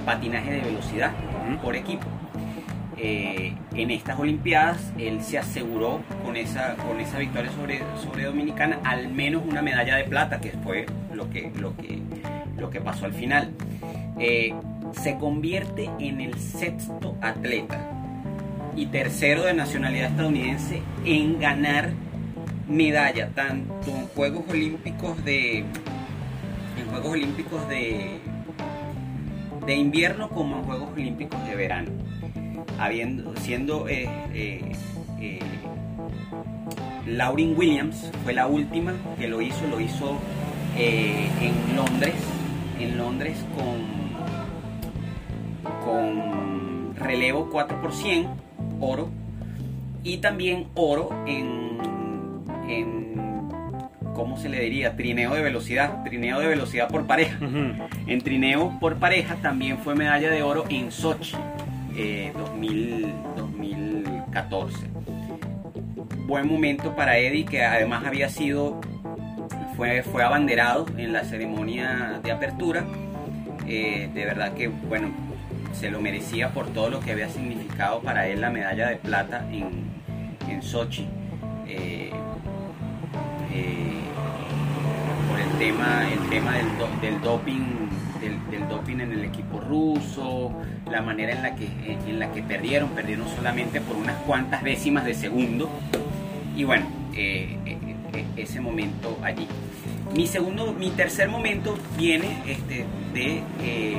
patinaje 0.06 0.52
de 0.52 0.62
velocidad 0.62 1.12
por 1.62 1.76
equipo. 1.76 2.06
en 2.98 3.92
estas 3.92 4.20
Olimpiadas 4.20 4.94
él 4.98 5.22
se 5.22 5.40
aseguró 5.40 6.02
con 6.24 6.38
esa, 6.38 6.76
con 6.76 7.00
esa 7.00 7.18
victoria 7.18 7.52
sobre, 7.52 7.80
sobre 8.02 8.26
Dominicana 8.26 8.80
al 8.84 9.10
menos 9.10 9.44
una 9.46 9.62
medalla 9.62 9.96
de 9.96 10.04
plata, 10.04 10.40
que 10.40 10.52
fue 10.64 10.86
lo 11.14 11.30
que, 11.30 11.52
lo 11.60 11.76
que 11.76 12.00
lo 12.62 12.70
que 12.70 12.80
pasó 12.80 13.06
al 13.06 13.14
final. 13.14 13.52
Eh, 14.20 14.54
se 14.94 15.18
convierte 15.18 15.90
en 16.00 16.22
el 16.22 16.38
sexto 16.40 17.18
atleta 17.22 17.80
y 18.76 18.86
tercero 18.88 19.44
de 19.44 19.54
nacionalidad 19.54 20.12
estadounidense 20.12 20.82
en 21.06 21.40
ganar 21.40 21.92
medalla 22.72 23.30
tanto 23.30 23.90
en 23.90 24.08
Juegos 24.08 24.44
Olímpicos 24.50 25.24
de 25.24 25.60
en 25.60 26.88
Juegos 26.90 27.12
Olímpicos 27.12 27.68
de 27.70 28.20
de 29.66 29.76
invierno 29.76 30.30
como 30.30 30.58
en 30.58 30.64
Juegos 30.64 30.90
Olímpicos 30.94 31.46
de 31.46 31.56
verano. 31.56 31.92
Habiendo 32.80 33.36
siendo 33.38 33.88
eh, 33.88 34.10
eh, 34.34 34.72
eh 35.20 35.40
Williams 37.56 38.10
fue 38.24 38.34
la 38.34 38.48
última 38.48 38.94
que 39.20 39.28
lo 39.28 39.42
hizo 39.42 39.68
lo 39.68 39.80
hizo 39.80 40.18
en 40.78 41.76
Londres 41.76 42.16
en 42.82 42.98
Londres 42.98 43.38
con, 43.56 43.80
con 45.86 46.96
relevo 46.96 47.50
4 47.52 47.82
por 47.82 47.94
100, 47.94 48.28
oro, 48.80 49.10
y 50.04 50.18
también 50.18 50.68
oro 50.76 51.10
en, 51.28 51.78
en, 52.72 53.14
¿cómo 54.14 54.38
se 54.38 54.50
le 54.50 54.60
diría? 54.62 54.96
Trineo 54.96 55.34
de 55.34 55.42
velocidad, 55.42 56.04
trineo 56.04 56.40
de 56.40 56.48
velocidad 56.48 56.88
por 56.90 57.06
pareja. 57.08 57.38
En 58.08 58.22
trineo 58.22 58.78
por 58.80 58.98
pareja 58.98 59.36
también 59.36 59.78
fue 59.78 59.96
medalla 59.96 60.30
de 60.30 60.44
oro 60.44 60.66
en 60.70 60.92
Sochi, 60.92 61.36
2014. 63.36 64.78
Eh, 64.78 64.90
Buen 66.26 66.48
momento 66.48 66.96
para 66.96 67.18
Eddie, 67.18 67.44
que 67.46 67.64
además 67.66 68.06
había 68.06 68.30
sido 68.30 68.80
fue, 69.76 70.24
abanderado 70.24 70.86
en 70.98 71.14
la 71.14 71.24
ceremonia 71.24 72.20
de 72.24 72.32
apertura. 72.32 72.86
Eh, 73.68 74.10
de 74.14 74.26
verdad 74.26 74.54
que, 74.54 74.68
bueno, 74.68 75.10
se 75.74 75.90
lo 75.90 76.00
merecía 76.02 76.50
por 76.50 76.68
todo 76.68 76.90
lo 76.90 77.00
que 77.00 77.12
había 77.12 77.30
significado 77.30 78.02
para 78.02 78.28
él 78.28 78.42
la 78.42 78.50
medalla 78.50 78.90
de 78.90 78.98
plata 78.98 79.48
en, 79.52 79.70
en 80.48 80.62
Sochi. 80.62 81.08
Eh, 81.68 82.12
eh, 83.54 84.02
por 85.30 85.40
el 85.40 85.50
tema, 85.60 86.08
el 86.12 86.30
tema 86.30 86.54
del, 87.02 87.22
doping 87.22 87.62
del, 88.20 88.68
doping 88.68 89.00
en 89.00 89.12
el 89.12 89.26
equipo 89.26 89.60
ruso, 89.60 90.52
la 90.90 91.02
manera 91.02 91.34
en 91.34 91.42
la 91.42 91.56
que 91.56 91.68
en 92.08 92.20
la 92.20 92.32
que 92.32 92.44
perdieron, 92.44 92.90
perdieron 92.90 93.28
solamente 93.36 93.82
por 93.82 93.96
unas 93.96 94.16
cuantas 94.24 94.64
décimas 94.64 95.06
de 95.06 95.14
segundo. 95.14 95.70
Y 96.56 96.64
bueno, 96.66 96.86
ese 98.36 98.60
momento 98.60 99.18
allí. 99.24 99.48
Mi 100.14 100.28
segundo, 100.28 100.74
mi 100.74 100.90
tercer 100.90 101.30
momento 101.30 101.78
viene 101.98 102.38
este, 102.46 102.86
de, 103.14 103.44
eh, 103.62 103.98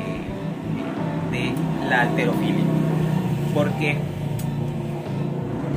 de 1.30 1.52
la 1.88 2.02
alterofilia, 2.02 2.64
porque 3.54 3.96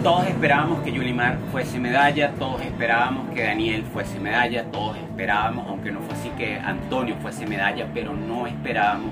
todos 0.05 0.27
esperábamos 0.27 0.83
que 0.83 0.91
Yulimar 0.91 1.37
fuese 1.51 1.79
medalla, 1.79 2.31
todos 2.33 2.61
esperábamos 2.61 3.29
que 3.33 3.43
Daniel 3.43 3.83
fuese 3.91 4.19
medalla, 4.19 4.63
todos 4.71 4.97
esperábamos, 4.97 5.67
aunque 5.67 5.91
no 5.91 5.99
fue 6.01 6.13
así, 6.13 6.29
que 6.37 6.55
Antonio 6.59 7.15
fuese 7.21 7.45
medalla, 7.47 7.87
pero 7.93 8.13
no 8.13 8.45
esperábamos 8.47 9.09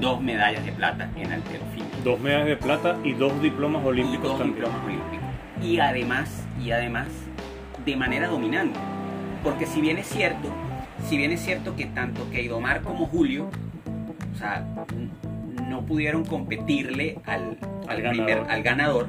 dos 0.00 0.20
medallas 0.20 0.64
de 0.64 0.72
plata 0.72 1.08
en 1.16 1.32
alterofilia. 1.32 1.86
Dos 2.02 2.18
medallas 2.20 2.46
de 2.48 2.56
plata 2.56 2.96
y 3.04 3.12
dos 3.12 3.40
diplomas 3.40 3.84
olímpicos 3.84 4.24
y 4.24 4.28
dos 4.28 4.38
también. 4.38 4.56
diplomas 4.56 4.84
olímpicos. 4.84 5.18
Y 5.62 5.78
además, 5.78 6.44
y 6.60 6.70
además, 6.72 7.06
de 7.84 7.96
manera 7.96 8.26
dominante. 8.28 8.78
Porque 9.44 9.66
si 9.66 9.80
bien 9.80 9.98
es 9.98 10.08
cierto, 10.08 10.48
si 11.08 11.16
bien 11.16 11.30
es 11.30 11.40
cierto 11.40 11.76
que 11.76 11.86
tanto 11.86 12.28
Keidomar 12.30 12.82
como 12.82 13.06
Julio, 13.06 13.48
o 14.34 14.38
sea, 14.38 14.64
no 15.68 15.82
pudieron 15.82 16.24
competirle 16.24 17.18
al, 17.26 17.58
al, 17.88 17.96
Al 18.06 18.10
primer- 18.10 18.26
ganador. 18.38 18.50
al 18.50 18.62
ganador, 18.62 19.06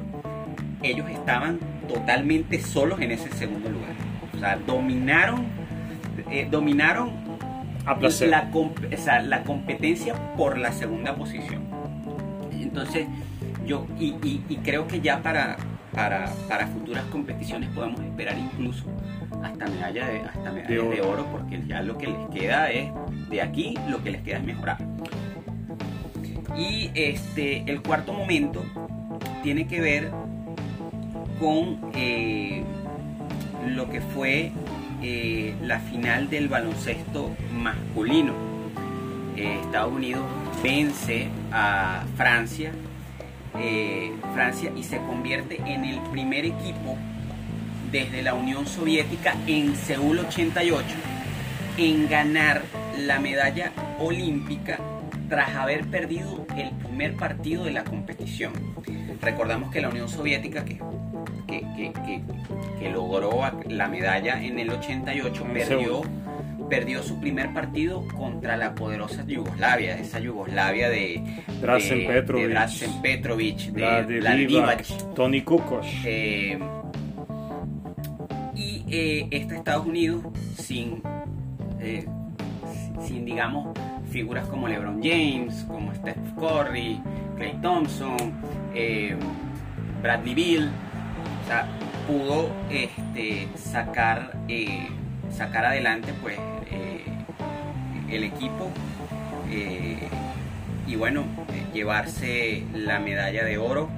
ellos 0.84 1.08
estaban 1.10 1.58
totalmente 1.88 2.60
solos 2.60 3.00
en 3.00 3.10
ese 3.12 3.30
segundo 3.32 3.68
lugar. 3.70 3.90
O 4.34 4.38
sea, 4.38 4.56
dominaron, 4.66 5.44
eh, 6.30 6.46
dominaron 6.50 7.10
A 7.86 7.96
placer. 7.98 8.28
la, 8.28 8.50
comp- 8.50 8.92
o 8.92 8.96
sea, 9.02 9.20
la 9.22 9.42
competencia 9.44 10.14
por 10.36 10.58
la 10.58 10.72
segunda 10.72 11.14
posición. 11.14 11.62
Entonces, 12.52 13.06
yo, 13.66 13.86
y, 13.98 14.14
y- 14.22 14.42
y 14.48 14.56
creo 14.56 14.86
que 14.86 15.00
ya 15.00 15.22
para, 15.22 15.56
para, 15.92 16.26
para 16.48 16.66
futuras 16.66 17.04
competiciones 17.12 17.68
podemos 17.70 18.00
esperar 18.00 18.36
incluso 18.38 18.84
hasta 19.42 19.66
medalla 19.66 20.06
de, 20.08 20.20
hasta 20.20 20.52
medallas 20.52 20.68
de, 20.68 20.78
oro. 20.80 21.10
oro. 21.10 21.26
porque 21.32 21.62
ya 21.66 21.82
lo 21.82 21.96
que 21.98 22.06
les 22.08 22.26
queda 22.32 22.70
es, 22.70 22.90
de 23.30 23.42
aquí, 23.42 23.74
lo 23.88 24.02
que 24.02 24.10
les 24.10 24.22
queda 24.22 24.38
es 24.38 24.44
mejorar. 24.44 24.78
Y 26.56 26.90
este, 26.94 27.64
el 27.70 27.82
cuarto 27.82 28.12
momento 28.12 28.62
tiene 29.42 29.66
que 29.66 29.80
ver 29.80 30.10
con 31.38 31.90
eh, 31.94 32.62
lo 33.68 33.90
que 33.90 34.00
fue 34.00 34.52
eh, 35.02 35.54
la 35.62 35.80
final 35.80 36.30
del 36.30 36.48
baloncesto 36.48 37.30
masculino. 37.52 38.32
Eh, 39.36 39.58
Estados 39.62 39.92
Unidos 39.92 40.22
vence 40.62 41.28
a 41.52 42.04
Francia, 42.16 42.72
Francia 44.34 44.72
y 44.76 44.82
se 44.82 44.98
convierte 44.98 45.60
en 45.64 45.84
el 45.84 46.00
primer 46.10 46.44
equipo 46.44 46.96
desde 47.92 48.22
la 48.22 48.34
Unión 48.34 48.66
Soviética 48.66 49.36
en 49.46 49.76
Seúl 49.76 50.18
88 50.18 50.84
en 51.78 52.08
ganar 52.08 52.62
la 52.98 53.20
medalla 53.20 53.72
olímpica 54.00 54.78
tras 55.28 55.54
haber 55.56 55.86
perdido 55.86 56.46
el 56.56 56.70
primer 56.70 57.16
partido 57.16 57.64
de 57.64 57.72
la 57.72 57.84
competición. 57.84 58.52
Recordamos 59.20 59.72
que 59.72 59.80
la 59.80 59.88
Unión 59.88 60.08
Soviética, 60.08 60.64
que, 60.64 60.78
que, 61.46 61.60
que- 61.76 61.92
que- 62.06 62.22
que 62.78 62.90
logró 62.90 63.40
la 63.68 63.88
medalla 63.88 64.42
en 64.42 64.58
el 64.58 64.70
88, 64.70 65.44
En 65.46 65.52
perdió, 65.52 66.02
perdió 66.68 67.02
su 67.02 67.20
primer 67.20 67.52
partido 67.52 68.06
contra 68.16 68.56
la 68.56 68.74
poderosa 68.74 69.24
Yugoslavia, 69.26 69.98
esa 69.98 70.18
Yugoslavia 70.18 70.88
de 70.90 71.22
Drazen 71.60 72.06
Petrovic. 72.06 72.46
de 72.46 72.52
Drazen 72.54 73.02
Petrovic, 73.02 73.56
de. 73.72 73.80
Tony 75.14 75.42
Kukoc. 75.42 75.84
Eh, 76.04 76.58
y 78.54 78.84
eh, 78.88 79.28
está 79.30 79.56
Estados 79.56 79.86
Unidos 79.86 80.22
sin, 80.56 81.02
eh, 81.80 82.06
sin, 83.00 83.24
digamos, 83.24 83.76
figuras 84.10 84.46
como 84.46 84.68
LeBron 84.68 85.00
James, 85.02 85.64
como 85.68 85.92
Steph 85.94 86.16
Curry, 86.38 87.00
Clay 87.36 87.58
Thompson, 87.60 88.16
eh, 88.74 89.16
Bradley 90.02 90.34
Bill. 90.34 90.70
Sea, 91.46 91.66
pudo 92.06 92.50
este, 92.70 93.48
sacar, 93.54 94.32
eh, 94.48 94.88
sacar 95.30 95.66
adelante 95.66 96.12
pues, 96.22 96.38
eh, 96.70 97.04
el 98.10 98.24
equipo 98.24 98.70
eh, 99.50 100.08
y 100.86 100.96
bueno, 100.96 101.24
llevarse 101.72 102.64
la 102.72 102.98
medalla 102.98 103.44
de 103.44 103.58
oro. 103.58 103.88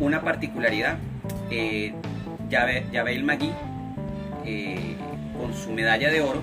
Una 0.00 0.22
particularidad, 0.22 0.98
eh, 1.50 1.94
Yavel 2.50 3.24
Magui, 3.24 3.52
con 5.38 5.54
su 5.54 5.72
medalla 5.72 6.10
de 6.10 6.20
oro, 6.20 6.42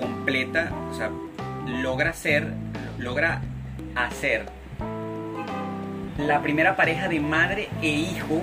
completa, 0.00 0.72
o 0.90 0.94
sea, 0.94 1.10
logra 1.82 2.12
ser, 2.12 2.52
logra 2.98 3.42
hacer 3.94 4.46
la 6.18 6.40
primera 6.42 6.76
pareja 6.76 7.08
de 7.08 7.20
madre 7.20 7.68
e 7.82 7.88
hijo 7.88 8.42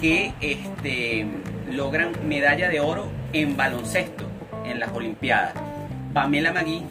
que 0.00 0.32
este, 0.40 1.26
logran 1.70 2.12
medalla 2.26 2.68
de 2.68 2.80
oro 2.80 3.08
en 3.32 3.56
baloncesto 3.56 4.24
en 4.64 4.80
las 4.80 4.92
Olimpiadas. 4.92 5.54
Pamela 6.12 6.52
Magui 6.52 6.82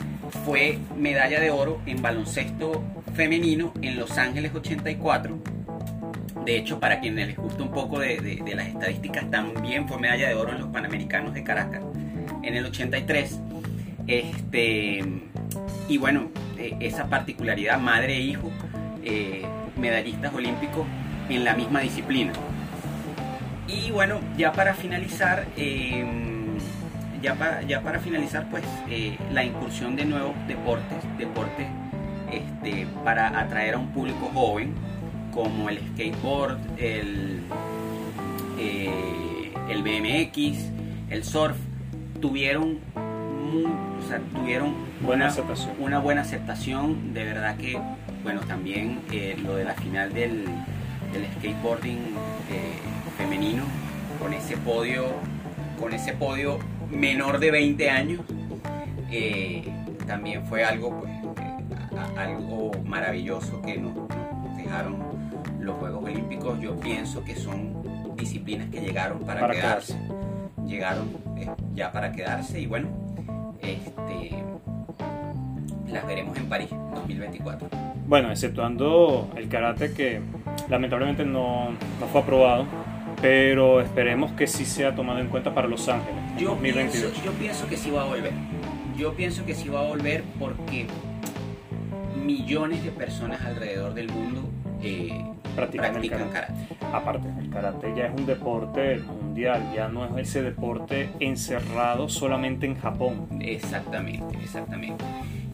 fue 0.45 0.80
medalla 0.97 1.39
de 1.39 1.51
oro 1.51 1.82
en 1.86 2.01
baloncesto 2.01 2.84
femenino 3.13 3.73
en 3.82 3.97
Los 3.97 4.17
Ángeles 4.17 4.53
84. 4.55 5.38
De 6.45 6.57
hecho, 6.57 6.80
para 6.80 6.99
quienes 6.99 7.28
les 7.28 7.38
gusta 7.38 7.63
un 7.63 7.71
poco 7.71 7.99
de, 7.99 8.17
de- 8.17 8.55
las 8.55 8.67
estadísticas, 8.67 9.30
también 9.32 9.88
fue 9.88 9.99
medalla 9.99 10.28
de 10.28 10.36
oro 10.36 10.51
en 10.51 10.59
los 10.59 10.69
Panamericanos 10.69 11.34
de 11.34 11.43
Caracas 11.43 11.82
en 12.43 12.55
el 12.55 12.65
83. 12.65 13.39
Este, 14.07 15.03
y 15.89 15.97
bueno, 15.97 16.30
eh, 16.57 16.76
esa 16.80 17.07
particularidad, 17.07 17.80
madre 17.80 18.17
e 18.17 18.21
hijo, 18.21 18.51
eh, 19.03 19.43
medallistas 19.78 20.34
olímpicos 20.34 20.86
en 21.30 21.43
la 21.43 21.53
misma 21.55 21.80
disciplina. 21.82 22.34
Y 23.67 23.91
bueno, 23.91 24.19
ya 24.38 24.51
para 24.51 24.73
finalizar, 24.73 25.45
eh, 25.57 26.05
ya, 27.21 27.36
para, 27.36 27.61
ya 27.63 27.82
para 27.82 27.99
finalizar, 27.99 28.47
pues 28.49 28.63
eh, 28.89 29.17
la 29.34 29.43
incursión 29.43 29.95
de 29.95 30.05
nuevos 30.05 30.34
deportes, 30.47 30.97
deportes 31.17 31.67
este, 32.32 32.88
para 33.03 33.39
atraer 33.39 33.73
a 33.76 33.78
un 33.80 33.88
público 33.88 34.30
joven, 34.34 34.73
como 35.34 35.67
el 35.69 35.80
skateboard, 35.80 36.59
el, 36.78 37.41
eh, 38.59 39.51
el 39.69 39.84
BMX, 39.84 40.69
el 41.09 41.23
surf, 41.23 41.57
tuvieron, 42.21 42.80
mu- 42.95 43.67
o 43.99 44.07
sea, 44.07 44.19
tuvieron 44.34 44.73
Buena 45.01 45.26
una- 45.26 45.28
aceptación. 45.34 45.71
una 45.80 45.99
buena 45.99 46.21
aceptación. 46.21 47.13
De 47.13 47.23
verdad 47.23 47.57
que, 47.57 47.78
bueno, 48.26 48.41
también 48.41 49.01
eh, 49.11 49.38
lo 49.41 49.55
de 49.55 49.63
la 49.65 49.76
final 49.76 50.11
del, 50.11 50.45
del 51.13 51.26
skateboarding 51.38 51.99
eh, 52.49 52.80
femenino, 53.19 53.63
con 54.19 54.34
ese 54.34 54.57
podio, 54.57 55.05
con 55.80 55.93
ese 55.93 56.13
podio 56.13 56.57
menor 56.89 57.38
de 57.39 57.51
20 57.51 57.89
años, 57.91 58.21
eh, 59.11 59.63
también 60.07 60.43
fue 60.47 60.65
algo, 60.65 60.99
pues, 60.99 61.11
a- 61.95 62.21
algo 62.23 62.71
maravilloso 62.84 63.61
que 63.61 63.78
nos, 63.78 63.93
dejaron 64.57 64.97
los 65.59 65.76
Juegos 65.78 66.03
Olímpicos. 66.05 66.59
Yo 66.59 66.76
pienso 66.80 67.23
que 67.23 67.36
son 67.36 68.15
disciplinas 68.17 68.69
que 68.71 68.82
llegaron 68.82 69.19
para, 69.19 69.41
Para 69.41 69.53
quedarse. 69.53 69.95
Llegaron 70.65 71.09
ya 71.76 71.91
para 71.91 72.11
quedarse 72.11 72.59
y 72.59 72.65
bueno, 72.65 72.88
este, 73.61 74.32
las 75.96 76.06
veremos 76.06 76.38
en 76.38 76.48
París 76.48 76.70
2024. 76.93 77.70
Bueno, 78.08 78.30
exceptuando 78.30 79.32
el 79.36 79.48
karate 79.48 79.93
que 79.93 80.20
lamentablemente 80.70 81.26
no, 81.26 81.72
no 82.00 82.08
fue 82.12 82.22
aprobado, 82.22 82.66
pero 83.22 83.80
esperemos 83.82 84.34
que 84.34 84.46
sí 84.46 84.66
sea 84.66 84.93
tomado 84.93 85.20
en 85.20 85.28
cuenta 85.28 85.54
para 85.56 85.68
Los 85.68 85.88
Ángeles 85.88 86.20
Yo 86.38 86.50
2022. 86.50 87.12
pienso, 87.12 87.26
yo 87.26 87.32
pienso 87.32 87.68
que 87.68 87.78
sí 87.78 87.89
va 87.91 88.04
a 88.04 88.06
volver. 88.06 88.34
Yo 88.98 89.14
pienso 89.14 89.46
que 89.46 89.56
sí 89.56 89.70
va 89.70 89.80
a 89.80 89.84
volver 89.88 90.24
porque 90.38 90.86
millones 92.24 92.84
de 92.84 92.91
personas 92.91 93.41
alrededor 93.46 93.93
del 93.93 94.10
mundo 94.12 94.50
eh, 94.82 95.26
Practican 95.56 95.91
practican 95.93 96.30
karate. 96.30 96.54
karate. 96.54 96.96
Aparte, 96.98 97.28
el 97.39 97.50
karate 97.50 97.93
ya 97.96 98.08
es 98.08 98.14
un 98.20 98.26
deporte 98.26 99.00
mundial, 99.00 99.72
ya 99.74 99.88
no 99.88 100.06
es 100.06 100.28
ese 100.30 100.43
deporte 100.43 101.10
encerrado 101.22 102.10
solamente 102.10 102.66
en 102.66 102.76
Japón. 102.76 103.28
Exactamente, 103.39 104.38
exactamente. 104.43 105.04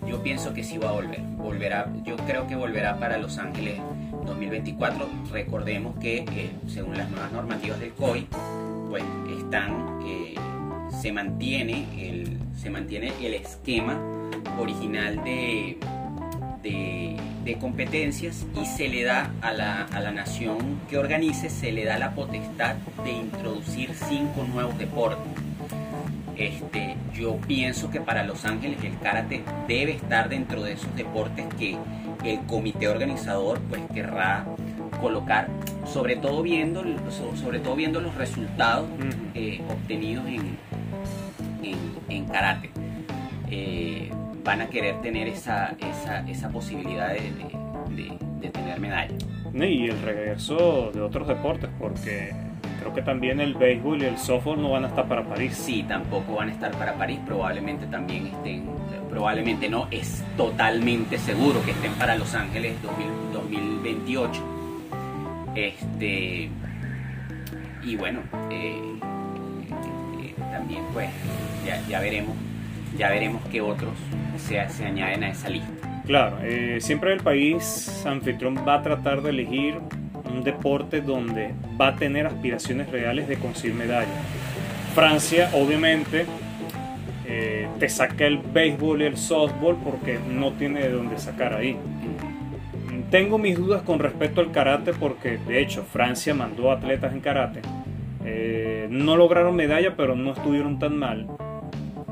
Yo 0.08 0.22
pienso 0.24 0.54
que 0.54 0.64
sí 0.64 0.78
va 0.78 0.90
a 0.90 0.94
volver. 0.94 1.22
Volverá, 1.38 1.92
yo 2.04 2.16
creo 2.18 2.48
que 2.48 2.56
volverá 2.56 2.98
para 2.98 3.18
Los 3.18 3.38
Ángeles 3.38 3.80
2024. 4.26 5.08
Recordemos 5.32 5.96
que 6.00 6.20
eh, 6.20 6.52
según 6.68 6.98
las 6.98 7.10
nuevas 7.10 7.32
normativas 7.32 7.80
del 7.80 7.92
COI, 7.92 8.28
pues 8.90 9.04
están, 9.38 10.00
eh, 10.06 10.36
se 10.90 11.12
mantiene 11.12 11.86
el, 11.98 12.38
se 12.58 12.70
mantiene 12.70 13.14
el 13.22 13.36
esquema 13.36 14.00
original 14.60 15.24
de, 15.24 15.78
de, 16.64 17.18
de 17.44 17.58
competencias 17.58 18.46
y 18.60 18.66
se 18.66 18.88
le 18.88 19.04
da 19.04 19.32
a 19.42 19.52
la, 19.54 19.84
a 19.86 20.00
la 20.00 20.12
nación 20.12 20.82
que 20.90 20.98
organice, 20.98 21.50
se 21.50 21.72
le 21.72 21.86
da 21.86 21.98
la 21.98 22.14
potestad 22.14 22.76
de 23.04 23.12
introducir 23.12 23.94
cinco 23.94 24.44
nuevos 24.44 24.78
deportes. 24.78 25.51
Este, 26.36 26.96
yo 27.14 27.38
pienso 27.48 27.92
que 27.92 28.02
para 28.02 28.24
Los 28.24 28.46
Ángeles 28.46 28.84
el 28.84 28.98
karate 29.00 29.44
debe 29.68 29.94
estar 29.94 30.30
dentro 30.30 30.64
de 30.64 30.74
esos 30.74 30.96
deportes 30.96 31.46
que 31.60 31.78
el 32.24 32.40
comité 32.42 32.88
organizador 32.88 33.60
pues 33.62 33.82
querrá 33.94 34.46
colocar, 35.00 35.48
sobre 35.86 36.16
todo 36.16 36.42
viendo, 36.44 36.84
sobre 37.36 37.60
todo 37.60 37.76
viendo 37.76 38.00
los 38.02 38.16
resultados 38.16 38.88
eh, 39.34 39.62
obtenidos 39.70 40.26
en, 40.28 40.58
en, 42.10 42.26
karate. 42.26 42.70
Eh, 43.50 44.12
van 44.44 44.62
a 44.62 44.68
querer 44.68 45.02
tener 45.02 45.28
esa, 45.28 45.76
esa, 46.28 46.50
posibilidad 46.50 47.10
de, 47.14 48.50
tener 48.50 48.80
medalla. 48.80 49.14
Y 49.54 49.90
el 49.90 50.02
regreso 50.02 50.92
de 50.94 51.02
otros 51.02 51.28
deportes, 51.28 51.70
porque 51.80 52.34
creo 52.82 52.94
que 52.94 53.02
también 53.04 53.40
el 53.40 53.54
béisbol 53.54 54.02
y 54.02 54.06
el 54.06 54.18
softball 54.18 54.60
no 54.60 54.72
van 54.72 54.86
a 54.86 54.88
estar 54.88 55.08
para 55.08 55.24
París. 55.24 55.56
Sí, 55.56 55.84
tampoco 55.84 56.36
van 56.36 56.50
a 56.50 56.52
estar 56.52 56.72
para 56.72 56.96
París, 56.96 57.20
probablemente 57.26 57.86
también 57.86 58.28
estén, 58.28 58.68
probablemente 59.10 59.70
no, 59.70 59.88
es 59.92 60.24
totalmente 60.36 61.20
seguro 61.20 61.64
que 61.64 61.72
estén 61.72 61.94
para 61.94 62.16
Los 62.16 62.34
Ángeles 62.34 62.76
2028. 63.32 64.42
Este, 65.56 66.50
y 67.84 67.96
bueno, 67.98 68.22
eh, 68.50 68.82
eh, 70.20 70.36
también 70.52 70.84
pues 70.92 71.10
ya, 71.88 72.00
veremos, 72.00 72.36
ya 72.98 73.10
veremos 73.10 73.44
qué 73.52 73.62
otros 73.62 73.94
se, 74.38 74.68
se 74.70 74.86
añaden 74.86 75.24
a 75.24 75.30
esa 75.30 75.50
lista. 75.50 75.70
Claro, 76.08 76.40
eh, 76.42 76.80
siempre 76.82 77.14
el 77.14 77.20
país 77.22 78.04
anfitrión 78.08 78.56
va 78.68 78.76
a 78.76 78.82
tratar 78.82 79.22
de 79.22 79.30
elegir 79.30 79.76
un 80.32 80.44
deporte 80.44 81.02
donde 81.02 81.54
va 81.80 81.90
a 81.90 81.96
tener 81.96 82.26
aspiraciones 82.26 82.90
reales 82.90 83.28
de 83.28 83.38
conseguir 83.38 83.76
medallas. 83.76 84.10
Francia, 84.96 85.50
obviamente, 85.54 86.26
eh, 87.28 87.68
te 87.80 87.88
saca 87.88 88.26
el 88.26 88.40
béisbol 88.40 89.02
y 89.02 89.06
el 89.06 89.18
softball 89.18 89.78
porque 89.84 90.20
no 90.30 90.52
tiene 90.54 90.82
de 90.82 90.92
dónde 90.92 91.18
sacar 91.18 91.54
ahí. 91.54 91.78
Tengo 93.10 93.38
mis 93.38 93.58
dudas 93.58 93.82
con 93.82 94.00
respecto 94.00 94.42
al 94.42 94.52
karate 94.52 94.94
porque, 94.94 95.38
de 95.38 95.62
hecho, 95.62 95.84
Francia 95.84 96.34
mandó 96.34 96.72
atletas 96.72 97.14
en 97.14 97.20
karate. 97.20 97.62
Eh, 98.24 98.88
no 98.90 99.18
lograron 99.18 99.56
medalla, 99.56 99.96
pero 99.96 100.16
no 100.16 100.32
estuvieron 100.34 100.80
tan 100.80 100.98
mal. 100.98 101.28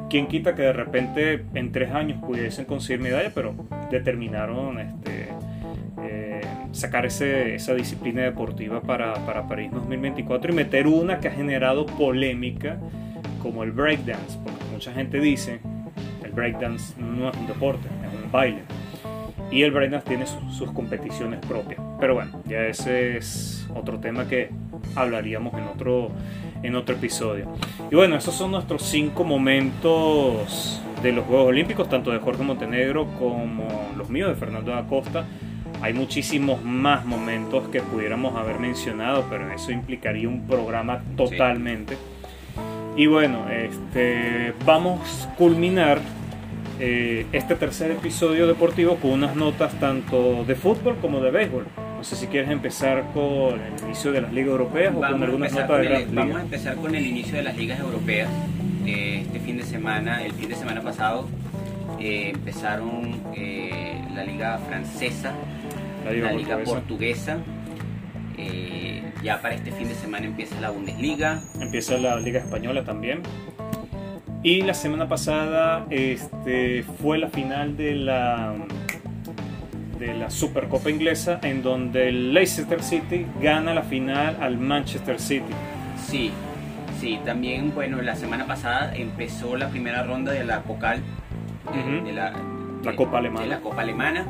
¿Quién 0.10 0.28
quita 0.28 0.56
que 0.56 0.64
de 0.64 0.74
repente 0.74 1.46
en 1.54 1.72
tres 1.72 1.92
años 1.92 2.22
pudiesen 2.22 2.66
conseguir 2.66 3.00
medalla, 3.00 3.32
pero 3.34 3.54
determinaron 3.92 4.80
este, 4.80 5.30
sacar 6.72 7.06
esa 7.06 7.74
disciplina 7.74 8.22
deportiva 8.22 8.82
para, 8.82 9.14
para 9.26 9.48
París 9.48 9.72
2024 9.72 10.52
y 10.52 10.56
meter 10.56 10.88
una 10.88 11.20
que 11.20 11.28
ha 11.28 11.32
generado 11.32 11.86
polémica 11.86 12.78
como 13.42 13.64
el 13.64 13.72
breakdance, 13.72 14.38
porque 14.44 14.64
mucha 14.72 14.94
gente 14.94 15.20
dice 15.20 15.60
el 16.24 16.32
breakdance 16.32 16.94
no 17.00 17.30
es 17.30 17.38
un 17.38 17.48
deporte, 17.48 17.88
es 17.88 18.24
un 18.24 18.32
baile. 18.32 18.62
Y 19.52 19.64
el 19.64 19.72
breakdance 19.72 20.08
tiene 20.08 20.26
sus 20.28 20.72
competiciones 20.72 21.40
propias. 21.40 21.82
Pero 22.00 22.14
bueno, 22.14 22.40
ya 22.46 22.68
ese 22.68 23.18
es 23.18 23.68
otro 23.74 24.00
tema 24.00 24.28
que 24.28 24.52
hablaríamos 24.96 25.54
en 25.56 25.64
otro, 25.64 26.12
en 26.62 26.76
otro 26.76 26.96
episodio. 26.96 27.52
Y 27.90 27.96
bueno, 27.96 28.16
esos 28.16 28.36
son 28.36 28.52
nuestros 28.52 28.84
cinco 28.84 29.24
momentos 29.24 30.82
de 31.02 31.14
los 31.14 31.26
Juegos 31.26 31.48
Olímpicos, 31.48 31.90
tanto 31.90 32.12
de 32.12 32.20
Jorge 32.20 32.44
Montenegro 32.44 33.08
como 33.18 33.68
los 33.98 34.10
míos 34.10 34.30
de 34.30 34.36
Fernando 34.36 34.76
Acosta. 34.76 35.26
Hay 35.82 35.94
muchísimos 35.94 36.64
más 36.64 37.06
momentos 37.06 37.70
que 37.70 37.82
pudiéramos 37.82 38.36
haber 38.36 38.60
mencionado, 38.60 39.26
pero 39.30 39.50
eso 39.52 39.72
implicaría 39.72 40.28
un 40.28 40.46
programa 40.46 41.02
totalmente. 41.16 41.98
Y 42.98 43.08
bueno, 43.08 43.50
este, 43.50 44.54
vamos 44.66 45.26
a 45.26 45.36
culminar 45.36 46.00
eh, 46.82 47.26
este 47.32 47.56
tercer 47.56 47.92
episodio 47.92 48.48
deportivo 48.48 48.96
con 48.96 49.12
unas 49.12 49.36
notas 49.36 49.74
tanto 49.80 50.44
de 50.46 50.56
fútbol 50.56 50.98
como 51.02 51.22
de 51.22 51.32
béisbol. 51.32 51.66
No 51.98 52.04
sé 52.04 52.16
si 52.16 52.28
quieres 52.28 52.50
empezar 52.50 53.06
con 53.14 53.60
el 53.60 53.84
inicio 53.84 54.12
de 54.12 54.22
las 54.22 54.34
ligas 54.34 54.52
europeas 54.52 54.94
o 54.96 55.00
con 55.00 55.24
algunas 55.24 55.52
notas 55.52 55.82
de 55.82 56.08
Vamos 56.12 56.38
a 56.38 56.42
empezar 56.42 56.76
con 56.76 56.96
el 56.96 57.06
inicio 57.06 57.36
de 57.36 57.44
las 57.44 57.58
ligas 57.58 57.80
europeas. 57.80 58.30
Eh, 58.86 59.24
este 59.26 59.40
fin 59.40 59.58
de 59.58 59.64
semana, 59.64 60.24
el 60.26 60.32
fin 60.34 60.50
de 60.50 60.56
semana 60.56 60.82
pasado, 60.82 61.28
eh, 62.00 62.32
empezaron 62.34 63.12
la 64.14 64.24
liga 64.24 64.58
francesa, 64.58 65.34
la 66.06 66.32
liga, 66.32 66.58
portuguesa. 66.64 67.38
ya 69.24 69.42
para 69.42 69.56
este 69.56 69.72
fin 69.72 69.88
de 69.88 69.96
semana 69.96 70.26
empieza 70.26 70.60
la 70.60 70.70
Bundesliga. 70.70 71.42
Empieza 71.60 71.98
la 71.98 72.20
liga 72.20 72.40
española 72.40 72.84
también. 72.84 73.22
Y 74.42 74.62
la 74.62 74.74
semana 74.74 75.10
pasada 75.10 75.86
este, 75.90 76.84
fue 76.84 77.18
la 77.18 77.28
final 77.28 77.76
de 77.76 77.96
la, 77.96 78.56
de 80.00 80.14
la 80.14 80.30
Supercopa 80.30 80.90
inglesa 80.90 81.40
en 81.44 81.62
donde 81.62 82.08
el 82.08 82.34
Leicester 82.34 82.82
City 82.82 83.26
gana 83.42 83.74
la 83.74 83.84
final 83.84 84.38
al 84.40 84.58
Manchester 84.58 85.20
City. 85.20 85.54
Sí, 85.98 86.32
sí, 87.02 87.20
también, 87.26 87.74
bueno, 87.76 88.02
la 88.02 88.16
semana 88.16 88.48
pasada 88.48 88.96
empezó 88.96 89.58
la 89.58 89.68
primera 89.68 90.04
ronda 90.04 90.32
de 90.32 90.46
la 90.46 90.62
Pocal, 90.62 91.02
de, 92.06 92.14
la, 92.14 92.34
Copa 92.96 93.18
Alemana. 93.18 93.46
la 93.46 93.60
Copa 93.60 93.82
Alemana. 93.82 94.26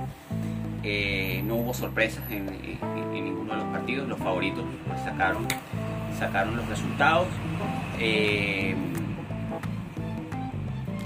Eh, 0.84 1.44
no 1.46 1.56
hubo 1.56 1.74
sorpresas 1.74 2.24
en, 2.32 2.46
ninguno 3.12 3.54
de 3.54 3.60
los 3.60 3.68
partidos, 3.68 4.08
los 4.08 4.20
favoritos 4.20 4.64
sacaron, 5.04 5.46
sacaron 6.18 6.56
los 6.56 6.68
resultados. 6.68 7.28
Eh, 8.00 8.76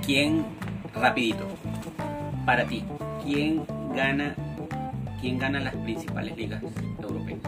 ¿Quién, 0.06 0.46
rapidito, 0.94 1.48
para 2.46 2.66
ti, 2.66 2.84
quién 3.24 3.64
gana, 3.96 4.36
quién 5.22 5.40
gana 5.40 5.60
las 5.60 5.76
principales 5.78 6.36
ligas 6.38 6.62
europeas? 7.02 7.40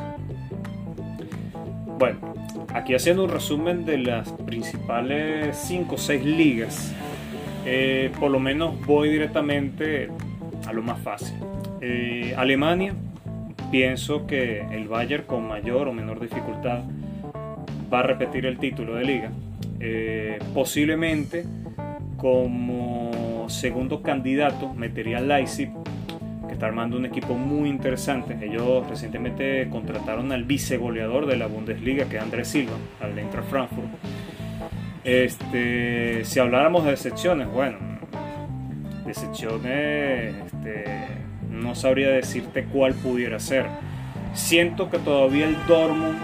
Bueno, 1.99 2.33
aquí 2.73 2.95
haciendo 2.95 3.25
un 3.25 3.29
resumen 3.29 3.85
de 3.85 3.99
las 3.99 4.31
principales 4.31 5.57
5 5.57 5.95
o 5.95 5.97
6 5.97 6.25
ligas, 6.25 6.93
eh, 7.65 8.11
por 8.19 8.31
lo 8.31 8.39
menos 8.39 8.73
voy 8.85 9.09
directamente 9.09 10.09
a 10.67 10.73
lo 10.73 10.81
más 10.81 10.99
fácil. 11.01 11.35
Eh, 11.87 12.33
Alemania, 12.35 12.95
pienso 13.69 14.25
que 14.25 14.61
el 14.71 14.87
Bayern 14.87 15.25
con 15.25 15.47
mayor 15.47 15.87
o 15.87 15.93
menor 15.93 16.19
dificultad 16.19 16.79
va 17.93 17.99
a 17.99 18.01
repetir 18.01 18.47
el 18.47 18.57
título 18.57 18.95
de 18.95 19.03
liga. 19.03 19.29
Eh, 19.79 20.39
posiblemente 20.55 21.45
como 22.17 23.45
segundo 23.49 24.01
candidato 24.01 24.73
metería 24.73 25.19
Leipzig, 25.19 25.69
que 26.47 26.53
está 26.53 26.65
armando 26.65 26.97
un 26.97 27.05
equipo 27.05 27.35
muy 27.35 27.69
interesante. 27.69 28.35
Ellos 28.43 28.89
recientemente 28.89 29.69
contrataron 29.69 30.31
al 30.31 30.43
vice 30.43 30.77
goleador 30.77 31.27
de 31.27 31.37
la 31.37 31.45
Bundesliga, 31.45 32.09
que 32.09 32.17
es 32.17 32.23
Andrés 32.23 32.47
Silva, 32.47 32.77
al 32.99 33.15
Eintracht 33.15 33.47
Frankfurt. 33.47 33.89
Este, 35.03 36.25
si 36.25 36.39
habláramos 36.39 36.83
de 36.83 36.89
decepciones, 36.89 37.47
bueno, 37.47 37.77
decepciones, 39.05 40.33
este, 40.47 41.24
no 41.55 41.75
sabría 41.75 42.09
decirte 42.09 42.65
cuál 42.65 42.93
pudiera 42.93 43.39
ser. 43.39 43.65
Siento 44.33 44.89
que 44.89 44.99
todavía 44.99 45.47
el 45.47 45.55
Dortmund 45.67 46.17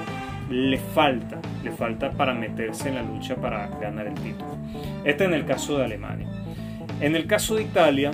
le 0.49 0.77
falta, 0.77 1.39
le 1.63 1.71
falta 1.71 2.11
para 2.11 2.33
meterse 2.33 2.89
en 2.89 2.95
la 2.95 3.03
lucha 3.03 3.35
para 3.35 3.67
ganar 3.79 4.07
el 4.07 4.15
título. 4.15 4.57
Este 5.05 5.23
en 5.23 5.33
el 5.33 5.45
caso 5.45 5.77
de 5.77 5.85
Alemania. 5.85 6.27
En 6.99 7.15
el 7.15 7.25
caso 7.25 7.55
de 7.55 7.63
Italia, 7.63 8.11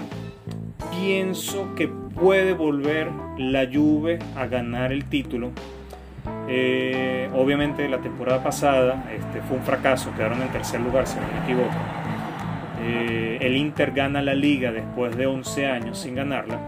pienso 0.92 1.74
que 1.76 1.88
puede 1.88 2.54
volver 2.54 3.10
la 3.38 3.68
Juve 3.72 4.20
a 4.36 4.46
ganar 4.46 4.92
el 4.92 5.06
título. 5.06 5.52
Eh, 6.48 7.30
obviamente 7.36 7.88
la 7.90 7.98
temporada 8.00 8.44
pasada 8.44 9.06
este, 9.14 9.42
fue 9.42 9.58
un 9.58 9.64
fracaso, 9.64 10.14
quedaron 10.16 10.42
en 10.42 10.50
tercer 10.50 10.80
lugar, 10.80 11.08
si 11.08 11.18
no 11.20 11.28
me 11.34 11.44
equivoco. 11.44 11.76
Eh, 12.84 13.40
el 13.42 13.58
Inter 13.58 13.92
gana 13.92 14.22
la 14.22 14.36
liga 14.36 14.72
después 14.72 15.18
de 15.18 15.26
11 15.26 15.66
años 15.68 15.98
sin 15.98 16.16
ganarla. 16.16 16.60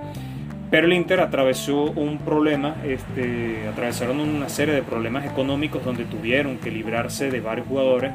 Pero 0.70 0.86
el 0.86 0.94
Inter 0.94 1.20
atravesó 1.20 1.86
un 1.86 2.20
problema, 2.20 2.76
este, 2.86 3.68
atravesaron 3.68 4.20
una 4.20 4.50
serie 4.50 4.76
de 4.76 4.84
problemas 4.84 5.26
económicos 5.26 5.84
donde 5.84 6.06
tuvieron 6.06 6.58
que 6.60 6.70
librarse 6.70 7.32
de 7.32 7.42
varios 7.42 7.68
jugadores, 7.68 8.12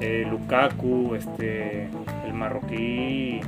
eh, 0.00 0.26
Lukaku, 0.28 1.14
este, 1.14 1.88
el 2.26 2.34
marroquí 2.34 3.40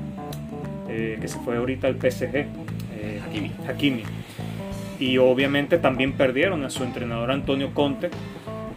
eh, 0.89 1.19
que 1.21 1.29
se 1.29 1.39
fue 1.41 1.59
ahorita 1.59 1.87
al 1.87 1.97
PSG, 1.97 2.35
eh, 2.35 3.21
Hakimi. 3.27 3.53
Hakimi. 3.69 4.03
Y 4.99 5.19
obviamente 5.19 5.77
también 5.77 6.13
perdieron 6.13 6.65
a 6.65 6.71
su 6.71 6.83
entrenador 6.83 7.33
Antonio 7.33 7.75
Conte. 7.75 8.09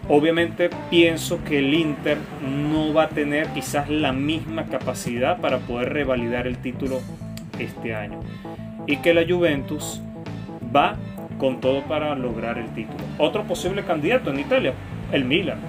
Obviamente 0.09 0.69
pienso 0.89 1.41
que 1.45 1.59
el 1.59 1.73
Inter 1.73 2.17
no 2.41 2.93
va 2.93 3.03
a 3.03 3.09
tener 3.09 3.47
quizás 3.49 3.89
la 3.89 4.11
misma 4.11 4.65
capacidad 4.65 5.39
para 5.39 5.59
poder 5.59 5.93
revalidar 5.93 6.47
el 6.47 6.57
título 6.57 6.99
este 7.59 7.95
año 7.95 8.19
y 8.87 8.97
que 8.97 9.13
la 9.13 9.25
Juventus 9.27 10.01
va 10.75 10.95
con 11.37 11.61
todo 11.61 11.83
para 11.83 12.15
lograr 12.15 12.57
el 12.57 12.69
título. 12.73 12.99
Otro 13.17 13.43
posible 13.43 13.83
candidato 13.83 14.29
en 14.29 14.39
Italia, 14.39 14.73
el 15.11 15.25
Milan. 15.25 15.59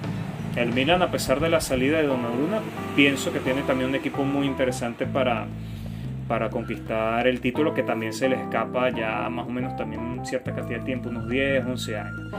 el 0.55 0.73
Milan, 0.73 1.01
a 1.01 1.09
pesar 1.11 1.39
de 1.39 1.49
la 1.49 1.61
salida 1.61 1.97
de 1.99 2.07
Donnarumma, 2.07 2.59
pienso 2.95 3.31
que 3.31 3.39
tiene 3.39 3.61
también 3.61 3.89
un 3.89 3.95
equipo 3.95 4.23
muy 4.23 4.45
interesante 4.45 5.05
para, 5.05 5.47
para 6.27 6.49
conquistar 6.49 7.25
el 7.27 7.39
título 7.39 7.73
que 7.73 7.83
también 7.83 8.11
se 8.11 8.27
le 8.27 8.35
escapa 8.35 8.89
ya 8.89 9.29
más 9.29 9.47
o 9.47 9.49
menos 9.49 9.75
también 9.77 10.25
cierta 10.25 10.53
cantidad 10.53 10.79
de 10.79 10.85
tiempo, 10.85 11.09
unos 11.09 11.29
10, 11.29 11.65
11 11.65 11.97
años. 11.97 12.33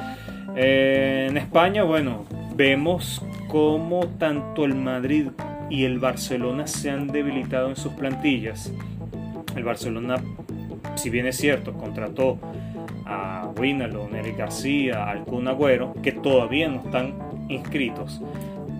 Eh, 0.54 1.26
en 1.30 1.36
España, 1.38 1.84
bueno, 1.84 2.26
vemos 2.54 3.24
cómo 3.48 4.06
tanto 4.18 4.64
el 4.64 4.74
Madrid 4.74 5.28
y 5.70 5.84
el 5.84 5.98
Barcelona 5.98 6.66
se 6.66 6.90
han 6.90 7.08
debilitado 7.08 7.68
en 7.68 7.76
sus 7.76 7.92
plantillas. 7.92 8.72
El 9.56 9.64
Barcelona, 9.64 10.16
si 10.94 11.10
bien 11.10 11.26
es 11.26 11.36
cierto, 11.36 11.72
contrató 11.74 12.38
a 13.06 13.50
Winalon, 13.58 14.14
Eric 14.14 14.38
García, 14.38 15.04
al 15.08 15.24
Kun 15.24 15.48
Agüero, 15.48 15.94
que 16.02 16.12
todavía 16.12 16.68
no 16.68 16.82
están 16.84 17.14
inscritos, 17.48 18.20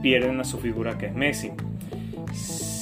pierden 0.03 0.41
a 0.41 0.45
su 0.45 0.59
figura 0.59 0.99
que 0.99 1.07
es 1.07 1.15
Messi 1.15 1.51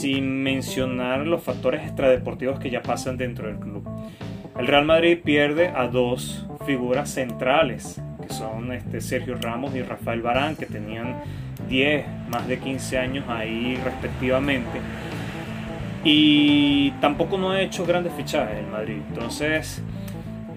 sin 0.00 0.42
mencionar 0.42 1.26
los 1.26 1.42
factores 1.42 1.82
extradeportivos 1.82 2.58
que 2.58 2.70
ya 2.70 2.82
pasan 2.82 3.18
dentro 3.18 3.48
del 3.48 3.58
club. 3.58 3.86
El 4.58 4.66
Real 4.66 4.86
Madrid 4.86 5.18
pierde 5.22 5.68
a 5.68 5.88
dos 5.88 6.46
figuras 6.64 7.10
centrales, 7.10 8.00
que 8.26 8.32
son 8.32 8.72
este 8.72 9.02
Sergio 9.02 9.36
Ramos 9.36 9.74
y 9.74 9.82
Rafael 9.82 10.22
Barán, 10.22 10.56
que 10.56 10.66
tenían 10.66 11.16
10, 11.68 12.06
más 12.30 12.48
de 12.48 12.58
15 12.58 12.98
años 12.98 13.24
ahí 13.28 13.78
respectivamente. 13.84 14.80
Y 16.04 16.92
tampoco 17.00 17.36
no 17.36 17.50
ha 17.50 17.60
hecho 17.60 17.84
grandes 17.84 18.12
fichajes 18.14 18.58
el 18.58 18.66
Madrid. 18.66 18.98
Entonces, 19.08 19.82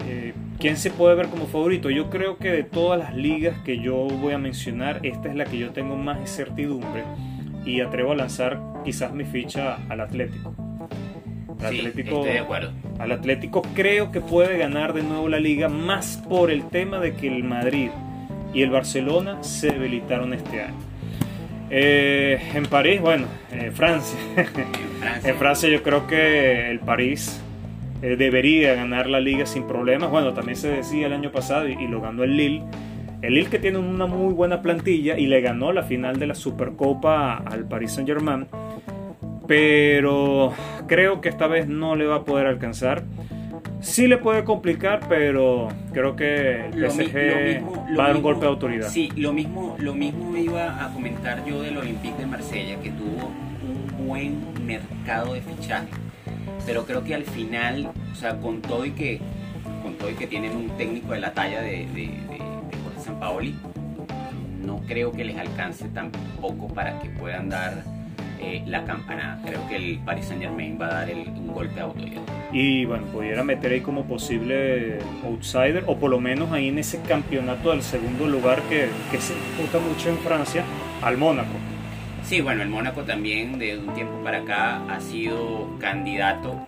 eh, 0.07 0.33
¿quién 0.59 0.77
se 0.77 0.89
puede 0.89 1.15
ver 1.15 1.27
como 1.27 1.47
favorito? 1.47 1.89
Yo 1.89 2.09
creo 2.09 2.37
que 2.37 2.51
de 2.51 2.63
todas 2.63 2.99
las 2.99 3.15
ligas 3.15 3.57
que 3.65 3.79
yo 3.79 3.95
voy 3.95 4.33
a 4.33 4.37
mencionar, 4.37 4.99
esta 5.03 5.29
es 5.29 5.35
la 5.35 5.45
que 5.45 5.57
yo 5.57 5.71
tengo 5.71 5.95
más 5.95 6.19
incertidumbre 6.19 7.03
y 7.65 7.81
atrevo 7.81 8.13
a 8.13 8.15
lanzar 8.15 8.59
quizás 8.83 9.13
mi 9.13 9.25
ficha 9.25 9.79
al 9.89 10.01
Atlético. 10.01 10.53
Atlético, 11.61 12.23
de 12.23 12.39
acuerdo. 12.39 12.71
Al 12.99 13.11
Atlético 13.11 13.61
creo 13.73 14.11
que 14.11 14.21
puede 14.21 14.57
ganar 14.57 14.93
de 14.93 15.03
nuevo 15.03 15.29
la 15.29 15.39
liga 15.39 15.69
más 15.69 16.21
por 16.27 16.51
el 16.51 16.67
tema 16.67 16.99
de 16.99 17.13
que 17.13 17.27
el 17.27 17.43
Madrid 17.43 17.89
y 18.53 18.61
el 18.61 18.69
Barcelona 18.69 19.41
se 19.43 19.71
debilitaron 19.71 20.33
este 20.33 20.63
año. 20.63 20.92
Eh, 21.75 22.39
en 22.53 22.67
París, 22.67 23.01
bueno, 23.01 23.25
eh, 23.51 23.71
Francia. 23.73 24.19
En 25.23 25.35
Francia. 25.37 25.69
yo 25.69 25.81
creo 25.81 26.05
que 26.05 26.69
el 26.69 26.79
París 26.79 27.41
eh, 28.03 28.15
debería 28.15 28.75
ganar 28.75 29.07
la 29.07 29.19
liga 29.19 29.47
sin 29.47 29.63
problemas. 29.63 30.11
Bueno, 30.11 30.33
también 30.33 30.55
se 30.55 30.69
decía 30.69 31.07
el 31.07 31.13
año 31.13 31.31
pasado 31.31 31.67
y, 31.67 31.73
y 31.73 31.87
lo 31.87 31.99
ganó 31.99 32.23
el 32.23 32.37
Lille 32.37 32.63
el 33.23 33.35
Lille 33.35 33.49
que 33.49 33.57
tiene 33.57 33.77
una 33.77 34.05
muy 34.05 34.33
buena 34.33 34.61
plantilla 34.61 35.17
y 35.17 35.27
le 35.27 35.39
ganó 35.39 35.71
la 35.71 35.83
final 35.83 36.19
de 36.19 36.27
la 36.27 36.35
Supercopa 36.35 37.37
al 37.37 37.65
Paris 37.65 37.93
Saint 37.93 38.07
Germain. 38.07 38.47
Pero 39.47 40.53
creo 40.87 41.21
que 41.21 41.29
esta 41.29 41.47
vez 41.47 41.67
no 41.67 41.95
le 41.95 42.05
va 42.05 42.17
a 42.17 42.23
poder 42.25 42.47
alcanzar. 42.47 43.03
Sí 43.83 44.07
le 44.07 44.17
puede 44.17 44.43
complicar, 44.43 45.07
pero 45.09 45.67
creo 45.91 46.15
que 46.15 46.67
el 46.67 46.89
PSG 46.89 47.61
va 47.97 48.05
a 48.05 48.07
dar 48.07 48.15
un 48.15 48.23
golpe 48.23 48.41
de 48.41 48.47
autoridad. 48.47 48.89
Sí, 48.89 49.11
lo 49.15 49.33
mismo, 49.33 49.75
lo 49.77 49.93
mismo 49.93 50.35
iba 50.37 50.83
a 50.83 50.91
comentar 50.93 51.45
yo 51.45 51.61
del 51.61 51.77
Olympique 51.77 52.17
de 52.17 52.25
Marsella, 52.25 52.79
que 52.79 52.91
tuvo 52.91 53.29
un 53.61 54.07
buen 54.07 54.65
mercado 54.65 55.33
de 55.33 55.41
fichaje. 55.41 55.89
Pero 56.65 56.85
creo 56.85 57.03
que 57.03 57.13
al 57.13 57.25
final, 57.25 57.91
o 58.11 58.15
sea, 58.15 58.39
con 58.39 58.61
todo 58.61 58.85
y 58.85 58.91
que, 58.91 59.19
con 59.83 59.95
todo 59.95 60.09
y 60.09 60.13
que 60.13 60.27
tienen 60.27 60.55
un 60.55 60.69
técnico 60.77 61.11
de 61.11 61.19
la 61.19 61.33
talla 61.33 61.61
de 61.61 61.85
San 63.03 63.19
Paoli, 63.19 63.53
no 64.65 64.81
creo 64.87 65.11
que 65.11 65.25
les 65.25 65.37
alcance 65.37 65.89
tampoco 65.89 66.67
para 66.69 66.99
que 66.99 67.09
puedan 67.09 67.49
dar 67.49 67.83
eh, 68.43 68.63
la 68.67 68.83
campanada. 68.83 69.39
Creo 69.45 69.67
que 69.69 69.75
el 69.77 69.99
Paris 69.99 70.25
Saint 70.25 70.41
Germain 70.41 70.77
va 70.79 70.87
a 70.87 71.05
dar 71.05 71.13
un 71.13 71.47
golpe 71.47 71.75
de 71.75 71.81
autoridad. 71.81 72.21
Y 72.51 72.85
bueno, 72.85 73.05
pudiera 73.05 73.43
meter 73.43 73.71
ahí 73.71 73.81
como 73.81 74.03
posible 74.03 74.99
outsider, 75.23 75.83
o 75.87 75.97
por 75.97 76.11
lo 76.11 76.19
menos 76.19 76.51
ahí 76.51 76.67
en 76.67 76.77
ese 76.77 77.01
campeonato 77.01 77.71
del 77.71 77.81
segundo 77.81 78.27
lugar 78.27 78.61
que, 78.63 78.89
que 79.11 79.19
se 79.19 79.33
disputa 79.33 79.79
mucho 79.79 80.09
en 80.09 80.17
Francia, 80.17 80.63
al 81.01 81.17
Mónaco. 81.17 81.53
Sí, 82.23 82.41
bueno, 82.41 82.61
el 82.61 82.69
Mónaco 82.69 83.03
también 83.03 83.59
de 83.59 83.77
un 83.77 83.93
tiempo 83.93 84.23
para 84.23 84.39
acá 84.39 84.81
ha 84.89 84.99
sido 84.99 85.77
candidato 85.79 86.67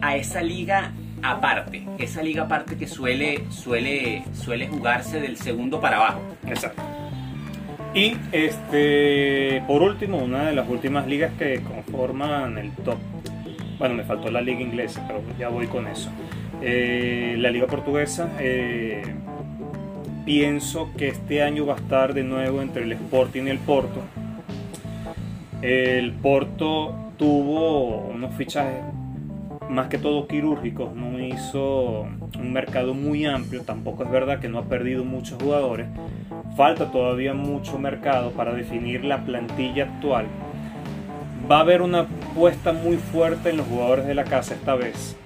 a 0.00 0.16
esa 0.16 0.42
liga 0.42 0.92
aparte, 1.22 1.86
esa 1.98 2.22
liga 2.22 2.44
aparte 2.44 2.76
que 2.76 2.86
suele, 2.86 3.44
suele, 3.50 4.24
suele 4.32 4.68
jugarse 4.68 5.20
del 5.20 5.36
segundo 5.36 5.80
para 5.80 5.96
abajo. 5.96 6.20
Exacto. 6.46 6.99
Y 7.92 8.16
este, 8.30 9.62
por 9.66 9.82
último, 9.82 10.18
una 10.18 10.44
de 10.46 10.52
las 10.54 10.68
últimas 10.68 11.08
ligas 11.08 11.32
que 11.38 11.60
conforman 11.60 12.56
el 12.56 12.70
top. 12.72 12.98
Bueno, 13.78 13.96
me 13.96 14.04
faltó 14.04 14.30
la 14.30 14.40
liga 14.40 14.60
inglesa, 14.60 15.04
pero 15.08 15.22
ya 15.38 15.48
voy 15.48 15.66
con 15.66 15.88
eso. 15.88 16.08
Eh, 16.62 17.34
la 17.38 17.50
liga 17.50 17.66
portuguesa, 17.66 18.30
eh, 18.38 19.02
pienso 20.24 20.90
que 20.96 21.08
este 21.08 21.42
año 21.42 21.66
va 21.66 21.74
a 21.74 21.76
estar 21.78 22.14
de 22.14 22.22
nuevo 22.22 22.62
entre 22.62 22.84
el 22.84 22.92
Sporting 22.92 23.44
y 23.44 23.50
el 23.50 23.58
Porto. 23.58 24.00
El 25.62 26.12
Porto 26.12 26.94
tuvo 27.16 27.98
unos 28.08 28.34
fichajes 28.36 28.84
más 29.68 29.88
que 29.88 29.98
todo 29.98 30.26
quirúrgicos, 30.26 30.94
no 30.94 31.18
hizo 31.18 32.06
un 32.38 32.52
mercado 32.52 32.94
muy 32.94 33.26
amplio, 33.26 33.62
tampoco 33.62 34.04
es 34.04 34.10
verdad 34.10 34.40
que 34.40 34.48
no 34.48 34.58
ha 34.58 34.64
perdido 34.64 35.04
muchos 35.04 35.42
jugadores, 35.42 35.86
falta 36.56 36.90
todavía 36.90 37.34
mucho 37.34 37.78
mercado 37.78 38.32
para 38.32 38.52
definir 38.52 39.04
la 39.04 39.24
plantilla 39.24 39.84
actual. 39.84 40.26
Va 41.50 41.58
a 41.58 41.60
haber 41.60 41.82
una 41.82 42.00
apuesta 42.00 42.72
muy 42.72 42.96
fuerte 42.96 43.50
en 43.50 43.56
los 43.56 43.66
jugadores 43.66 44.06
de 44.06 44.14
la 44.14 44.24
casa 44.24 44.54
esta 44.54 44.74
vez. 44.74 45.16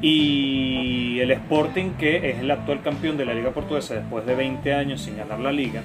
Y 0.00 1.18
el 1.20 1.30
Sporting, 1.32 1.90
que 1.98 2.30
es 2.30 2.38
el 2.38 2.50
actual 2.50 2.82
campeón 2.82 3.16
de 3.16 3.24
la 3.24 3.34
Liga 3.34 3.50
Portuguesa 3.50 3.94
después 3.94 4.24
de 4.26 4.34
20 4.34 4.72
años 4.74 5.02
sin 5.02 5.16
ganar 5.16 5.40
la 5.40 5.52
liga, 5.52 5.82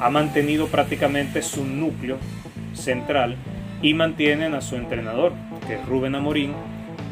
ha 0.00 0.10
mantenido 0.10 0.66
prácticamente 0.66 1.42
su 1.42 1.64
núcleo 1.64 2.18
central 2.72 3.36
y 3.82 3.94
mantienen 3.94 4.54
a 4.54 4.60
su 4.60 4.76
entrenador, 4.76 5.32
que 5.66 5.74
es 5.74 5.86
Rubén 5.86 6.14
Amorín, 6.14 6.52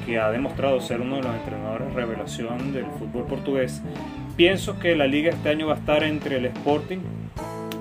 que 0.04 0.18
ha 0.18 0.30
demostrado 0.30 0.80
ser 0.80 1.00
uno 1.00 1.16
de 1.16 1.22
los 1.22 1.34
entrenadores 1.34 1.92
revelación 1.94 2.72
del 2.72 2.86
fútbol 2.98 3.24
portugués. 3.26 3.82
Pienso 4.36 4.78
que 4.78 4.96
la 4.96 5.06
liga 5.06 5.30
este 5.30 5.50
año 5.50 5.66
va 5.66 5.74
a 5.74 5.78
estar 5.78 6.02
entre 6.04 6.36
el 6.36 6.46
Sporting 6.46 6.98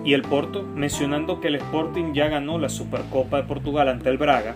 y 0.03 0.13
el 0.13 0.23
Porto, 0.23 0.63
mencionando 0.63 1.39
que 1.39 1.47
el 1.47 1.55
Sporting 1.55 2.13
ya 2.13 2.27
ganó 2.27 2.57
la 2.57 2.69
Supercopa 2.69 3.37
de 3.37 3.43
Portugal 3.43 3.89
ante 3.89 4.09
el 4.09 4.17
Braga. 4.17 4.55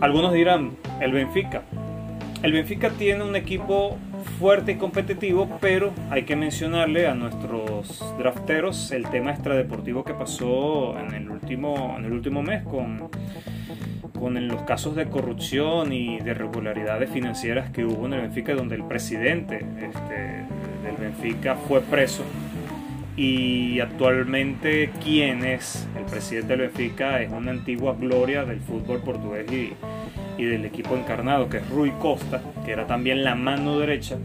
Algunos 0.00 0.32
dirán, 0.32 0.72
el 1.00 1.12
Benfica. 1.12 1.62
El 2.42 2.52
Benfica 2.52 2.90
tiene 2.90 3.22
un 3.22 3.36
equipo 3.36 3.98
fuerte 4.38 4.72
y 4.72 4.76
competitivo, 4.76 5.58
pero 5.60 5.92
hay 6.10 6.22
que 6.22 6.36
mencionarle 6.36 7.06
a 7.06 7.14
nuestros 7.14 8.02
drafteros 8.18 8.92
el 8.92 9.08
tema 9.08 9.32
extradeportivo 9.32 10.04
que 10.04 10.14
pasó 10.14 10.98
en 10.98 11.14
el 11.14 11.30
último, 11.30 11.96
en 11.98 12.06
el 12.06 12.12
último 12.12 12.42
mes 12.42 12.62
con 12.64 13.10
con 14.20 14.48
los 14.48 14.62
casos 14.62 14.94
de 14.94 15.06
corrupción 15.06 15.92
y 15.92 16.20
de 16.20 16.32
irregularidades 16.32 17.10
financieras 17.10 17.70
que 17.70 17.84
hubo 17.84 18.06
en 18.06 18.12
el 18.12 18.20
Benfica, 18.20 18.54
donde 18.54 18.76
el 18.76 18.84
presidente 18.84 19.64
este, 19.78 20.44
del 20.84 20.96
Benfica 21.00 21.56
fue 21.56 21.80
preso. 21.80 22.22
Y 23.16 23.80
actualmente, 23.80 24.90
¿quién 25.02 25.44
es 25.44 25.88
el 25.98 26.04
presidente 26.04 26.56
del 26.56 26.68
Benfica? 26.68 27.20
Es 27.22 27.32
una 27.32 27.50
antigua 27.50 27.96
gloria 27.98 28.44
del 28.44 28.60
fútbol 28.60 29.00
portugués 29.00 29.50
y, 29.50 29.72
y 30.36 30.44
del 30.44 30.66
equipo 30.66 30.96
encarnado, 30.96 31.48
que 31.48 31.56
es 31.56 31.68
Rui 31.70 31.90
Costa, 31.92 32.42
que 32.64 32.72
era 32.72 32.86
también 32.86 33.24
la 33.24 33.34
mano 33.34 33.78
derecha 33.78 34.16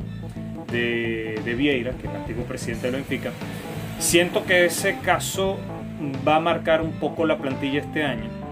de, 0.72 1.40
de 1.44 1.56
Vieira, 1.56 1.92
que 1.92 2.08
es 2.08 2.14
el 2.14 2.20
antiguo 2.20 2.44
presidente 2.44 2.88
del 2.92 2.98
Benfica. 2.98 3.32
Siento 4.00 4.46
que 4.46 4.66
ese 4.66 4.98
caso 5.00 5.58
va 6.28 6.36
a 6.36 6.40
marcar 6.42 6.82
un 6.82 6.92
poco 6.92 7.26
la 7.26 7.38
plantilla 7.38 7.80
este 7.80 8.04
año 8.04 8.45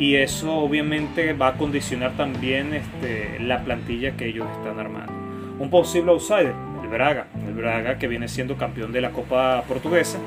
y 0.00 0.16
eso 0.16 0.56
obviamente 0.56 1.34
va 1.34 1.48
a 1.48 1.52
condicionar 1.58 2.16
también 2.16 2.72
este, 2.72 3.38
la 3.38 3.62
plantilla 3.62 4.16
que 4.16 4.28
ellos 4.28 4.46
están 4.56 4.80
armando. 4.80 5.12
Un 5.58 5.68
posible 5.68 6.10
outsider, 6.10 6.54
el 6.82 6.88
Braga, 6.88 7.26
el 7.46 7.52
Braga 7.52 7.98
que 7.98 8.08
viene 8.08 8.26
siendo 8.26 8.56
campeón 8.56 8.92
de 8.92 9.02
la 9.02 9.10
Copa 9.10 9.62
Portuguesa. 9.68 10.18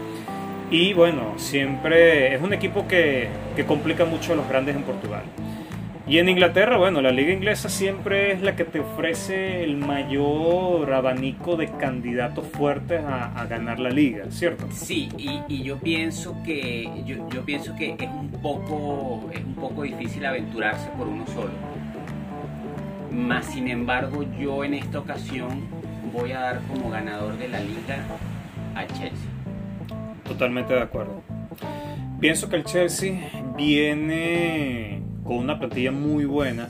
Y 0.70 0.94
bueno, 0.94 1.34
siempre 1.38 2.36
es 2.36 2.42
un 2.42 2.54
equipo 2.54 2.88
que, 2.88 3.30
que 3.56 3.66
complica 3.66 4.06
mucho 4.06 4.34
a 4.34 4.36
los 4.36 4.48
grandes 4.48 4.76
en 4.76 4.84
Portugal. 4.84 5.24
Y 6.06 6.18
en 6.18 6.28
Inglaterra, 6.28 6.78
bueno, 6.78 7.02
la 7.02 7.12
liga 7.12 7.32
inglesa 7.32 7.70
siempre 7.70 8.34
es 8.34 8.42
la 8.42 8.58
que 8.58 8.66
te 8.66 8.82
ofrece 8.82 9.64
el 9.64 9.78
mayor 9.78 10.92
abanico 10.94 11.56
de 11.56 11.72
candidatos 11.72 12.46
fuertes 12.48 13.02
a, 13.06 13.46
ganar 13.46 13.80
la 13.80 13.90
liga, 13.90 14.26
¿cierto? 14.30 14.68
Sí, 14.70 15.10
y, 15.18 15.64
yo 15.64 15.78
pienso 15.80 16.36
que 16.44 16.90
yo, 17.06 17.30
yo, 17.30 17.46
pienso 17.46 17.74
que 17.78 17.96
es 17.98 18.10
un 18.10 18.30
poco 18.42 19.30
es 19.32 19.40
un 19.46 19.56
poco 19.56 19.84
difícil 19.84 20.26
aventurarse 20.26 20.90
por 20.98 21.08
uno 21.08 21.26
solo. 21.28 21.52
Más 23.12 23.46
sin 23.46 23.70
embargo, 23.70 24.26
yo 24.38 24.66
en 24.66 24.74
esta 24.74 25.00
ocasión 25.00 25.62
voy 26.12 26.34
a 26.34 26.40
dar 26.40 26.62
como 26.68 26.90
ganador 26.90 27.38
de 27.38 27.48
la 27.48 27.60
liga 27.60 28.04
a 28.76 28.86
Chelsea. 28.88 29.30
Totalmente 30.26 30.74
de 30.74 30.82
acuerdo. 30.82 31.22
Pienso 32.20 32.50
que 32.50 32.58
el 32.58 32.64
Chelsea 32.66 33.30
viene 33.56 35.03
con 35.24 35.38
una 35.38 35.60
plantilla 35.60 35.92
muy 35.92 36.26
buena. 36.26 36.70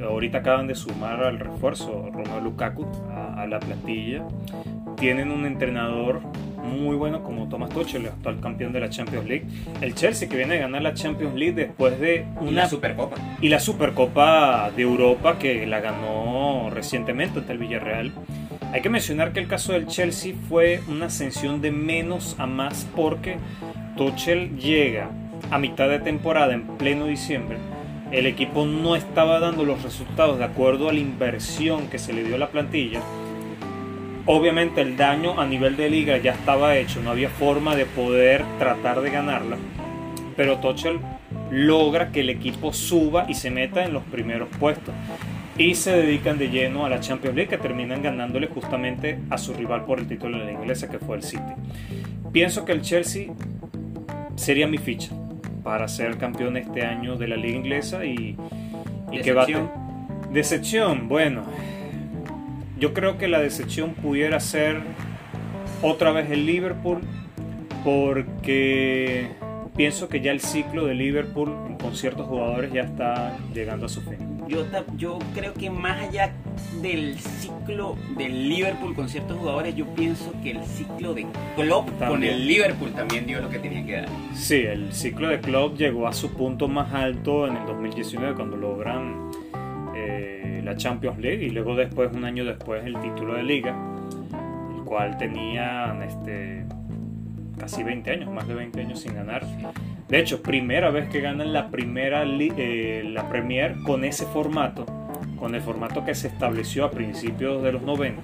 Ahorita 0.00 0.38
acaban 0.38 0.66
de 0.68 0.74
sumar 0.74 1.22
al 1.24 1.38
refuerzo 1.40 2.08
Romeo 2.12 2.40
Lukaku 2.40 2.86
a, 3.10 3.42
a 3.42 3.46
la 3.46 3.58
plantilla. 3.58 4.24
Tienen 4.96 5.30
un 5.30 5.44
entrenador 5.44 6.20
muy 6.62 6.96
bueno 6.96 7.22
como 7.22 7.48
Thomas 7.48 7.70
Tuchel, 7.70 8.02
el 8.02 8.08
actual 8.08 8.40
campeón 8.40 8.72
de 8.72 8.80
la 8.80 8.90
Champions 8.90 9.26
League. 9.26 9.46
El 9.80 9.94
Chelsea 9.94 10.28
que 10.28 10.36
viene 10.36 10.56
a 10.56 10.60
ganar 10.60 10.82
la 10.82 10.94
Champions 10.94 11.34
League 11.34 11.54
después 11.54 11.98
de 11.98 12.26
Y 12.40 12.48
una 12.48 12.62
la 12.62 12.68
Supercopa. 12.68 13.16
y 13.40 13.48
la 13.48 13.58
Supercopa 13.60 14.70
de 14.76 14.82
Europa 14.82 15.38
que 15.38 15.66
la 15.66 15.80
ganó 15.80 16.70
recientemente 16.70 17.40
ante 17.40 17.52
el 17.52 17.58
Villarreal. 17.58 18.12
Hay 18.72 18.82
que 18.82 18.90
mencionar 18.90 19.32
que 19.32 19.40
el 19.40 19.48
caso 19.48 19.72
del 19.72 19.86
Chelsea 19.86 20.34
fue 20.48 20.80
una 20.88 21.06
ascensión 21.06 21.60
de 21.62 21.70
menos 21.72 22.36
a 22.38 22.46
más 22.46 22.86
porque 22.94 23.36
Tuchel 23.96 24.58
llega 24.58 25.10
a 25.50 25.58
mitad 25.58 25.88
de 25.88 25.98
temporada 25.98 26.54
en 26.54 26.66
pleno 26.78 27.06
diciembre. 27.06 27.58
El 28.10 28.26
equipo 28.26 28.64
no 28.64 28.96
estaba 28.96 29.38
dando 29.38 29.64
los 29.64 29.82
resultados 29.82 30.38
de 30.38 30.44
acuerdo 30.44 30.88
a 30.88 30.92
la 30.92 30.98
inversión 30.98 31.88
que 31.88 31.98
se 31.98 32.12
le 32.12 32.24
dio 32.24 32.36
a 32.36 32.38
la 32.38 32.48
plantilla. 32.48 33.00
Obviamente 34.24 34.80
el 34.80 34.96
daño 34.96 35.40
a 35.40 35.46
nivel 35.46 35.76
de 35.76 35.90
liga 35.90 36.16
ya 36.18 36.32
estaba 36.32 36.76
hecho, 36.76 37.02
no 37.02 37.10
había 37.10 37.28
forma 37.28 37.76
de 37.76 37.86
poder 37.86 38.44
tratar 38.58 39.00
de 39.00 39.10
ganarla. 39.10 39.56
Pero 40.36 40.58
Tuchel 40.58 41.00
logra 41.50 42.12
que 42.12 42.20
el 42.20 42.30
equipo 42.30 42.72
suba 42.72 43.26
y 43.28 43.34
se 43.34 43.50
meta 43.50 43.84
en 43.84 43.92
los 43.92 44.04
primeros 44.04 44.48
puestos. 44.58 44.94
Y 45.56 45.74
se 45.74 45.92
dedican 45.92 46.38
de 46.38 46.50
lleno 46.50 46.86
a 46.86 46.88
la 46.88 47.00
Champions 47.00 47.36
League 47.36 47.50
que 47.50 47.58
terminan 47.58 48.02
ganándole 48.02 48.46
justamente 48.46 49.18
a 49.28 49.38
su 49.38 49.54
rival 49.54 49.84
por 49.84 49.98
el 49.98 50.06
título 50.06 50.38
de 50.38 50.44
la 50.44 50.52
inglesa 50.52 50.88
que 50.88 50.98
fue 50.98 51.16
el 51.16 51.22
City. 51.22 51.42
Pienso 52.32 52.64
que 52.64 52.72
el 52.72 52.82
Chelsea 52.82 53.32
sería 54.36 54.68
mi 54.68 54.78
ficha 54.78 55.10
para 55.68 55.86
ser 55.86 56.16
campeón 56.16 56.56
este 56.56 56.82
año 56.86 57.16
de 57.16 57.28
la 57.28 57.36
liga 57.36 57.58
inglesa 57.58 58.02
y, 58.06 58.36
y 59.12 59.20
que 59.20 59.34
va 59.34 59.42
a 59.42 59.46
Decepción. 59.46 59.70
te- 60.22 60.32
Decepción, 60.32 61.08
bueno. 61.10 61.42
Yo 62.80 62.94
creo 62.94 63.18
que 63.18 63.28
la 63.28 63.38
decepción 63.40 63.92
pudiera 63.92 64.40
ser 64.40 64.80
otra 65.82 66.10
vez 66.10 66.30
el 66.30 66.46
Liverpool 66.46 67.00
porque 67.84 69.28
pienso 69.76 70.08
que 70.08 70.22
ya 70.22 70.32
el 70.32 70.40
ciclo 70.40 70.86
de 70.86 70.94
Liverpool 70.94 71.52
con 71.78 71.94
ciertos 71.94 72.26
jugadores 72.28 72.72
ya 72.72 72.82
está 72.84 73.36
llegando 73.52 73.84
a 73.84 73.88
su 73.90 74.00
fin. 74.00 74.16
Yo, 74.48 74.64
yo 74.96 75.18
creo 75.34 75.52
que 75.52 75.68
más 75.68 76.00
allá 76.08 76.32
del 76.80 77.18
ciclo 77.18 77.96
del 78.16 78.48
Liverpool 78.48 78.94
con 78.94 79.08
ciertos 79.08 79.36
jugadores, 79.36 79.74
yo 79.76 79.86
pienso 79.94 80.32
que 80.42 80.52
el 80.52 80.64
ciclo 80.64 81.12
de 81.12 81.26
Klopp 81.54 81.90
con 81.98 82.24
el 82.24 82.46
Liverpool 82.46 82.90
también 82.92 83.26
dio 83.26 83.40
lo 83.40 83.50
que 83.50 83.58
tenía 83.58 83.84
que 83.84 83.92
dar. 83.92 84.08
Sí, 84.34 84.56
el 84.56 84.92
ciclo 84.92 85.28
de 85.28 85.40
Klopp 85.40 85.76
llegó 85.76 86.08
a 86.08 86.12
su 86.14 86.32
punto 86.32 86.66
más 86.66 86.92
alto 86.94 87.46
en 87.46 87.56
el 87.58 87.66
2019 87.66 88.34
cuando 88.34 88.56
logran 88.56 89.30
eh, 89.94 90.62
la 90.64 90.76
Champions 90.76 91.18
League 91.18 91.44
y 91.44 91.50
luego 91.50 91.74
después, 91.74 92.10
un 92.14 92.24
año 92.24 92.44
después, 92.44 92.84
el 92.84 92.98
título 93.00 93.34
de 93.34 93.42
liga, 93.42 93.76
el 94.74 94.82
cual 94.84 95.18
tenían 95.18 96.02
este, 96.02 96.64
casi 97.58 97.82
20 97.82 98.10
años, 98.10 98.32
más 98.32 98.48
de 98.48 98.54
20 98.54 98.80
años 98.80 99.00
sin 99.00 99.14
ganar. 99.14 99.44
De 100.08 100.18
hecho, 100.18 100.42
primera 100.42 100.90
vez 100.90 101.08
que 101.10 101.20
ganan 101.20 101.52
la 101.52 101.68
primera 101.68 102.24
eh, 102.24 103.02
la 103.04 103.28
Premier 103.28 103.76
con 103.84 104.04
ese 104.04 104.24
formato, 104.24 104.86
con 105.38 105.54
el 105.54 105.60
formato 105.60 106.02
que 106.04 106.14
se 106.14 106.28
estableció 106.28 106.86
a 106.86 106.90
principios 106.90 107.62
de 107.62 107.72
los 107.72 107.82
90. 107.82 108.22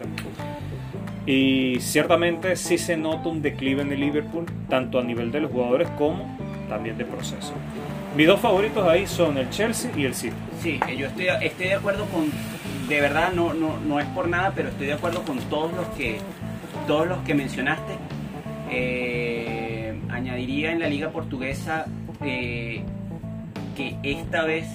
Y 1.27 1.77
ciertamente 1.81 2.57
sí 2.57 2.79
se 2.79 2.97
nota 2.97 3.29
un 3.29 3.43
declive 3.43 3.83
en 3.83 3.93
el 3.93 4.01
Liverpool, 4.01 4.47
tanto 4.71 4.99
a 4.99 5.03
nivel 5.03 5.31
de 5.31 5.41
los 5.41 5.51
jugadores 5.51 5.89
como 5.99 6.39
también 6.71 6.97
de 6.97 7.05
proceso. 7.05 7.53
Mis 8.17 8.27
dos 8.27 8.41
favoritos 8.41 8.87
ahí 8.89 9.07
son 9.07 9.37
el 9.37 9.51
Chelsea 9.51 9.91
y 9.95 10.07
el 10.07 10.15
City. 10.15 10.35
Sí, 10.63 10.81
yo 10.97 11.09
estoy, 11.09 11.27
estoy 11.43 11.67
de 11.67 11.75
acuerdo 11.75 12.07
con, 12.07 12.31
de 12.89 13.01
verdad 13.01 13.33
no, 13.35 13.53
no, 13.53 13.79
no 13.79 14.01
es 14.01 14.07
por 14.07 14.29
nada, 14.29 14.53
pero 14.57 14.71
estoy 14.71 14.87
de 14.87 14.95
acuerdo 14.95 15.23
con 15.23 15.39
todos 15.51 15.73
los 15.75 15.87
que, 15.89 16.19
todos 16.87 17.07
los 17.07 17.19
que 17.19 17.35
mencionaste. 17.35 17.93
Eh, 18.71 19.95
añadiría 20.11 20.73
en 20.73 20.81
la 20.81 20.89
liga 20.89 21.11
portuguesa 21.11 21.87
eh, 22.23 22.83
que 23.77 23.97
esta 24.03 24.45
vez, 24.45 24.67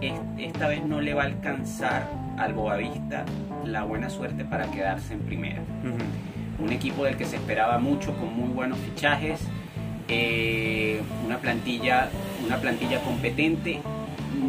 es- 0.00 0.12
esta 0.38 0.68
vez 0.68 0.84
no 0.84 1.00
le 1.00 1.14
va 1.14 1.22
a 1.22 1.26
alcanzar 1.26 2.08
al 2.38 2.54
Boavista 2.54 3.24
la 3.64 3.84
buena 3.84 4.08
suerte 4.10 4.44
para 4.44 4.70
quedarse 4.70 5.12
en 5.14 5.20
primera 5.20 5.60
un 6.58 6.72
equipo 6.72 7.04
del 7.04 7.16
que 7.16 7.24
se 7.24 7.36
esperaba 7.36 7.78
mucho, 7.78 8.14
con 8.16 8.34
muy 8.34 8.48
buenos 8.50 8.78
fichajes, 8.80 9.40
eh, 10.08 11.00
una 11.24 11.38
plantilla, 11.38 12.10
una 12.46 12.56
plantilla 12.58 13.00
competente, 13.00 13.80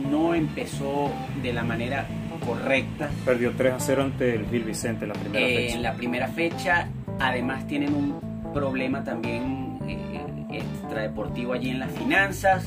no 0.09 0.33
empezó 0.33 1.09
de 1.41 1.53
la 1.53 1.63
manera 1.63 2.05
correcta 2.45 3.09
Perdió 3.23 3.51
3 3.55 3.73
a 3.73 3.79
0 3.79 4.03
ante 4.03 4.35
el 4.35 4.45
Gil 4.49 4.63
Vicente 4.63 5.05
en 5.05 5.09
la 5.09 5.13
primera 5.15 5.45
eh, 5.47 5.55
fecha. 5.55 5.75
en 5.75 5.83
la 5.83 5.93
primera 5.93 6.27
fecha. 6.27 6.87
Además 7.19 7.65
tienen 7.67 7.93
un 7.93 8.19
problema 8.53 9.03
también 9.03 9.77
eh, 9.87 10.59
extradeportivo 10.59 11.53
allí 11.53 11.69
en 11.69 11.79
las 11.79 11.91
finanzas. 11.91 12.65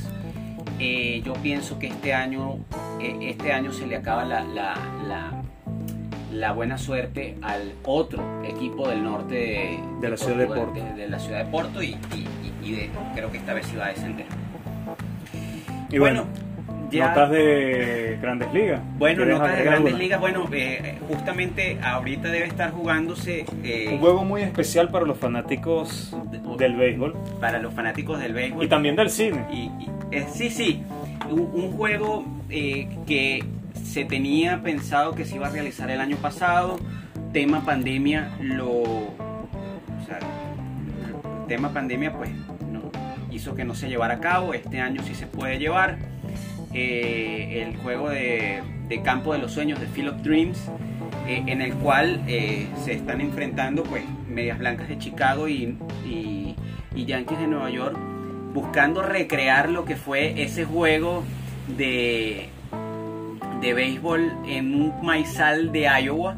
Eh, 0.79 1.21
yo 1.23 1.33
pienso 1.33 1.79
que 1.79 1.87
este 1.87 2.13
año, 2.13 2.57
eh, 2.99 3.17
este 3.21 3.53
año 3.53 3.71
se 3.71 3.87
le 3.87 3.95
acaba 3.95 4.25
la, 4.25 4.43
la- 4.43 4.75
la- 5.07 5.41
la 6.31 6.51
buena 6.51 6.77
suerte 6.77 7.37
al 7.41 7.71
otro 7.85 8.43
equipo 8.43 8.89
del 8.89 9.03
norte 9.03 9.35
de, 9.35 9.79
De 10.01 10.09
la 10.09 10.17
ciudad 10.17 10.37
de 10.37 10.47
Porto. 10.47 10.73
de, 10.73 10.93
de 10.93 11.07
la 11.07 11.17
ciudad 11.17 11.45
de 11.45 11.49
Porto 11.51 11.81
y, 11.81 11.95
creo 13.13 13.31
que 13.31 13.37
esta 13.37 13.53
vez 13.53 13.67
sí 13.67 13.75
va 13.77 13.85
a 13.85 13.89
descender. 13.89 14.25
Y 15.89 15.97
bueno, 15.99 16.25
ya- 16.91 17.09
notas 17.09 17.29
de 17.31 18.17
Grandes 18.21 18.53
Ligas. 18.53 18.81
bueno, 18.97 19.17
¿Quieres 19.17 19.37
notas 19.39 19.57
de 19.57 19.63
grandes 19.63 19.77
alguna? 19.85 19.97
ligas. 20.03 20.19
Bueno, 20.19 20.49
eh, 20.51 20.97
justamente 21.07 21.77
ahorita 21.81 22.29
debe 22.29 22.45
estar 22.47 22.71
jugándose 22.71 23.45
eh, 23.63 23.89
Un 23.93 23.99
juego 23.99 24.23
muy 24.25 24.41
especial 24.41 24.89
para 24.89 25.05
los 25.05 25.17
fanáticos 25.17 26.15
del 26.57 26.75
béisbol 26.75 27.15
para 27.39 27.59
los 27.59 27.73
fanáticos 27.73 28.19
del 28.19 28.33
béisbol. 28.33 28.63
y 28.65 28.67
también 28.67 28.95
del 28.95 29.09
cine. 29.09 29.45
Y- 29.51 29.55
y- 29.83 29.89
eh, 30.11 30.25
sí, 30.31 30.49
sí, 30.49 30.83
un, 31.29 31.39
un 31.53 31.71
juego 31.71 32.25
que 32.49 33.43
se 33.83 34.05
tenía 34.05 34.61
pensado 34.63 35.13
que 35.15 35.25
se 35.25 35.35
iba 35.35 35.47
a 35.47 35.49
realizar 35.49 35.89
el 35.91 35.99
año 35.99 36.15
pasado, 36.17 36.77
tema 37.33 37.65
pandemia 37.65 38.29
lo... 38.39 38.67
O 38.81 39.13
sea, 40.07 40.19
el 40.19 41.47
tema 41.47 41.69
pandemia 41.73 42.13
pues 42.13 42.29
no, 42.71 42.81
hizo 43.31 43.55
que 43.55 43.65
no 43.65 43.75
se 43.75 43.89
llevara 43.89 44.15
a 44.15 44.19
cabo, 44.19 44.53
este 44.53 44.79
año 44.79 45.01
sí 45.03 45.13
se 45.15 45.27
puede 45.27 45.57
llevar. 45.59 45.97
Eh, 46.77 47.63
el 47.65 47.77
juego 47.77 48.09
de, 48.09 48.61
Campo 49.03 49.31
de 49.33 49.39
los 49.39 49.51
Sueños 49.53 49.79
de 49.79 49.87
Field 49.87 50.09
of 50.09 50.21
Dreams, 50.23 50.69
eh, 51.27 51.41
en 51.47 51.61
el 51.61 51.73
cual 51.75 52.21
eh, 52.27 52.67
se 52.83 52.91
están 52.93 53.21
enfrentando 53.21 53.83
pues 53.83 54.03
Medias 54.29 54.59
Blancas 54.59 54.89
de 54.89 54.97
Chicago 54.97 55.47
y, 55.47 55.77
y- 56.05 56.55
y 56.93 57.05
Yankees 57.05 57.39
de 57.39 57.47
Nueva 57.47 57.69
York, 57.69 57.97
buscando 58.53 59.01
recrear 59.01 59.69
lo 59.69 59.85
que 59.85 59.95
fue 59.95 60.41
ese 60.43 60.65
juego 60.65 61.23
de, 61.77 62.47
de 63.61 63.73
béisbol 63.73 64.31
en 64.47 64.75
un 64.75 65.05
maizal 65.05 65.71
de 65.71 65.87
Iowa, 66.03 66.35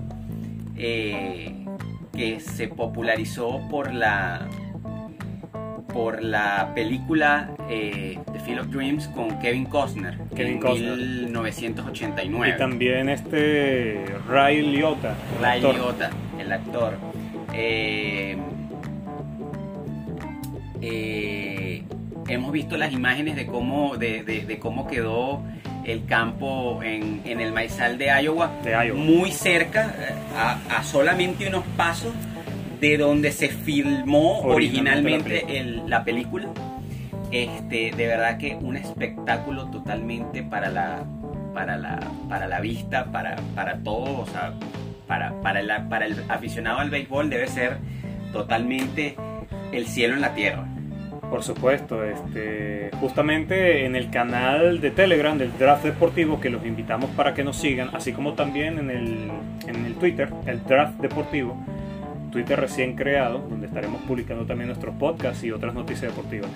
que 0.76 2.40
se 2.40 2.68
popularizó 2.68 3.60
por 3.70 3.94
la 3.94 4.48
por 5.98 6.22
la 6.22 6.74
película 6.76 7.50
eh, 7.72 8.20
The 8.32 8.40
Field 8.42 8.60
of 8.60 8.68
Dreams 8.68 9.08
con 9.08 9.40
Kevin 9.40 9.66
Costner 9.66 10.16
Kevin 10.36 10.54
en 10.54 10.60
Costner. 10.60 10.96
1989. 10.96 12.54
Y 12.54 12.58
también 12.60 13.10
este 13.10 14.06
Ray 14.30 14.62
Liotta, 14.62 15.16
el 15.38 15.42
Ray 15.42 15.56
actor. 15.58 15.74
Liotta, 15.76 16.10
el 16.40 16.52
actor. 16.52 16.94
Eh, 17.52 18.38
eh, 20.82 21.84
hemos 22.28 22.52
visto 22.52 22.78
las 22.78 22.94
imágenes 22.94 23.36
de 23.36 23.48
cómo, 23.48 23.98
de, 23.98 24.22
de- 24.24 24.42
de 24.46 24.60
cómo 24.60 24.86
quedó 24.88 25.42
el 25.84 26.06
campo 26.06 26.84
en, 26.84 27.22
en 27.26 27.40
el 27.42 27.54
maizal 27.54 27.98
de 27.98 28.08
Iowa, 28.22 28.52
De 28.64 28.72
Iowa. 28.72 29.00
muy 29.00 29.32
cerca, 29.32 29.96
a, 30.38 30.60
a 30.78 30.84
solamente 30.84 31.48
unos 31.48 31.64
pasos 31.76 32.14
de 32.80 32.98
donde 32.98 33.32
se 33.32 33.50
filmó 33.50 34.40
Originalmente 34.42 35.42
originalmente 35.44 35.60
el- 35.60 35.90
la 35.90 36.04
película. 36.04 36.48
Este, 37.32 37.92
de 37.96 38.08
verdad 38.08 38.38
que 38.38 38.56
un 38.56 38.78
espectáculo 38.78 39.70
totalmente 39.70 40.44
para 40.44 40.70
la, 40.70 41.04
para 41.54 41.78
la, 41.78 42.00
para 42.30 42.48
la 42.48 42.60
vista, 42.62 43.06
para, 43.12 43.36
para 43.56 43.78
todo, 43.80 44.22
o 44.22 44.26
sea, 44.28 44.54
para, 45.08 45.34
para, 45.42 45.62
la- 45.62 45.90
para 45.90 46.06
el 46.06 46.16
aficionado 46.30 46.80
al 46.80 46.90
béisbol 46.90 47.30
debe 47.30 47.48
ser 47.48 47.78
totalmente 48.32 49.16
el 49.72 49.88
cielo 49.88 50.14
en 50.16 50.22
la 50.22 50.34
tierra. 50.34 50.66
Por 51.30 51.44
supuesto, 51.44 52.06
este, 52.06 52.90
justamente 53.02 53.86
en 53.86 53.98
el 53.98 54.10
canal 54.10 54.80
de 54.80 54.92
Telegram 54.92 55.38
del 55.38 55.52
Draft 55.58 55.84
Deportivo, 55.84 56.40
que 56.40 56.50
los 56.50 56.66
invitamos 56.66 57.10
para 57.12 57.34
que 57.34 57.44
nos 57.44 57.58
sigan, 57.58 57.90
así 57.94 58.14
como 58.14 58.34
también 58.34 58.80
en 58.80 58.90
el, 58.90 59.30
en 59.68 59.86
el 59.86 59.96
Twitter, 59.96 60.30
el 60.46 60.64
Draft 60.64 61.00
Deportivo, 61.02 61.58
Twitter 62.32 62.60
recién 62.60 62.96
creado, 62.96 63.40
donde 63.50 63.68
estaremos 63.68 64.02
publicando 64.04 64.46
también 64.46 64.68
nuestros 64.68 64.96
podcasts 64.96 65.44
y 65.44 65.52
otras 65.52 65.74
noticias 65.74 66.14
deportivas. 66.14 66.50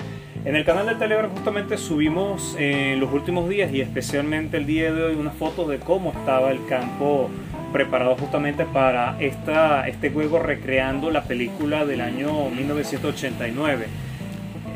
En 0.45 0.55
el 0.55 0.65
canal 0.65 0.87
de 0.87 0.95
Telegram 0.95 1.29
justamente 1.29 1.77
subimos 1.77 2.55
en 2.57 2.99
los 2.99 3.11
últimos 3.13 3.47
días 3.47 3.71
y 3.71 3.81
especialmente 3.81 4.57
el 4.57 4.65
día 4.65 4.91
de 4.93 5.03
hoy 5.03 5.15
una 5.15 5.31
foto 5.31 5.67
de 5.67 5.77
cómo 5.77 6.11
estaba 6.11 6.51
el 6.51 6.65
campo 6.65 7.29
preparado 7.71 8.15
justamente 8.15 8.65
para 8.65 9.19
esta, 9.19 9.87
este 9.87 10.09
juego 10.09 10.39
recreando 10.39 11.09
la 11.09 11.23
película 11.23 11.85
del 11.85 12.01
año 12.01 12.49
1989. 12.49 13.85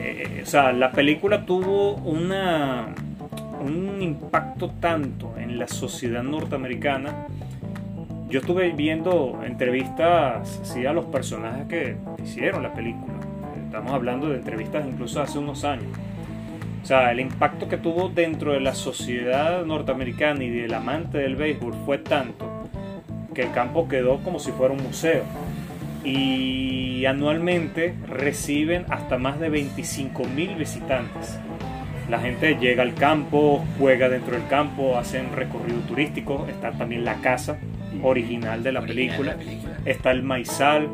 Eh, 0.01 0.41
o 0.43 0.45
sea, 0.45 0.71
la 0.71 0.91
película 0.91 1.45
tuvo 1.45 1.95
una, 1.95 2.93
un 3.59 4.01
impacto 4.01 4.71
tanto 4.79 5.33
en 5.37 5.57
la 5.57 5.67
sociedad 5.67 6.23
norteamericana. 6.23 7.27
Yo 8.27 8.39
estuve 8.39 8.71
viendo 8.71 9.39
entrevistas 9.45 10.59
a 10.75 10.93
los 10.93 11.05
personajes 11.05 11.67
que 11.67 11.95
hicieron 12.23 12.63
la 12.63 12.73
película. 12.73 13.13
Estamos 13.65 13.93
hablando 13.93 14.29
de 14.29 14.37
entrevistas 14.37 14.83
incluso 14.87 15.21
hace 15.21 15.37
unos 15.37 15.63
años. 15.63 15.85
O 16.81 16.85
sea, 16.87 17.11
el 17.11 17.19
impacto 17.19 17.67
que 17.67 17.77
tuvo 17.77 18.09
dentro 18.09 18.53
de 18.53 18.61
la 18.61 18.73
sociedad 18.73 19.63
norteamericana 19.63 20.43
y 20.43 20.49
del 20.49 20.73
amante 20.73 21.19
del 21.19 21.35
béisbol 21.35 21.73
fue 21.85 21.99
tanto 21.99 22.67
que 23.35 23.43
el 23.43 23.51
campo 23.51 23.87
quedó 23.87 24.17
como 24.23 24.39
si 24.39 24.51
fuera 24.51 24.73
un 24.73 24.81
museo. 24.81 25.23
Y 26.03 27.05
anualmente 27.05 27.93
reciben 28.07 28.85
hasta 28.89 29.19
más 29.19 29.39
de 29.39 29.49
25 29.49 30.23
mil 30.25 30.55
visitantes. 30.55 31.39
La 32.09 32.19
gente 32.19 32.57
llega 32.59 32.81
al 32.81 32.95
campo, 32.95 33.63
juega 33.77 34.09
dentro 34.09 34.35
del 34.35 34.47
campo, 34.47 34.97
hacen 34.97 35.31
recorrido 35.35 35.79
turístico, 35.81 36.47
está 36.49 36.71
también 36.71 37.05
la 37.05 37.15
casa 37.15 37.57
original 38.03 38.63
de 38.63 38.71
la, 38.71 38.81
película, 38.81 39.37
está 39.85 40.11
el 40.11 40.23
maizal, 40.23 40.89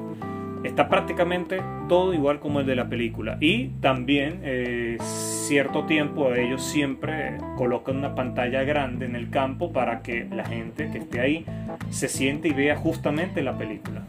está 0.64 0.90
prácticamente 0.90 1.62
todo 1.88 2.14
igual 2.14 2.40
como 2.40 2.60
el 2.62 2.66
de 2.66 2.76
la 2.76 2.88
película. 2.90 3.38
Y 3.40 3.70
también 3.82 4.40
eh, 4.44 4.98
cierto 5.02 5.86
tiempo 5.86 6.34
ellos 6.34 6.64
siempre 6.64 7.38
colocan 7.58 7.98
una 7.98 8.16
pantalla 8.16 8.64
grande 8.64 9.06
en 9.06 9.16
el 9.16 9.30
campo 9.30 9.72
para 9.72 10.02
que 10.02 10.26
la 10.32 10.46
gente 10.46 10.90
que 10.92 11.00
esté 11.00 11.20
ahí 11.20 11.46
se 11.90 12.08
siente 12.08 12.48
y 12.48 12.52
vea 12.52 12.76
justamente 12.76 13.42
la 13.42 13.58
película. 13.58 14.04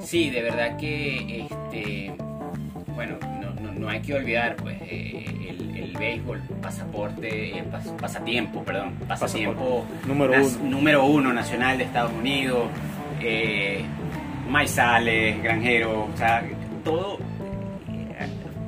Sí, 0.00 0.30
de 0.30 0.42
verdad 0.42 0.76
que 0.76 1.46
este 1.50 2.12
bueno, 2.98 3.16
no, 3.78 3.88
hay 3.88 4.00
que 4.00 4.14
olvidar 4.14 4.56
pues 4.56 4.76
eh, 4.82 5.24
el, 5.50 5.67
béisbol, 5.96 6.40
pasaporte, 6.60 7.64
pasatiempo, 8.00 8.62
perdón, 8.64 8.94
pasatiempo 9.06 9.84
número, 10.06 10.32
uno. 10.32 10.70
número 10.70 11.04
uno 11.06 11.32
nacional 11.32 11.78
de 11.78 11.84
Estados 11.84 12.12
Unidos, 12.12 12.68
eh, 13.20 13.84
maizales, 14.48 15.42
granjeros, 15.42 16.08
o 16.12 16.16
sea, 16.16 16.42
todo 16.84 17.18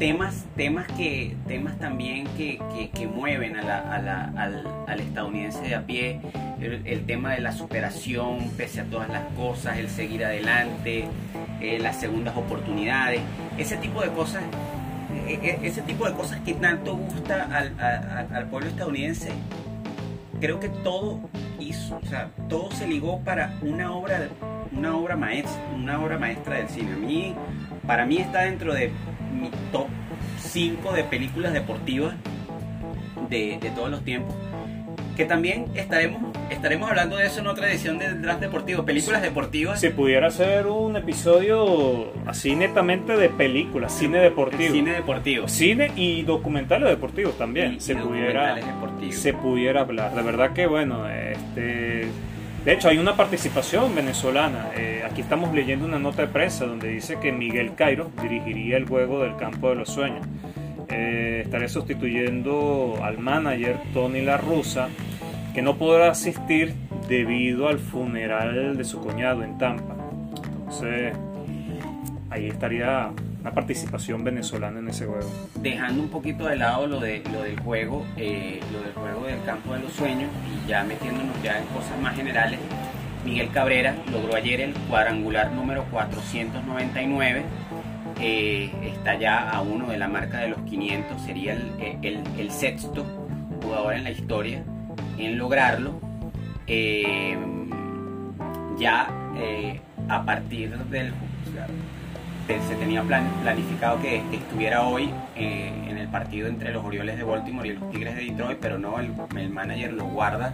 temas, 0.00 0.46
temas, 0.56 0.86
que, 0.96 1.36
temas 1.46 1.78
también 1.78 2.26
que, 2.38 2.58
mueven 3.14 3.54
al, 3.54 4.98
estadounidense 4.98 5.60
de 5.60 5.74
a 5.74 5.84
pie, 5.84 6.20
el, 6.58 7.04
tema 7.04 7.34
de 7.34 7.40
la 7.40 7.52
superación 7.52 8.50
pese 8.56 8.80
a 8.80 8.84
todas 8.84 9.10
las 9.10 9.24
cosas, 9.36 9.76
el 9.76 9.90
seguir 9.90 10.24
adelante, 10.24 11.04
eh, 11.60 11.78
las 11.78 12.00
segundas 12.00 12.34
oportunidades, 12.34 13.20
ese 13.58 13.76
tipo 13.76 14.00
de 14.00 14.08
cosas, 14.08 14.42
ese 15.26 15.82
tipo 15.82 16.06
de 16.06 16.14
cosas 16.14 16.40
que 16.40 16.54
tanto 16.54 16.96
gusta 16.96 17.48
al, 18.32 18.46
pueblo 18.46 18.68
estadounidense, 18.68 19.30
creo 20.40 20.58
que 20.60 20.68
todo 20.68 21.20
hizo, 21.58 21.98
o 22.02 22.06
sea, 22.06 22.30
todo 22.48 22.70
se 22.72 22.86
ligó 22.86 23.20
para 23.20 23.54
una 23.62 23.92
obra, 23.92 24.28
una 24.72 24.96
obra 24.96 25.16
maestra, 25.16 25.62
una 25.74 26.02
obra 26.02 26.18
maestra 26.18 26.56
del 26.56 26.68
cine. 26.68 26.92
A 26.92 26.96
mí, 26.96 27.34
para 27.86 28.06
mí 28.06 28.18
está 28.18 28.42
dentro 28.42 28.74
de 28.74 28.90
mi 29.32 29.50
top 29.72 29.88
5 30.38 30.92
de 30.92 31.04
películas 31.04 31.52
deportivas 31.52 32.14
de, 33.28 33.72
todos 33.74 33.90
los 33.90 34.04
tiempos. 34.04 34.34
Que 35.16 35.24
también 35.24 35.66
estaremos, 35.74 36.29
estaremos 36.50 36.90
hablando 36.90 37.16
de 37.16 37.26
eso 37.26 37.40
en 37.40 37.46
otra 37.46 37.70
edición 37.70 37.98
del 37.98 38.20
Draft 38.20 38.40
Deportivo, 38.40 38.84
películas 38.84 39.22
deportivas. 39.22 39.80
Si 39.80 39.88
pudiera 39.90 40.28
hacer 40.28 40.66
un 40.66 40.96
episodio 40.96 42.12
así 42.26 42.54
netamente 42.54 43.16
de 43.16 43.28
películas, 43.28 43.92
cine 43.92 44.18
deportivo. 44.18 44.72
Cine 44.72 44.92
deportivo. 44.92 45.48
Cine 45.48 45.92
y 45.96 46.22
documentales 46.22 46.88
deportivos 46.88 47.36
también. 47.38 47.80
se, 47.80 47.96
pudiera, 47.96 48.56
se 49.10 49.32
pudiera 49.32 49.82
hablar. 49.82 50.14
De 50.14 50.22
verdad 50.22 50.52
que 50.52 50.66
bueno, 50.66 51.08
este 51.08 52.08
de 52.64 52.74
hecho, 52.74 52.90
hay 52.90 52.98
una 52.98 53.16
participación 53.16 53.94
venezolana. 53.94 54.68
Eh, 54.76 55.02
aquí 55.10 55.22
estamos 55.22 55.54
leyendo 55.54 55.86
una 55.86 55.98
nota 55.98 56.22
de 56.22 56.28
prensa 56.28 56.66
donde 56.66 56.88
dice 56.88 57.18
que 57.18 57.32
Miguel 57.32 57.74
Cairo 57.74 58.10
dirigiría 58.20 58.76
el 58.76 58.86
juego 58.86 59.22
del 59.22 59.34
campo 59.36 59.70
de 59.70 59.76
los 59.76 59.88
sueños. 59.88 60.26
Eh, 60.90 61.40
estaría 61.42 61.70
sustituyendo 61.70 62.98
al 63.02 63.16
manager 63.16 63.78
Tony 63.94 64.20
La 64.20 64.36
Russa, 64.36 64.88
que 65.54 65.62
no 65.62 65.76
podrá 65.76 66.10
asistir 66.10 66.74
debido 67.08 67.68
al 67.68 67.78
funeral 67.78 68.76
de 68.76 68.84
su 68.84 69.00
cuñado 69.00 69.42
en 69.42 69.58
Tampa. 69.58 69.96
Entonces, 70.58 71.14
ahí 72.30 72.46
estaría 72.48 73.10
una 73.40 73.52
participación 73.52 74.22
venezolana 74.22 74.78
en 74.78 74.88
ese 74.88 75.06
juego. 75.06 75.28
Dejando 75.56 76.02
un 76.02 76.08
poquito 76.08 76.46
de 76.46 76.56
lado 76.56 76.86
lo, 76.86 77.00
de, 77.00 77.22
lo 77.32 77.42
del 77.42 77.58
juego, 77.60 78.04
eh, 78.16 78.60
lo 78.72 78.80
del 78.82 78.92
juego 78.92 79.26
del 79.26 79.42
campo 79.44 79.74
de 79.74 79.80
los 79.80 79.92
sueños 79.92 80.30
y 80.46 80.68
ya 80.68 80.84
metiéndonos 80.84 81.42
ya 81.42 81.58
en 81.58 81.64
cosas 81.66 81.98
más 82.00 82.14
generales, 82.14 82.60
Miguel 83.24 83.50
Cabrera 83.50 83.94
logró 84.12 84.36
ayer 84.36 84.60
el 84.60 84.74
cuadrangular 84.88 85.50
número 85.52 85.84
499. 85.90 87.42
Eh, 88.22 88.70
está 88.82 89.18
ya 89.18 89.48
a 89.48 89.62
uno 89.62 89.88
de 89.88 89.96
la 89.96 90.06
marca 90.06 90.40
de 90.40 90.48
los 90.48 90.60
500, 90.62 91.22
sería 91.22 91.54
el, 91.54 92.22
el, 92.38 92.50
sexto 92.50 93.06
jugador 93.62 93.94
en 93.94 94.04
la 94.04 94.10
historia 94.10 94.62
en 95.26 95.38
lograrlo. 95.38 96.00
Eh, 96.66 97.36
ya 98.78 99.08
a 100.08 100.24
partir 100.24 100.76
del 100.76 101.12
se 102.58 102.74
tenía 102.76 103.02
planificado 103.02 104.00
que, 104.00 104.22
estuviera 104.32 104.82
hoy 104.82 105.10
eh, 105.36 105.72
en 105.88 105.98
el 105.98 106.08
partido 106.08 106.48
entre 106.48 106.72
los 106.72 106.84
Orioles 106.84 107.16
de 107.16 107.22
Baltimore 107.22 107.68
y 107.68 107.72
los 107.74 107.90
Tigres 107.90 108.16
de 108.16 108.24
Detroit, 108.24 108.58
pero 108.60 108.78
no, 108.78 108.98
el, 108.98 109.50
manager 109.50 109.92
lo 109.92 110.04
guarda 110.06 110.52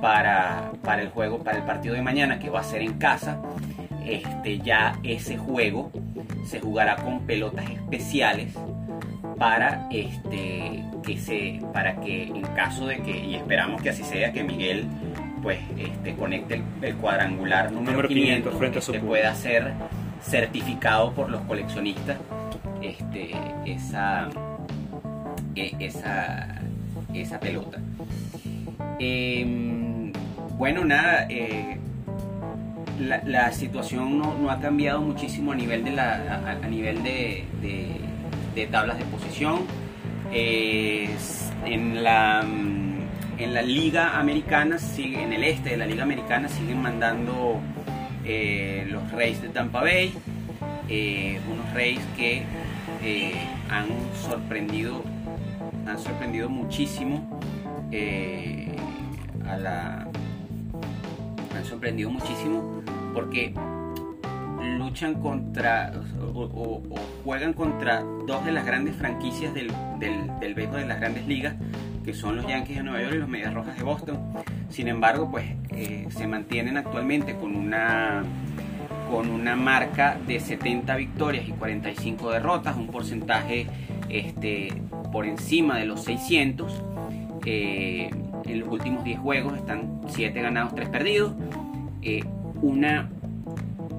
para, 0.00 0.72
para, 0.82 1.02
el 1.02 1.08
juego, 1.10 1.44
para 1.44 1.58
el 1.58 1.64
partido 1.64 1.94
de 1.94 2.02
mañana, 2.02 2.38
que 2.40 2.50
va 2.50 2.60
a 2.60 2.64
ser 2.64 2.82
en 2.82 2.94
casa. 2.94 3.40
Este, 4.04 4.58
ya 4.58 4.98
ese 5.04 5.36
juego 5.36 5.92
se 6.46 6.58
jugará 6.58 6.96
con 6.96 7.20
pelotas 7.26 7.68
especiales 7.70 8.52
para 9.40 9.88
este 9.90 10.84
que 11.02 11.16
se 11.16 11.60
para 11.72 11.98
que 11.98 12.24
en 12.24 12.42
caso 12.54 12.86
de 12.86 12.98
que 12.98 13.24
y 13.24 13.36
esperamos 13.36 13.80
que 13.80 13.88
así 13.88 14.04
sea 14.04 14.32
que 14.32 14.44
Miguel 14.44 14.86
pues 15.42 15.58
este 15.78 16.14
conecte 16.14 16.62
el, 16.82 16.94
cuadrangular 16.96 17.72
número, 17.72 18.06
500, 18.06 18.54
frente 18.54 18.78
a 18.78 18.82
su 18.82 18.92
este, 18.92 19.06
pueda 19.06 19.30
hacer 19.30 19.72
certificado 20.22 21.12
por 21.12 21.30
los 21.30 21.40
coleccionistas 21.42 22.18
este, 22.82 23.30
esa, 23.64 24.28
e, 25.54 25.74
esa, 25.78 26.60
esa 27.14 27.40
pelota. 27.40 27.78
Em, 28.98 30.12
bueno, 30.58 30.84
nada, 30.84 31.26
eh, 31.30 31.78
la, 32.98 33.52
situación 33.52 34.18
no, 34.18 34.50
ha 34.50 34.60
cambiado 34.60 35.00
muchísimo 35.00 35.52
a 35.52 35.54
nivel 35.54 35.84
de, 35.84 35.92
la, 35.92 36.58
a, 36.62 36.68
nivel 36.68 37.02
de, 37.02 37.44
de, 37.62 38.09
tablas 38.66 38.98
de 38.98 39.04
posición. 39.06 39.66
en, 40.32 42.02
la, 42.02 42.40
en 42.40 43.54
la 43.54 43.62
liga 43.62 44.18
americana, 44.18 44.76
en 44.98 45.32
el 45.32 45.44
este 45.44 45.70
de 45.70 45.76
la 45.76 45.86
liga 45.86 46.02
americana 46.02 46.48
siguen 46.48 46.82
mandando 46.82 47.60
eh, 48.24 48.86
los 48.90 49.10
Reyes 49.12 49.40
de 49.40 49.48
Tampa 49.48 49.80
Bay, 49.80 50.12
eh, 50.88 51.40
unos 51.50 51.72
Reyes 51.72 52.04
que 52.16 52.42
eh, 53.02 53.34
han 53.70 53.88
sorprendido, 54.14 55.02
han 55.86 55.98
sorprendido 55.98 56.48
muchísimo 56.48 57.40
a 59.48 59.56
la, 59.56 60.06
han 61.56 61.64
sorprendido 61.64 62.10
muchísimo 62.10 62.82
porque 63.14 63.54
luchan 64.80 65.14
contra 65.20 65.92
o, 66.34 66.82
juegan 67.22 67.52
contra 67.52 68.02
dos 68.26 68.44
de 68.44 68.52
las 68.52 68.64
grandes 68.64 68.96
franquicias 68.96 69.52
del, 69.52 69.70
del, 69.98 70.38
del 70.40 70.54
de 70.54 70.86
las 70.86 70.98
grandes 70.98 71.26
ligas 71.26 71.54
que 72.04 72.14
son 72.14 72.36
los 72.36 72.46
Yankees 72.46 72.78
de 72.78 72.82
Nueva 72.82 73.02
York 73.02 73.14
y 73.14 73.18
los 73.18 73.28
Medias 73.28 73.52
Rojas 73.52 73.76
de 73.76 73.82
Boston. 73.82 74.18
Sin 74.70 74.88
embargo, 74.88 75.30
pues 75.30 75.44
eh, 75.70 76.06
se 76.10 76.26
mantienen 76.26 76.78
actualmente 76.78 77.36
con 77.36 77.54
una 77.54 78.24
con 79.10 79.28
una 79.28 79.56
marca 79.56 80.16
de 80.26 80.38
70 80.38 80.94
victorias 80.96 81.46
y 81.48 81.50
45 81.50 82.30
derrotas, 82.30 82.76
un 82.76 82.86
porcentaje 82.86 83.66
este, 84.08 84.72
por 85.12 85.26
encima 85.26 85.78
de 85.78 85.84
los 85.84 86.04
600. 86.04 86.82
Eh, 87.44 88.08
en 88.46 88.60
los 88.60 88.68
últimos 88.68 89.02
10 89.02 89.18
juegos 89.18 89.56
están 89.56 90.00
7 90.08 90.40
ganados, 90.40 90.74
3 90.76 90.88
perdidos. 90.88 91.34
Eh, 92.02 92.22
una 92.62 93.10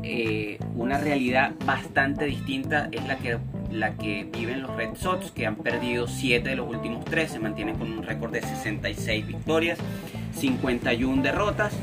eh, 0.04 0.58
una 0.76 0.98
realidad 0.98 1.54
bastante 1.66 2.26
distinta 2.26 2.90
es 2.92 3.06
la 3.08 3.18
que, 3.18 3.38
la 3.72 3.94
que 3.94 4.28
viven 4.32 4.62
los 4.62 4.76
Red 4.76 4.96
Sox, 4.96 5.32
que 5.32 5.46
han 5.46 5.58
perdido 5.58 6.08
7 6.08 6.50
de 6.50 6.56
los 6.56 6.68
últimos 6.68 7.06
3, 7.06 7.32
se 7.32 7.40
mantienen 7.40 7.78
con 7.78 7.92
un 7.92 8.04
récord 8.04 8.32
de 8.32 8.42
66 8.42 9.28
victorias, 9.28 9.78
51 10.36 11.22
derrotas. 11.22 11.74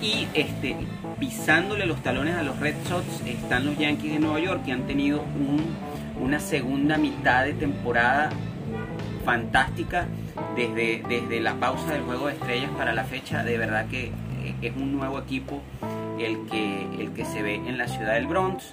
Y 0.00 0.26
este, 0.34 0.74
pisándole 1.20 1.86
los 1.86 2.02
talones 2.02 2.34
a 2.34 2.42
los 2.42 2.58
Red 2.58 2.74
Sox 2.88 3.04
están 3.24 3.66
los 3.66 3.78
Yankees 3.78 4.14
de 4.14 4.18
Nueva 4.18 4.40
York, 4.40 4.64
que 4.64 4.72
han 4.72 4.86
tenido 4.88 5.22
una 6.20 6.40
segunda 6.40 6.98
mitad 6.98 7.44
de 7.44 7.52
temporada 7.52 8.30
fantástica 9.24 10.06
desde, 10.56 11.04
desde 11.08 11.40
la 11.40 11.54
pausa 11.54 11.92
del 11.92 12.02
juego 12.02 12.26
de 12.26 12.32
estrellas 12.32 12.70
para 12.76 12.92
la 12.92 13.04
fecha. 13.04 13.44
De 13.44 13.56
verdad 13.56 13.86
que 13.86 14.06
eh, 14.06 14.56
es 14.62 14.74
un 14.74 14.92
nuevo 14.92 15.20
equipo 15.20 15.62
el 16.24 16.46
que, 16.46 16.82
el 17.00 17.12
que 17.12 17.24
se 17.24 17.42
ve 17.42 17.56
en 17.56 17.78
la 17.78 17.88
ciudad 17.88 18.14
del 18.14 18.26
Bronx. 18.26 18.72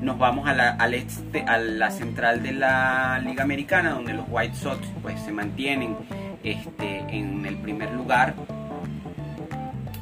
Nos 0.00 0.18
vamos 0.18 0.46
a 0.46 0.54
la, 0.54 0.70
al 0.70 0.94
este, 0.94 1.42
a 1.42 1.58
la 1.58 1.90
central 1.90 2.42
de 2.42 2.52
la 2.52 3.18
Liga 3.24 3.42
Americana, 3.42 3.90
donde 3.90 4.12
los 4.12 4.26
White 4.28 4.54
Sox 4.54 4.78
pues, 5.02 5.18
se 5.20 5.32
mantienen 5.32 5.96
este, 6.44 6.98
en 7.08 7.44
el 7.46 7.56
primer 7.56 7.92
lugar 7.92 8.34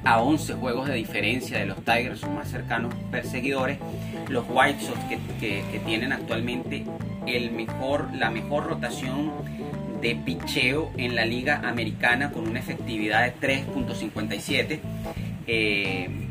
a 0.04 0.20
11 0.20 0.54
juegos 0.54 0.88
de 0.88 0.94
diferencia 0.94 1.58
de 1.58 1.66
los 1.66 1.78
Tigers, 1.84 2.20
sus 2.20 2.30
más 2.30 2.48
cercanos 2.48 2.92
perseguidores. 3.10 3.78
Los 4.28 4.44
White 4.48 4.80
Sox 4.80 4.98
que, 5.08 5.18
que, 5.70 5.80
tienen 5.86 6.12
actualmente 6.12 6.84
el 7.26 7.52
mejor, 7.52 8.08
la 8.14 8.30
mejor 8.30 8.66
rotación 8.66 9.32
de 10.00 10.16
picheo 10.16 10.90
en 10.98 11.14
la 11.14 11.24
liga 11.24 11.62
americana 11.64 12.30
con 12.30 12.48
una 12.48 12.58
efectividad 12.58 13.22
de 13.24 13.64
3.57. 13.66 14.80
Eh, 15.46 16.24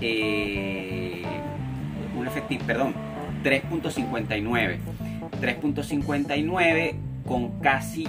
eh, 0.00 1.22
un 2.18 2.26
efectivo, 2.26 2.64
perdón, 2.66 2.94
3.59. 3.44 4.78
3.59 5.40 6.94
con 7.26 7.60
casi 7.60 8.06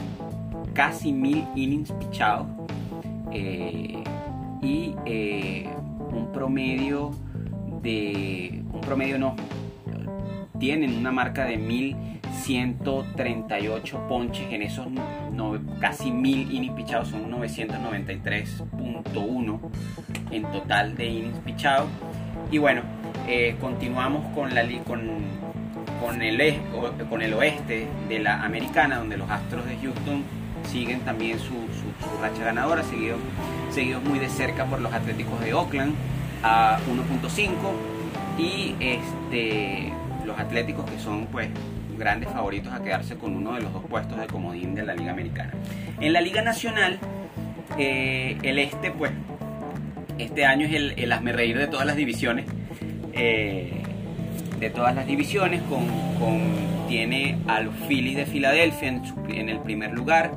casi 0.74 1.12
mil 1.12 1.46
innings 1.56 1.92
pichados 1.92 2.48
eh, 3.32 4.04
y 4.62 4.96
eh, 5.06 5.70
un 6.12 6.32
promedio 6.32 7.12
de 7.82 8.64
un 8.72 8.82
promedio 8.82 9.18
no 9.18 9.36
tienen 10.60 10.96
una 10.96 11.12
marca 11.12 11.46
de 11.46 11.58
1138 12.32 14.08
ponches 14.08 14.52
en 14.52 14.62
esos 14.62 14.88
casi 15.80 16.12
mil 16.12 16.52
innings 16.52 16.76
pichados 16.76 17.08
son 17.10 17.32
993.1 17.32 19.60
en 20.32 20.44
total 20.44 20.96
de 20.96 21.06
innings 21.06 21.40
pichados. 21.40 21.90
Y 22.52 22.58
bueno 22.58 22.82
eh, 23.28 23.56
continuamos 23.62 24.26
con 24.34 24.56
la 24.56 24.64
con, 24.86 25.02
con 26.02 26.22
el 26.22 26.60
con 27.10 27.22
el 27.22 27.34
oeste 27.34 27.88
de 28.10 28.20
la 28.20 28.44
americana 28.44 28.98
donde 28.98 29.16
los 29.18 29.30
Astros 29.30 29.66
de 29.66 29.78
Houston 29.78 30.24
siguen 30.70 31.00
también 31.02 31.40
su, 31.40 31.50
su, 31.50 32.22
racha 32.22 32.44
ganadora 32.44 32.84
seguidos 32.84 33.20
seguidos 33.70 34.04
muy 34.04 34.20
de 34.20 34.30
cerca 34.30 34.66
por 34.66 34.82
los 34.82 34.94
Atléticos 34.94 35.40
de 35.42 35.54
Oakland 35.54 35.94
a 36.44 36.80
1.5 36.88 37.52
y 38.38 38.76
este 38.80 39.92
los 40.26 40.40
Atléticos 40.40 40.90
que 40.90 41.00
son 41.00 41.28
pues 41.28 41.50
grandes 42.02 42.30
favoritos 42.30 42.74
a 42.74 42.82
quedarse 42.82 43.16
con 43.16 43.36
uno 43.36 43.54
de 43.54 43.62
los 43.62 43.72
dos 43.72 43.86
puestos 43.86 44.20
de 44.20 44.26
comodín 44.26 44.74
de 44.74 44.84
la 44.84 44.96
Liga 44.96 45.12
Americana. 45.12 45.54
En 46.00 46.14
la 46.14 46.20
Liga 46.20 46.42
Nacional, 46.42 46.98
eh, 47.78 48.38
el 48.42 48.58
este, 48.58 48.90
pues, 48.90 49.12
este 50.18 50.46
año 50.46 50.66
es 50.66 50.74
el, 50.74 50.94
el 50.98 51.34
reír 51.34 51.60
de 51.60 51.68
todas 51.68 51.86
las 51.86 51.96
divisiones. 51.96 52.46
Eh, 53.14 53.84
de 54.60 54.70
todas 54.70 54.96
las 54.96 55.06
divisiones, 55.08 55.62
con, 55.64 55.88
tiene 56.88 57.38
a 57.48 57.62
los 57.62 57.76
Phillies 57.88 58.18
de 58.18 58.26
Filadelfia 58.26 59.02
en, 59.30 59.50
el 59.50 59.60
primer 59.60 59.92
lugar, 59.92 60.34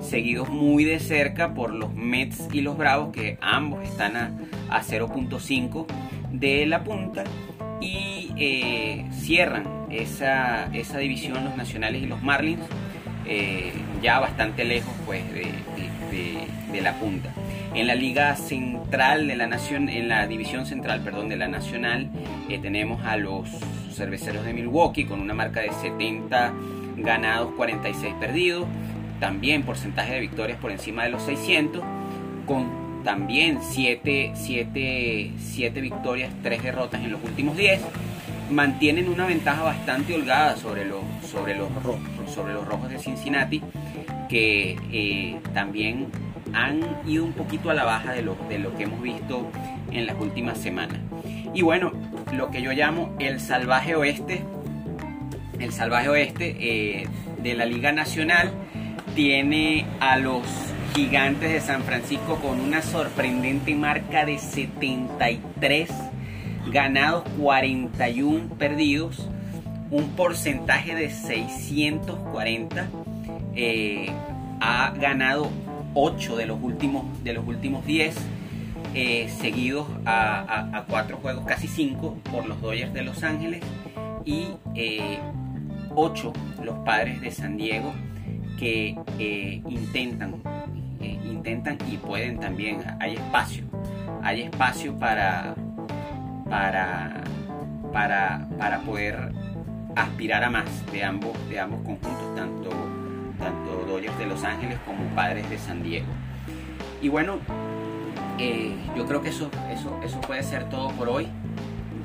seguidos 0.00 0.48
muy 0.50 0.84
de 0.84 0.98
cerca 0.98 1.54
por 1.54 1.72
los 1.72 1.94
Mets 1.94 2.48
y 2.52 2.60
los 2.60 2.76
Bravos, 2.76 3.12
que 3.12 3.38
ambos 3.40 3.82
están 3.82 4.16
a, 4.16 4.30
a 4.70 4.82
0.5 4.82 5.86
de 6.32 6.66
la 6.66 6.84
punta, 6.84 7.24
y 7.80 8.30
eh, 8.36 9.06
cierran 9.12 9.81
esa, 9.92 10.66
esa 10.74 10.98
división, 10.98 11.44
los 11.44 11.56
nacionales 11.56 12.02
y 12.02 12.06
los 12.06 12.22
Marlins, 12.22 12.60
eh, 13.26 13.72
ya 14.02 14.18
bastante 14.18 14.64
lejos 14.64 14.92
pues, 15.06 15.22
de, 15.32 16.80
la 16.80 16.94
punta. 16.94 17.32
En 17.74 17.86
la 17.86 17.94
liga 17.94 18.34
central 18.34 19.28
de 19.28 19.36
la 19.36 19.46
nación, 19.46 19.88
en 19.88 20.08
la 20.08 20.26
división 20.26 20.66
central, 20.66 21.02
perdón, 21.02 21.28
de 21.28 21.36
la 21.36 21.46
nacional, 21.46 22.08
eh, 22.48 22.58
tenemos 22.58 23.04
a 23.04 23.16
los 23.16 23.48
cerveceros 23.94 24.44
de 24.44 24.52
Milwaukee 24.52 25.04
con 25.04 25.20
una 25.20 25.32
marca 25.32 25.60
de 25.60 25.70
70 25.70 26.52
ganados, 26.96 27.52
46 27.56 28.14
perdidos, 28.18 28.66
también 29.20 29.62
porcentaje 29.62 30.14
de 30.14 30.20
victorias 30.20 30.58
por 30.58 30.72
encima 30.72 31.04
de 31.04 31.10
los 31.10 31.22
600, 31.22 31.84
con 32.46 33.02
también 33.04 33.58
7, 33.62 34.32
7, 34.34 35.32
7 35.38 35.80
victorias, 35.80 36.32
3 36.42 36.62
derrotas 36.62 37.00
en 37.02 37.12
los 37.12 37.22
últimos 37.22 37.56
10 37.56 37.80
mantienen 38.52 39.08
una 39.08 39.26
ventaja 39.26 39.62
bastante 39.62 40.14
holgada 40.14 40.56
sobre 40.56 40.84
los, 40.84 41.02
sobre 41.24 41.56
los, 41.56 41.68
sobre 42.32 42.52
los 42.54 42.66
rojos 42.66 42.90
de 42.90 42.98
Cincinnati, 42.98 43.62
que 44.28 44.76
eh, 44.92 45.40
también 45.54 46.08
han 46.52 46.80
ido 47.06 47.24
un 47.24 47.32
poquito 47.32 47.70
a 47.70 47.74
la 47.74 47.84
baja 47.84 48.12
de 48.12 48.22
lo, 48.22 48.36
de 48.48 48.58
lo 48.58 48.76
que 48.76 48.84
hemos 48.84 49.02
visto 49.02 49.50
en 49.90 50.06
las 50.06 50.16
últimas 50.20 50.58
semanas. 50.58 50.98
Y 51.54 51.62
bueno, 51.62 51.92
lo 52.32 52.50
que 52.50 52.62
yo 52.62 52.72
llamo 52.72 53.14
el 53.18 53.40
salvaje 53.40 53.94
oeste, 53.94 54.42
el 55.58 55.72
salvaje 55.72 56.08
oeste 56.08 56.56
eh, 56.58 57.08
de 57.42 57.54
la 57.54 57.64
Liga 57.64 57.92
Nacional, 57.92 58.52
tiene 59.14 59.86
a 60.00 60.16
los 60.16 60.42
gigantes 60.94 61.52
de 61.52 61.60
San 61.60 61.82
Francisco 61.82 62.36
con 62.36 62.60
una 62.60 62.82
sorprendente 62.82 63.74
marca 63.74 64.24
de 64.24 64.38
73 64.38 66.11
ganados 66.70 67.24
41 67.38 68.54
perdidos, 68.54 69.28
un 69.90 70.10
porcentaje 70.10 70.94
de 70.94 71.10
640, 71.10 72.88
eh, 73.54 74.10
ha 74.60 74.94
ganado 74.98 75.50
8 75.94 76.36
de 76.36 76.46
los 76.46 76.62
últimos, 76.62 77.04
de 77.22 77.34
los 77.34 77.46
últimos 77.46 77.84
10, 77.84 78.16
eh, 78.94 79.28
seguidos 79.40 79.86
a, 80.06 80.84
4 80.88 81.16
juegos, 81.18 81.44
casi 81.46 81.66
5 81.66 82.18
por 82.30 82.46
los 82.46 82.60
Dodgers 82.60 82.92
de 82.92 83.02
Los 83.02 83.22
Ángeles 83.22 83.62
y 84.24 84.48
8 85.94 86.32
eh, 86.34 86.64
los 86.64 86.78
padres 86.80 87.20
de 87.20 87.30
San 87.30 87.56
Diego 87.56 87.92
que 88.58 88.96
intentan, 89.66 90.40
intentan 91.00 91.76
y 91.90 91.96
pueden 91.96 92.38
también, 92.38 92.78
hay 93.00 93.14
espacio, 93.14 93.64
hay 94.22 94.42
espacio 94.42 94.96
para, 94.96 95.56
para, 96.52 97.14
para, 97.94 98.46
para 98.58 98.80
poder 98.80 99.32
aspirar 99.96 100.44
a 100.44 100.50
más 100.50 100.66
de 100.92 101.02
ambos, 101.02 101.32
de 101.48 101.58
ambos 101.58 101.80
conjuntos, 101.80 102.34
tanto, 102.36 102.68
tanto 103.38 103.86
Dodgers 103.88 104.18
de 104.18 104.26
Los 104.26 104.44
Ángeles 104.44 104.78
como 104.84 105.02
Padres 105.14 105.48
de 105.48 105.56
San 105.56 105.82
Diego. 105.82 106.12
Y 107.00 107.08
bueno, 107.08 107.38
eh, 108.38 108.76
yo 108.94 109.06
creo 109.06 109.22
que 109.22 109.30
eso, 109.30 109.50
eso, 109.70 109.98
eso 110.04 110.20
puede 110.20 110.42
ser 110.42 110.68
todo 110.68 110.90
por 110.90 111.08
hoy. 111.08 111.26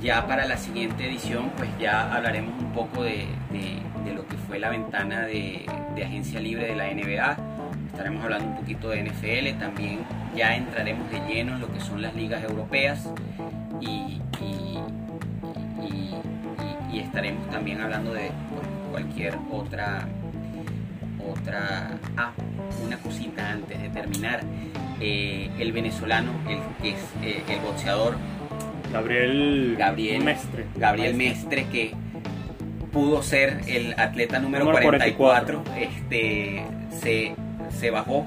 Ya 0.01 0.25
para 0.25 0.45
la 0.45 0.55
siguiente 0.55 1.05
edición, 1.05 1.51
pues 1.57 1.69
ya 1.77 2.15
hablaremos 2.15 2.57
un 2.63 2.71
poco 2.71 3.03
de, 3.03 3.27
de, 3.51 4.13
lo 4.13 4.25
que 4.27 4.37
fue 4.37 4.59
la 4.59 4.69
ventana 4.69 5.23
de, 5.23 5.65
de 5.93 6.05
agencia 6.05 6.39
libre 6.39 6.67
de 6.67 6.75
la 6.75 6.85
NBA. 6.85 7.56
Estaremos 7.97 8.23
hablando 8.25 8.49
un 8.49 8.57
poquito 8.57 8.89
de 8.89 9.05
NFL, 9.05 9.57
también 9.59 10.05
ya 10.35 10.55
entraremos 10.55 11.09
de 11.09 11.19
lleno 11.21 11.55
en 11.55 11.61
lo 11.61 11.73
que 11.73 11.79
son 11.79 11.99
las 11.99 12.13
ligas 12.13 12.43
europeas 12.43 13.09
y, 13.81 14.21
y, 16.91 16.99
estaremos 16.99 17.49
también 17.49 17.81
hablando 17.81 18.13
de 18.13 18.29
cualquier 18.91 19.35
otra 19.51 20.07
otra 21.27 21.97
ah, 22.17 22.33
una 22.85 22.97
cosita 22.97 23.49
antes 23.53 23.81
de 23.81 23.89
terminar. 23.89 24.41
Eh, 25.01 25.49
el 25.57 25.71
venezolano 25.71 26.33
el 26.47 26.59
que 26.83 26.89
es 26.89 27.03
eh, 27.23 27.43
el 27.49 27.59
boxeador 27.61 28.15
Gabriel 28.93 29.75
Gabriel 29.75 30.23
Mestre. 30.23 30.67
Gabriel 30.75 31.15
Mestre. 31.15 31.65
Que 31.71 31.95
pudo 32.91 33.23
ser 33.23 33.61
el 33.65 33.99
atleta 33.99 34.39
número, 34.39 34.71
44, 34.71 35.63
este 35.79 36.63
se, 36.91 37.35
se 37.77 37.91
bajó 37.91 38.25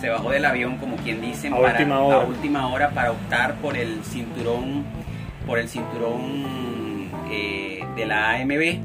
se 0.00 0.08
bajó 0.08 0.30
del 0.30 0.44
avión 0.44 0.78
como 0.78 0.96
quien 0.96 1.20
dice 1.20 1.48
a 1.48 1.56
última 1.56 2.00
hora. 2.00 2.22
a 2.22 2.24
última 2.26 2.68
hora 2.68 2.90
para 2.90 3.12
optar 3.12 3.56
por 3.56 3.76
el 3.76 4.02
cinturón 4.04 4.84
por 5.46 5.58
el 5.58 5.68
cinturón 5.68 7.08
eh, 7.30 7.84
de 7.96 8.06
la 8.06 8.34
AMB, 8.34 8.80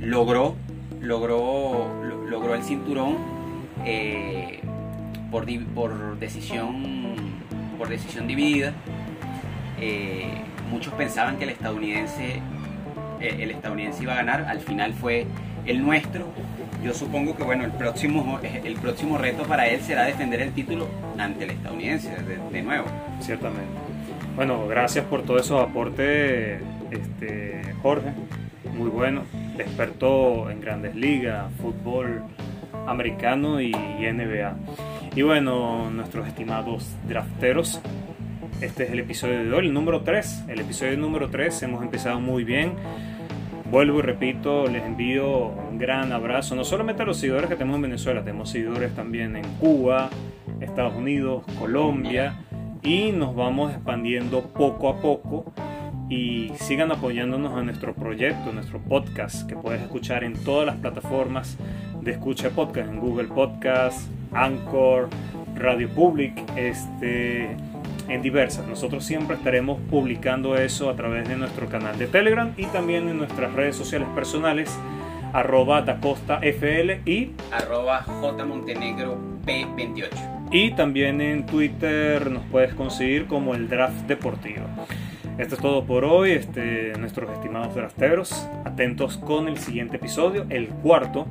logró, 0.00 0.56
logró, 1.00 1.92
logró 2.28 2.54
el 2.54 2.62
cinturón 2.62 3.16
eh, 3.84 4.60
por, 5.30 5.46
por, 5.74 6.18
decisión, 6.18 7.16
por 7.78 7.88
decisión 7.88 8.26
dividida. 8.26 8.72
Eh, 9.78 10.42
muchos 10.70 10.92
pensaban 10.94 11.36
que 11.36 11.44
el 11.44 11.50
estadounidense, 11.50 12.40
el 13.20 13.50
estadounidense 13.50 14.02
iba 14.02 14.12
a 14.12 14.16
ganar, 14.16 14.46
al 14.48 14.60
final 14.60 14.94
fue 14.94 15.26
el 15.66 15.82
nuestro. 15.84 16.26
Yo 16.82 16.94
supongo 16.94 17.36
que 17.36 17.42
bueno, 17.42 17.64
el 17.64 17.72
próximo, 17.72 18.40
el 18.42 18.74
próximo 18.74 19.18
reto 19.18 19.42
para 19.44 19.68
él 19.68 19.80
será 19.80 20.04
defender 20.04 20.40
el 20.40 20.52
título 20.52 20.88
ante 21.18 21.44
el 21.44 21.50
estadounidense 21.50 22.10
de, 22.50 22.62
nuevo. 22.62 22.86
Ciertamente. 23.20 23.72
Bueno, 24.34 24.66
gracias 24.66 25.04
por 25.04 25.22
todos 25.22 25.42
esos 25.42 25.62
aportes, 25.62 26.60
este, 26.90 27.62
Jorge. 27.82 28.12
Muy 28.76 28.88
bueno. 28.88 29.22
Experto 29.58 30.50
en 30.50 30.60
grandes 30.60 30.94
ligas, 30.94 31.52
fútbol 31.60 32.22
americano 32.86 33.60
y 33.60 33.72
NBA. 33.72 34.56
Y 35.14 35.22
bueno, 35.22 35.90
nuestros 35.90 36.26
estimados 36.28 36.86
drafteros, 37.06 37.80
este 38.60 38.84
es 38.84 38.90
el 38.90 39.00
episodio 39.00 39.42
de 39.42 39.52
hoy, 39.52 39.66
el 39.66 39.72
número 39.72 40.02
3. 40.02 40.44
El 40.48 40.60
episodio 40.60 40.96
número 40.98 41.30
3 41.30 41.62
hemos 41.62 41.82
empezado 41.82 42.20
muy 42.20 42.44
bien. 42.44 42.74
Vuelvo 43.70 44.00
y 44.00 44.02
repito, 44.02 44.66
les 44.66 44.82
envío 44.82 45.46
un 45.46 45.78
gran 45.78 46.10
abrazo, 46.10 46.56
no 46.56 46.64
solamente 46.64 47.04
a 47.04 47.06
los 47.06 47.18
seguidores 47.18 47.48
que 47.48 47.54
tenemos 47.54 47.76
en 47.76 47.82
Venezuela, 47.82 48.24
tenemos 48.24 48.50
seguidores 48.50 48.92
también 48.96 49.36
en 49.36 49.44
Cuba, 49.60 50.10
Estados 50.60 50.96
Unidos, 50.96 51.44
Colombia, 51.56 52.34
y 52.82 53.12
nos 53.12 53.36
vamos 53.36 53.72
expandiendo 53.72 54.42
poco 54.42 54.88
a 54.88 55.00
poco. 55.00 55.52
Y 56.08 56.50
sigan 56.56 56.90
apoyándonos 56.90 57.56
en 57.60 57.66
nuestro 57.66 57.94
proyecto, 57.94 58.52
nuestro 58.52 58.80
podcast, 58.80 59.48
que 59.48 59.54
puedes 59.54 59.80
escuchar 59.80 60.24
en 60.24 60.34
todas 60.34 60.66
las 60.66 60.74
plataformas 60.74 61.56
de 62.02 62.10
escucha 62.10 62.50
podcast, 62.50 62.90
en 62.90 62.98
Google 62.98 63.28
Podcast, 63.28 64.10
Anchor, 64.32 65.08
Radio 65.54 65.88
Public, 65.90 66.42
este, 66.56 67.56
en 68.10 68.22
diversas. 68.22 68.66
Nosotros 68.66 69.04
siempre 69.04 69.36
estaremos 69.36 69.80
publicando 69.88 70.56
eso 70.56 70.90
a 70.90 70.96
través 70.96 71.28
de 71.28 71.36
nuestro 71.36 71.68
canal 71.68 71.98
de 71.98 72.06
Telegram 72.06 72.52
y 72.56 72.66
también 72.66 73.08
en 73.08 73.16
nuestras 73.16 73.52
redes 73.54 73.76
sociales 73.76 74.08
personales 74.14 74.70
arroba 75.32 75.84
FL 76.42 77.02
y 77.06 77.30
arroba 77.52 78.04
Montenegro 78.46 79.16
P28. 79.46 80.48
Y 80.52 80.72
también 80.72 81.20
en 81.20 81.46
Twitter 81.46 82.30
nos 82.30 82.42
puedes 82.46 82.74
conseguir 82.74 83.26
como 83.26 83.54
el 83.54 83.68
Draft 83.68 84.06
Deportivo. 84.08 84.64
Esto 85.38 85.54
es 85.54 85.60
todo 85.60 85.84
por 85.84 86.04
hoy, 86.04 86.32
este, 86.32 86.92
nuestros 86.98 87.30
estimados 87.30 87.74
drafteros. 87.74 88.48
Atentos 88.64 89.16
con 89.16 89.48
el 89.48 89.58
siguiente 89.58 89.96
episodio, 89.96 90.44
el 90.50 90.68
cuarto. 90.68 91.26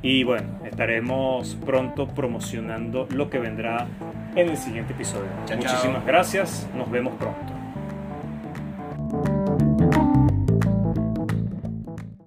Y 0.00 0.24
bueno, 0.24 0.48
estaremos 0.64 1.56
pronto 1.66 2.08
promocionando 2.08 3.06
lo 3.10 3.28
que 3.28 3.38
vendrá 3.38 3.86
en 4.34 4.48
el 4.48 4.56
siguiente 4.56 4.92
episodio. 4.92 5.28
Muchísimas 5.54 6.04
gracias, 6.04 6.68
nos 6.74 6.90
vemos 6.90 7.14
pronto. 7.14 7.47